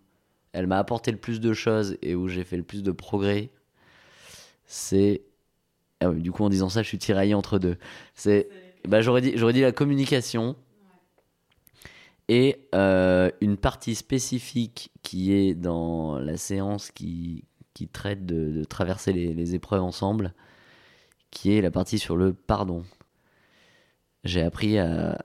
elle 0.52 0.68
m'a 0.68 0.80
apporté 0.80 1.12
le 1.12 1.18
plus 1.18 1.40
de 1.40 1.54
choses 1.54 1.98
et 2.02 2.16
où 2.16 2.28
j'ai 2.28 2.44
fait 2.44 2.58
le 2.58 2.64
plus 2.64 2.84
de 2.84 2.92
progrès, 2.92 3.52
c'est... 4.66 5.24
Ah 6.02 6.10
du 6.10 6.32
coup 6.32 6.44
en 6.44 6.50
disant 6.50 6.70
ça 6.70 6.84
je 6.84 6.88
suis 6.88 6.98
tiraillé 6.98 7.34
entre 7.34 7.60
deux. 7.60 7.78
C'est... 8.16 8.50
Bah, 8.88 9.02
j'aurais, 9.02 9.22
dit, 9.22 9.34
j'aurais 9.36 9.54
dit 9.54 9.62
la 9.62 9.72
communication 9.72 10.56
et 12.28 12.68
euh, 12.74 13.30
une 13.42 13.58
partie 13.58 13.96
spécifique 13.96 14.92
qui 15.04 15.32
est 15.32 15.54
dans 15.54 16.18
la 16.18 16.38
séance 16.38 16.92
qui, 16.92 17.46
qui 17.74 17.88
traite 17.88 18.26
de, 18.26 18.64
traverser 18.64 19.14
les, 19.14 19.56
épreuves 19.56 19.84
ensemble, 19.84 20.34
qui 21.30 21.54
est 21.56 21.62
la 21.62 21.72
partie 21.72 22.00
sur 22.00 22.16
le 22.18 22.34
pardon. 22.34 22.84
J'ai 24.26 24.42
appris 24.42 24.80
à, 24.80 25.20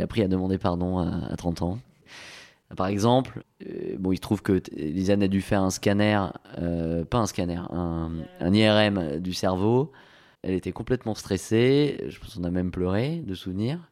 appris 0.00 0.22
à 0.22 0.28
demander 0.28 0.58
pardon 0.58 0.98
à, 0.98 1.36
30 1.36 1.62
ans. 1.62 1.78
Par 2.76 2.86
exemple, 2.86 3.42
euh, 3.66 3.96
bon, 3.98 4.12
il 4.12 4.16
se 4.16 4.20
trouve 4.20 4.42
que 4.42 4.62
Lisanne 4.72 5.22
a 5.24 5.28
dû 5.28 5.42
faire 5.42 5.62
un 5.62 5.70
scanner, 5.70 6.20
euh, 6.58 7.04
pas 7.04 7.18
un 7.18 7.26
scanner, 7.26 7.60
un, 7.70 8.12
IRM 8.40 9.18
du 9.18 9.34
cerveau. 9.34 9.92
Elle 10.42 10.54
était 10.54 10.72
complètement 10.72 11.14
stressée, 11.14 12.04
je 12.08 12.18
pense 12.18 12.34
qu'on 12.34 12.44
a 12.44 12.50
même 12.50 12.70
pleuré 12.70 13.22
de 13.26 13.34
souvenirs. 13.34 13.90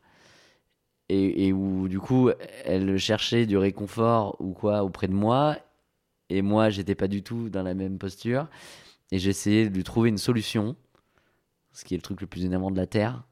Et, 1.09 1.49
et, 1.49 1.53
où 1.53 1.89
du 1.89 1.99
coup, 1.99 2.31
elle 2.65 2.97
cherchait 2.99 3.47
du 3.47 3.57
réconfort 3.57 4.37
ou 4.41 4.53
quoi 4.53 4.85
auprès 4.85 5.09
de 5.09 5.13
moi. 5.13 5.59
Et 6.31 6.41
moi, 6.41 6.71
j'étais 6.71 6.95
pas 6.95 7.09
du 7.09 7.23
tout 7.23 7.51
dans 7.51 7.63
la 7.63 7.75
même 7.75 7.99
posture. 7.99 8.47
Et 9.11 9.19
j'essayais 9.19 9.69
de 9.69 9.75
lui 9.75 9.85
trouver 9.85 10.09
une 10.09 10.19
solution, 10.19 10.77
ce 11.73 11.85
qui 11.85 11.95
est 11.95 11.99
le 11.99 12.03
truc 12.03 12.21
le 12.21 12.27
plus 12.27 12.45
énervant 12.45 12.71
de 12.71 12.77
la 12.77 12.87
Terre. 12.87 13.25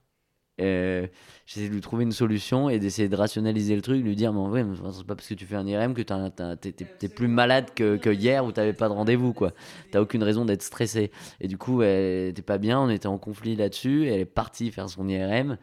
Euh, 0.61 1.07
j'essayais 1.47 1.69
de 1.69 1.75
lui 1.75 1.81
trouver 1.81 2.05
une 2.05 2.13
solution 2.13 2.69
et 2.69 2.79
d'essayer 2.79 3.09
de 3.09 3.17
rationaliser 3.17 3.75
le 3.75 3.83
truc, 3.83 4.03
lui 4.05 4.17
dire 4.17 4.33
Mais 4.33 4.41
en 4.41 4.49
vrai, 4.49 4.65
c'est 4.93 5.07
pas 5.07 5.15
parce 5.15 5.29
que 5.29 5.35
tu 5.35 5.47
fais 5.47 5.57
un 5.57 5.67
IRM 5.67 5.95
que 5.95 6.03
t'es 6.03 7.09
plus 7.09 7.29
malade 7.29 7.67
que, 7.75 7.97
que 7.97 8.11
hier 8.11 8.45
où 8.45 8.53
t'avais 8.53 8.73
pas 8.73 8.89
de 8.89 8.95
rendez-vous, 8.95 9.33
quoi. 9.33 9.53
T'as 9.91 10.01
aucune 10.01 10.23
raison 10.23 10.45
d'être 10.45 10.63
stressé. 10.63 11.11
Et 11.41 11.49
du 11.49 11.59
coup, 11.59 11.83
elle 11.83 12.29
était 12.29 12.43
pas 12.43 12.59
bien, 12.59 12.81
on 12.81 12.91
était 12.91 13.07
en 13.07 13.19
conflit 13.19 13.57
là-dessus. 13.57 14.07
Elle 14.07 14.21
est 14.21 14.25
partie 14.25 14.71
faire 14.71 14.89
son 14.89 15.09
IRM. 15.09 15.57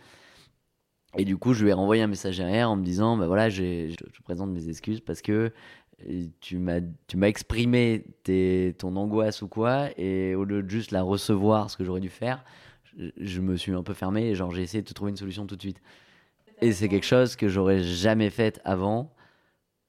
Et 1.18 1.26
du 1.26 1.38
coup, 1.38 1.54
je 1.54 1.64
lui 1.64 1.72
ai 1.72 1.74
renvoyé 1.74 2.04
un 2.04 2.08
message 2.08 2.38
derrière 2.38 2.70
en 2.70 2.76
me 2.76 2.84
disant 2.84 3.18
Bah 3.18 3.28
voilà, 3.28 3.50
je 3.50 3.96
te 3.96 4.24
présente 4.24 4.50
mes 4.50 4.70
excuses 4.70 5.02
parce 5.02 5.22
que 5.22 5.52
tu 6.42 6.60
m'as 6.60 6.80
tu 7.08 7.18
m'as 7.18 7.28
exprimé 7.28 8.06
ton 8.78 8.96
angoisse 8.96 9.42
ou 9.42 9.48
quoi 9.48 9.90
et 9.98 10.36
au 10.36 10.44
lieu 10.44 10.62
de 10.62 10.70
juste 10.70 10.92
la 10.92 11.02
recevoir 11.02 11.72
ce 11.72 11.78
que 11.78 11.84
j'aurais 11.84 12.02
dû 12.02 12.10
faire 12.10 12.44
je, 12.98 13.42
me 13.42 13.56
suis 13.56 13.74
un 13.74 13.84
peu 13.84 13.94
fermé 13.94 14.28
et 14.28 14.36
genre 14.36 14.52
j'ai 14.52 14.64
essayé 14.64 14.82
de 14.82 14.88
te 14.88 14.94
trouver 14.94 15.12
une 15.12 15.18
solution 15.18 15.46
tout 15.46 15.56
de 15.56 15.62
suite 15.62 15.82
et 16.62 16.72
c'est 16.72 16.90
quelque 16.90 17.06
chose 17.06 17.36
que 17.36 17.48
j'aurais 17.48 17.84
jamais 17.84 18.30
fait 18.30 18.60
avant 18.66 19.14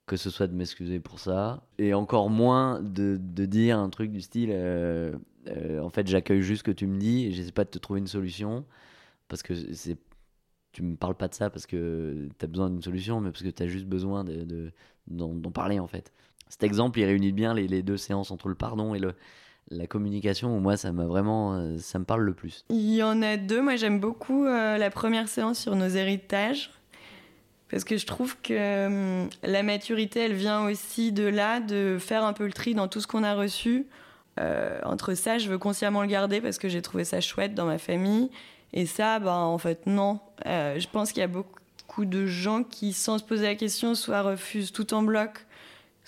que 0.07 0.17
ce 0.17 0.31
soit 0.31 0.47
de 0.47 0.55
m'excuser 0.55 1.01
pour 1.01 1.19
ça 1.19 1.63
et 1.79 1.95
encore 1.95 2.31
moins 2.31 2.81
de, 2.83 3.19
de 3.21 3.45
dire 3.47 3.79
un 3.79 3.91
truc 3.91 4.11
du 4.11 4.21
style 4.21 4.51
euh, 4.53 5.13
euh, 5.49 5.81
en 5.81 5.91
fait 5.91 6.07
j'accueille 6.07 6.43
juste 6.43 6.61
ce 6.61 6.65
que 6.65 6.71
tu 6.71 6.87
me 6.87 6.99
dis 6.99 7.27
et 7.27 7.33
j'essaie 7.33 7.53
pas 7.53 7.65
de 7.65 7.71
te 7.71 7.79
trouver 7.79 8.01
une 8.01 8.07
solution 8.07 8.65
parce 9.29 9.43
que 9.43 9.55
tu 10.73 10.83
me 10.83 10.97
parles 10.97 11.17
pas 11.17 11.29
de 11.29 11.35
ça 11.35 11.51
parce 11.51 11.67
que 11.67 12.29
tu 12.39 12.45
as 12.45 12.49
besoin 12.49 12.71
d'une 12.71 12.83
solution, 12.83 13.21
mais 13.21 13.31
parce 13.31 13.43
que 13.43 13.49
tu 13.49 13.63
as 13.63 13.67
juste 13.67 13.87
besoin 13.87 14.25
de, 14.25 14.73
d'en, 15.09 15.51
parler 15.51 15.79
en 15.79 15.87
fait. 15.87 16.13
Cet 16.49 16.63
exemple, 16.63 16.99
il 16.99 17.05
réunit 17.05 17.33
bien 17.33 17.53
les, 17.55 17.83
deux 17.83 17.97
séances 17.97 18.31
entre 18.31 18.49
le 18.49 18.55
pardon 18.55 18.95
et 18.95 18.99
le, 18.99 19.15
la 19.71 19.87
communication 19.87 20.61
moi 20.61 20.77
ça 20.77 20.93
m'a 20.93 21.07
vraiment 21.07 21.55
euh, 21.55 21.79
ça 21.79 21.99
me 21.99 22.05
parle 22.05 22.23
le 22.23 22.35
plus. 22.35 22.65
Il 22.71 22.95
y 22.95 23.03
en 23.03 23.23
a 23.23 23.37
deux, 23.37 23.63
moi 23.63 23.77
j'aime 23.77 24.01
beaucoup 24.01 24.45
euh, 24.45 24.79
la 24.79 24.91
première 24.91 25.29
séance 25.29 25.59
sur 25.59 25.77
nos 25.77 25.89
héritages 25.89 26.71
parce 27.71 27.85
que 27.85 27.97
je 27.97 28.07
trouve 28.07 28.37
que 28.41 28.87
hum, 28.87 29.29
la 29.43 29.63
maturité 29.63 30.21
elle 30.21 30.35
vient 30.35 30.67
aussi 30.67 31.13
de 31.13 31.25
là 31.25 31.61
de 31.61 31.99
faire 32.01 32.25
un 32.25 32.33
peu 32.33 32.47
le 32.47 32.53
tri 32.53 32.75
dans 32.75 32.89
tout 32.89 33.01
ce 33.01 33.07
qu'on 33.07 33.25
a 33.25 33.35
reçu. 33.35 33.87
Euh, 34.41 34.79
entre 34.85 35.15
ça, 35.15 35.39
je 35.39 35.49
veux 35.49 35.59
consciemment 35.59 36.03
le 36.03 36.07
garder 36.07 36.41
parce 36.41 36.59
que 36.59 36.69
j'ai 36.69 36.81
trouvé 36.81 37.05
ça 37.05 37.21
chouette 37.21 37.55
dans 37.55 37.67
ma 37.67 37.79
famille 37.79 38.31
et 38.73 38.87
ça, 38.87 39.19
bah, 39.19 39.35
en 39.35 39.59
fait, 39.59 39.87
non. 39.87 40.21
Je 40.45 40.87
pense 40.87 41.11
qu'il 41.11 41.21
y 41.21 41.25
a 41.25 41.29
beaucoup 41.29 42.05
de 42.05 42.27
gens 42.27 42.63
qui, 42.63 42.93
sans 42.93 43.19
se 43.19 43.25
poser 43.25 43.47
la 43.47 43.55
question, 43.57 43.97
soit 43.97 44.23
refusent 44.23 44.71
tout 44.71 44.95
en 44.95 45.03
bloc, 45.03 45.47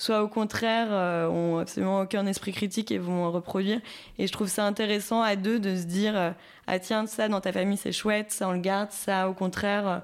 soit 0.00 0.22
au 0.22 0.28
contraire, 0.28 0.88
euh, 0.90 1.28
ont 1.28 1.58
absolument 1.58 2.00
aucun 2.00 2.26
esprit 2.26 2.52
critique 2.52 2.90
et 2.90 2.98
vont 2.98 3.30
reproduire. 3.30 3.80
Et 4.18 4.26
je 4.26 4.32
trouve 4.32 4.48
ça 4.48 4.64
intéressant 4.64 5.20
à 5.20 5.36
deux 5.36 5.58
de 5.58 5.76
se 5.76 5.82
dire 5.82 6.16
euh, 6.16 6.30
Ah, 6.66 6.78
tiens, 6.78 7.06
ça 7.06 7.28
dans 7.28 7.40
ta 7.40 7.52
famille 7.52 7.76
c'est 7.76 7.92
chouette, 7.92 8.32
ça 8.32 8.48
on 8.48 8.52
le 8.52 8.60
garde, 8.60 8.90
ça 8.92 9.28
au 9.28 9.34
contraire, 9.34 10.02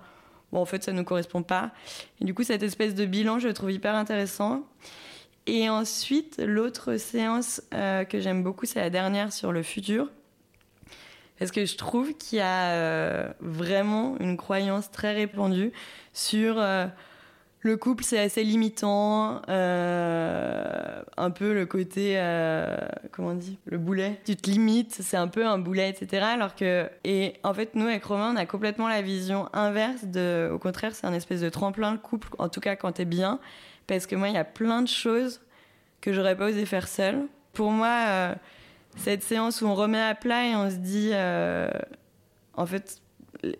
bon, 0.52 0.60
en 0.60 0.66
fait, 0.66 0.84
ça 0.84 0.92
ne 0.92 0.98
nous 0.98 1.04
correspond 1.04 1.42
pas. 1.42 1.70
Et 2.20 2.26
du 2.26 2.34
coup, 2.34 2.42
cette 2.42 2.62
espèce 2.62 2.94
de 2.94 3.06
bilan, 3.06 3.38
je 3.38 3.48
le 3.48 3.54
trouve 3.54 3.72
hyper 3.72 3.94
intéressant. 3.94 4.64
Et 5.46 5.70
ensuite, 5.70 6.42
l'autre 6.44 6.96
séance 6.98 7.62
que 7.70 8.20
j'aime 8.20 8.42
beaucoup, 8.42 8.66
c'est 8.66 8.80
la 8.80 8.90
dernière 8.90 9.32
sur 9.32 9.52
le 9.52 9.62
futur 9.62 10.08
parce 11.38 11.50
que 11.50 11.64
je 11.64 11.76
trouve 11.76 12.14
qu'il 12.14 12.38
y 12.38 12.42
a 12.42 12.70
euh, 12.70 13.28
vraiment 13.40 14.16
une 14.20 14.36
croyance 14.36 14.90
très 14.90 15.12
répandue 15.12 15.72
sur 16.12 16.58
euh, 16.58 16.86
le 17.60 17.76
couple, 17.76 18.04
c'est 18.04 18.18
assez 18.18 18.44
limitant, 18.44 19.42
euh, 19.48 21.02
un 21.16 21.30
peu 21.30 21.52
le 21.52 21.66
côté, 21.66 22.14
comment 23.12 23.30
on 23.30 23.34
dit, 23.34 23.58
le 23.64 23.78
boulet. 23.78 24.20
Tu 24.24 24.36
te 24.36 24.48
limites, 24.48 24.96
c'est 25.00 25.16
un 25.16 25.26
peu 25.26 25.44
un 25.46 25.58
boulet, 25.58 25.90
etc. 25.90 26.24
Alors 26.24 26.54
que, 26.54 26.88
et 27.02 27.34
en 27.42 27.54
fait, 27.54 27.74
nous 27.74 27.86
avec 27.86 28.04
Romain, 28.04 28.32
on 28.34 28.36
a 28.36 28.46
complètement 28.46 28.88
la 28.88 29.02
vision 29.02 29.48
inverse 29.52 30.04
au 30.52 30.58
contraire, 30.58 30.94
c'est 30.94 31.06
un 31.06 31.14
espèce 31.14 31.40
de 31.40 31.48
tremplin 31.48 31.92
le 31.92 31.98
couple, 31.98 32.28
en 32.38 32.48
tout 32.48 32.60
cas 32.60 32.76
quand 32.76 32.92
t'es 32.92 33.04
bien, 33.04 33.40
parce 33.86 34.06
que 34.06 34.14
moi, 34.14 34.28
il 34.28 34.34
y 34.34 34.38
a 34.38 34.44
plein 34.44 34.82
de 34.82 34.88
choses 34.88 35.40
que 36.00 36.12
j'aurais 36.12 36.36
pas 36.36 36.46
osé 36.50 36.66
faire 36.66 36.86
seule. 36.86 37.26
Pour 37.52 37.72
moi 37.72 38.36
cette 38.96 39.22
séance 39.22 39.60
où 39.62 39.66
on 39.66 39.74
remet 39.74 40.00
à 40.00 40.14
plat 40.14 40.46
et 40.46 40.56
on 40.56 40.70
se 40.70 40.76
dit, 40.76 41.10
euh, 41.12 41.70
en 42.54 42.66
fait, 42.66 43.00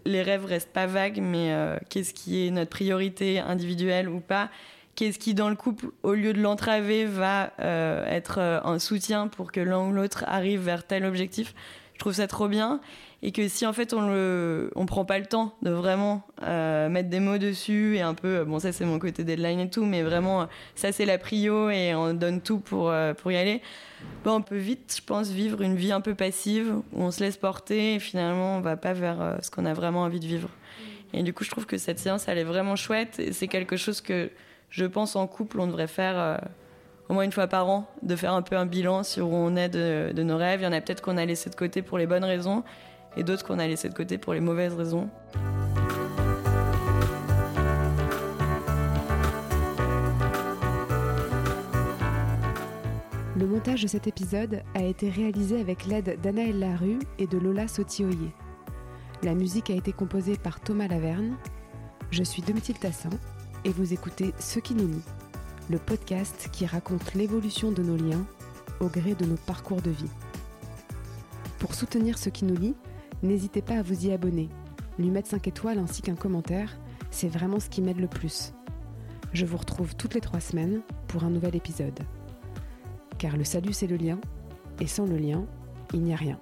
les 0.05 0.23
rêves 0.23 0.45
restent 0.45 0.73
pas 0.73 0.87
vagues, 0.87 1.21
mais 1.21 1.53
euh, 1.53 1.77
qu'est-ce 1.89 2.15
qui 2.15 2.47
est 2.47 2.51
notre 2.51 2.71
priorité 2.71 3.39
individuelle 3.39 4.09
ou 4.09 4.21
pas? 4.21 4.51
Qu'est-ce 4.95 5.19
qui, 5.19 5.35
dans 5.35 5.51
le 5.51 5.57
couple, 5.57 5.87
au 6.03 6.15
lieu 6.15 6.33
de 6.33 6.41
l'entraver, 6.41 7.05
va 7.05 7.53
euh, 7.61 8.07
être 8.07 8.39
un 8.39 8.79
soutien 8.79 9.29
pour 9.29 9.53
que 9.53 9.61
l'un 9.61 9.87
ou 9.87 9.93
l'autre 9.93 10.25
arrive 10.27 10.61
vers 10.61 10.87
tel 10.87 11.05
objectif? 11.05 11.55
Je 11.95 11.99
trouve 11.99 12.15
ça 12.15 12.27
trop 12.27 12.49
bien 12.49 12.81
et 13.23 13.33
que 13.33 13.49
si 13.49 13.67
en 13.67 13.73
fait 13.73 13.95
on 13.95 14.09
le 14.09 14.71
on 14.77 14.85
prend 14.85 15.05
pas 15.05 15.19
le 15.19 15.27
temps 15.27 15.55
de 15.63 15.71
vraiment 15.71 16.23
euh, 16.43 16.89
mettre 16.89 17.09
des 17.09 17.21
mots 17.21 17.39
dessus 17.39 17.97
et 17.97 18.03
un 18.03 18.15
peu 18.15 18.45
bon 18.45 18.59
ça 18.59 18.73
c'est 18.73 18.85
mon 18.85 18.99
côté 18.99 19.25
deadline 19.25 19.61
et 19.61 19.71
tout 19.71 19.85
mais 19.85 20.03
vraiment 20.03 20.49
ça 20.75 20.93
c'est 20.93 21.07
la 21.07 21.17
prio 21.17 21.71
et 21.71 21.95
on 21.95 22.13
donne 22.13 22.41
tout 22.41 22.59
pour 22.59 22.91
euh, 22.91 23.15
pour 23.15 23.33
y 23.33 23.37
aller. 23.37 23.63
Bon, 24.25 24.37
on 24.37 24.43
peut 24.43 24.57
vite 24.57 24.97
je 24.99 25.05
pense 25.05 25.31
vivre 25.31 25.63
une 25.63 25.77
vie 25.77 25.93
un 25.93 26.03
peu 26.03 26.15
passive 26.15 26.75
où 26.93 27.03
on 27.03 27.11
se 27.11 27.21
laisse 27.21 27.39
porter 27.39 27.95
et 27.95 27.99
finalement 27.99 28.59
on 28.59 28.61
va 28.61 28.77
pas 28.77 28.93
vers 28.93 29.21
euh, 29.21 29.37
ce 29.41 29.51
qu'on 29.51 29.65
a 29.65 29.73
vraiment 29.73 30.03
envie 30.03 30.21
de 30.21 30.27
vivre. 30.27 30.51
Et 31.15 31.23
du 31.23 31.33
coup 31.33 31.45
je 31.45 31.51
trouve 31.51 31.67
que 31.67 31.79
cette 31.79 31.99
séance 31.99 32.29
elle 32.29 32.39
est 32.39 32.45
vraiment 32.45 32.77
chouette 32.77 33.19
et 33.19 33.33
c'est 33.33 33.49
quelque 33.49 33.77
chose 33.77 34.03
que 34.03 34.31
je 34.69 34.85
pense 34.85 35.17
en 35.17 35.27
couple 35.27 35.61
on 35.61 35.67
devrait 35.67 35.87
faire 35.87 36.41
au 37.09 37.15
moins 37.15 37.23
une 37.23 37.33
fois 37.33 37.47
par 37.47 37.69
an, 37.69 37.89
de 38.03 38.17
faire 38.17 38.33
un 38.33 38.43
peu 38.43 38.57
un 38.57 38.67
bilan 38.67 39.05
sur 39.05 39.29
où 39.29 39.35
on 39.35 39.55
est 39.57 39.69
de, 39.69 40.13
de 40.13 40.23
nos 40.25 40.37
rêves. 40.37 40.61
Il 40.61 40.65
y 40.65 40.67
en 40.67 40.73
a 40.73 40.81
peut-être 40.81 41.03
qu'on 41.03 41.17
a 41.17 41.25
laissé 41.25 41.49
de 41.51 41.55
côté 41.55 41.81
pour 41.81 41.99
les 41.99 42.07
bonnes 42.07 42.25
raisons, 42.25 42.65
et 43.17 43.23
d'autres 43.23 43.45
qu'on 43.45 43.59
a 43.59 43.67
laissé 43.67 43.89
de 43.89 43.95
côté 43.95 44.19
pour 44.19 44.35
les 44.35 44.41
mauvaises 44.41 44.75
raisons. 44.75 45.09
montage 53.57 53.83
de 53.83 53.89
cet 53.89 54.07
épisode 54.07 54.63
a 54.75 54.83
été 54.83 55.09
réalisé 55.09 55.59
avec 55.59 55.87
l'aide 55.87 56.21
d'Anaël 56.21 56.59
Larue 56.59 56.99
et 57.19 57.27
de 57.27 57.39
Lola 57.39 57.67
Sotioyer. 57.67 58.31
La 59.23 59.35
musique 59.35 59.71
a 59.71 59.75
été 59.75 59.93
composée 59.93 60.37
par 60.37 60.61
Thomas 60.61 60.89
Laverne. 60.89 61.37
Je 62.11 62.23
suis 62.23 62.43
Domitil 62.43 62.79
Tassin 62.79 63.09
et 63.65 63.71
vous 63.71 63.95
écoutez 63.95 64.35
Ce 64.39 64.61
qui 64.61 64.75
nous 64.75 64.87
lie, 64.87 65.03
le 65.71 65.79
podcast 65.79 66.51
qui 66.53 66.67
raconte 66.67 67.15
l'évolution 67.15 67.73
de 67.73 67.83
nos 67.83 67.97
liens 67.97 68.27
au 68.79 68.89
gré 68.89 69.15
de 69.15 69.25
nos 69.25 69.39
parcours 69.39 69.81
de 69.81 69.91
vie. 69.91 70.11
Pour 71.59 71.75
soutenir 71.75 72.19
Ce 72.19 72.29
qui 72.29 72.45
nous 72.45 72.57
lie, 72.57 72.75
n'hésitez 73.23 73.63
pas 73.63 73.79
à 73.79 73.83
vous 73.83 74.07
y 74.07 74.13
abonner, 74.13 74.49
lui 74.99 75.11
mettre 75.11 75.29
5 75.29 75.47
étoiles 75.49 75.79
ainsi 75.79 76.03
qu'un 76.03 76.15
commentaire, 76.15 76.79
c'est 77.11 77.29
vraiment 77.29 77.61
ce 77.61 77.69
qui 77.69 77.83
m'aide 77.83 78.01
le 78.01 78.09
plus. 78.09 78.53
Je 79.33 79.45
vous 79.45 79.57
retrouve 79.57 79.95
toutes 79.97 80.15
les 80.15 80.21
trois 80.21 80.41
semaines 80.41 80.81
pour 81.09 81.25
un 81.25 81.31
nouvel 81.31 81.57
épisode. 81.57 81.99
Car 83.19 83.37
le 83.37 83.45
salut 83.45 83.73
c'est 83.73 83.87
le 83.87 83.97
lien, 83.97 84.19
et 84.81 84.87
sans 84.87 85.07
le 85.07 85.17
lien, 85.17 85.45
il 85.93 86.03
n'y 86.03 86.13
a 86.13 86.17
rien. 86.17 86.39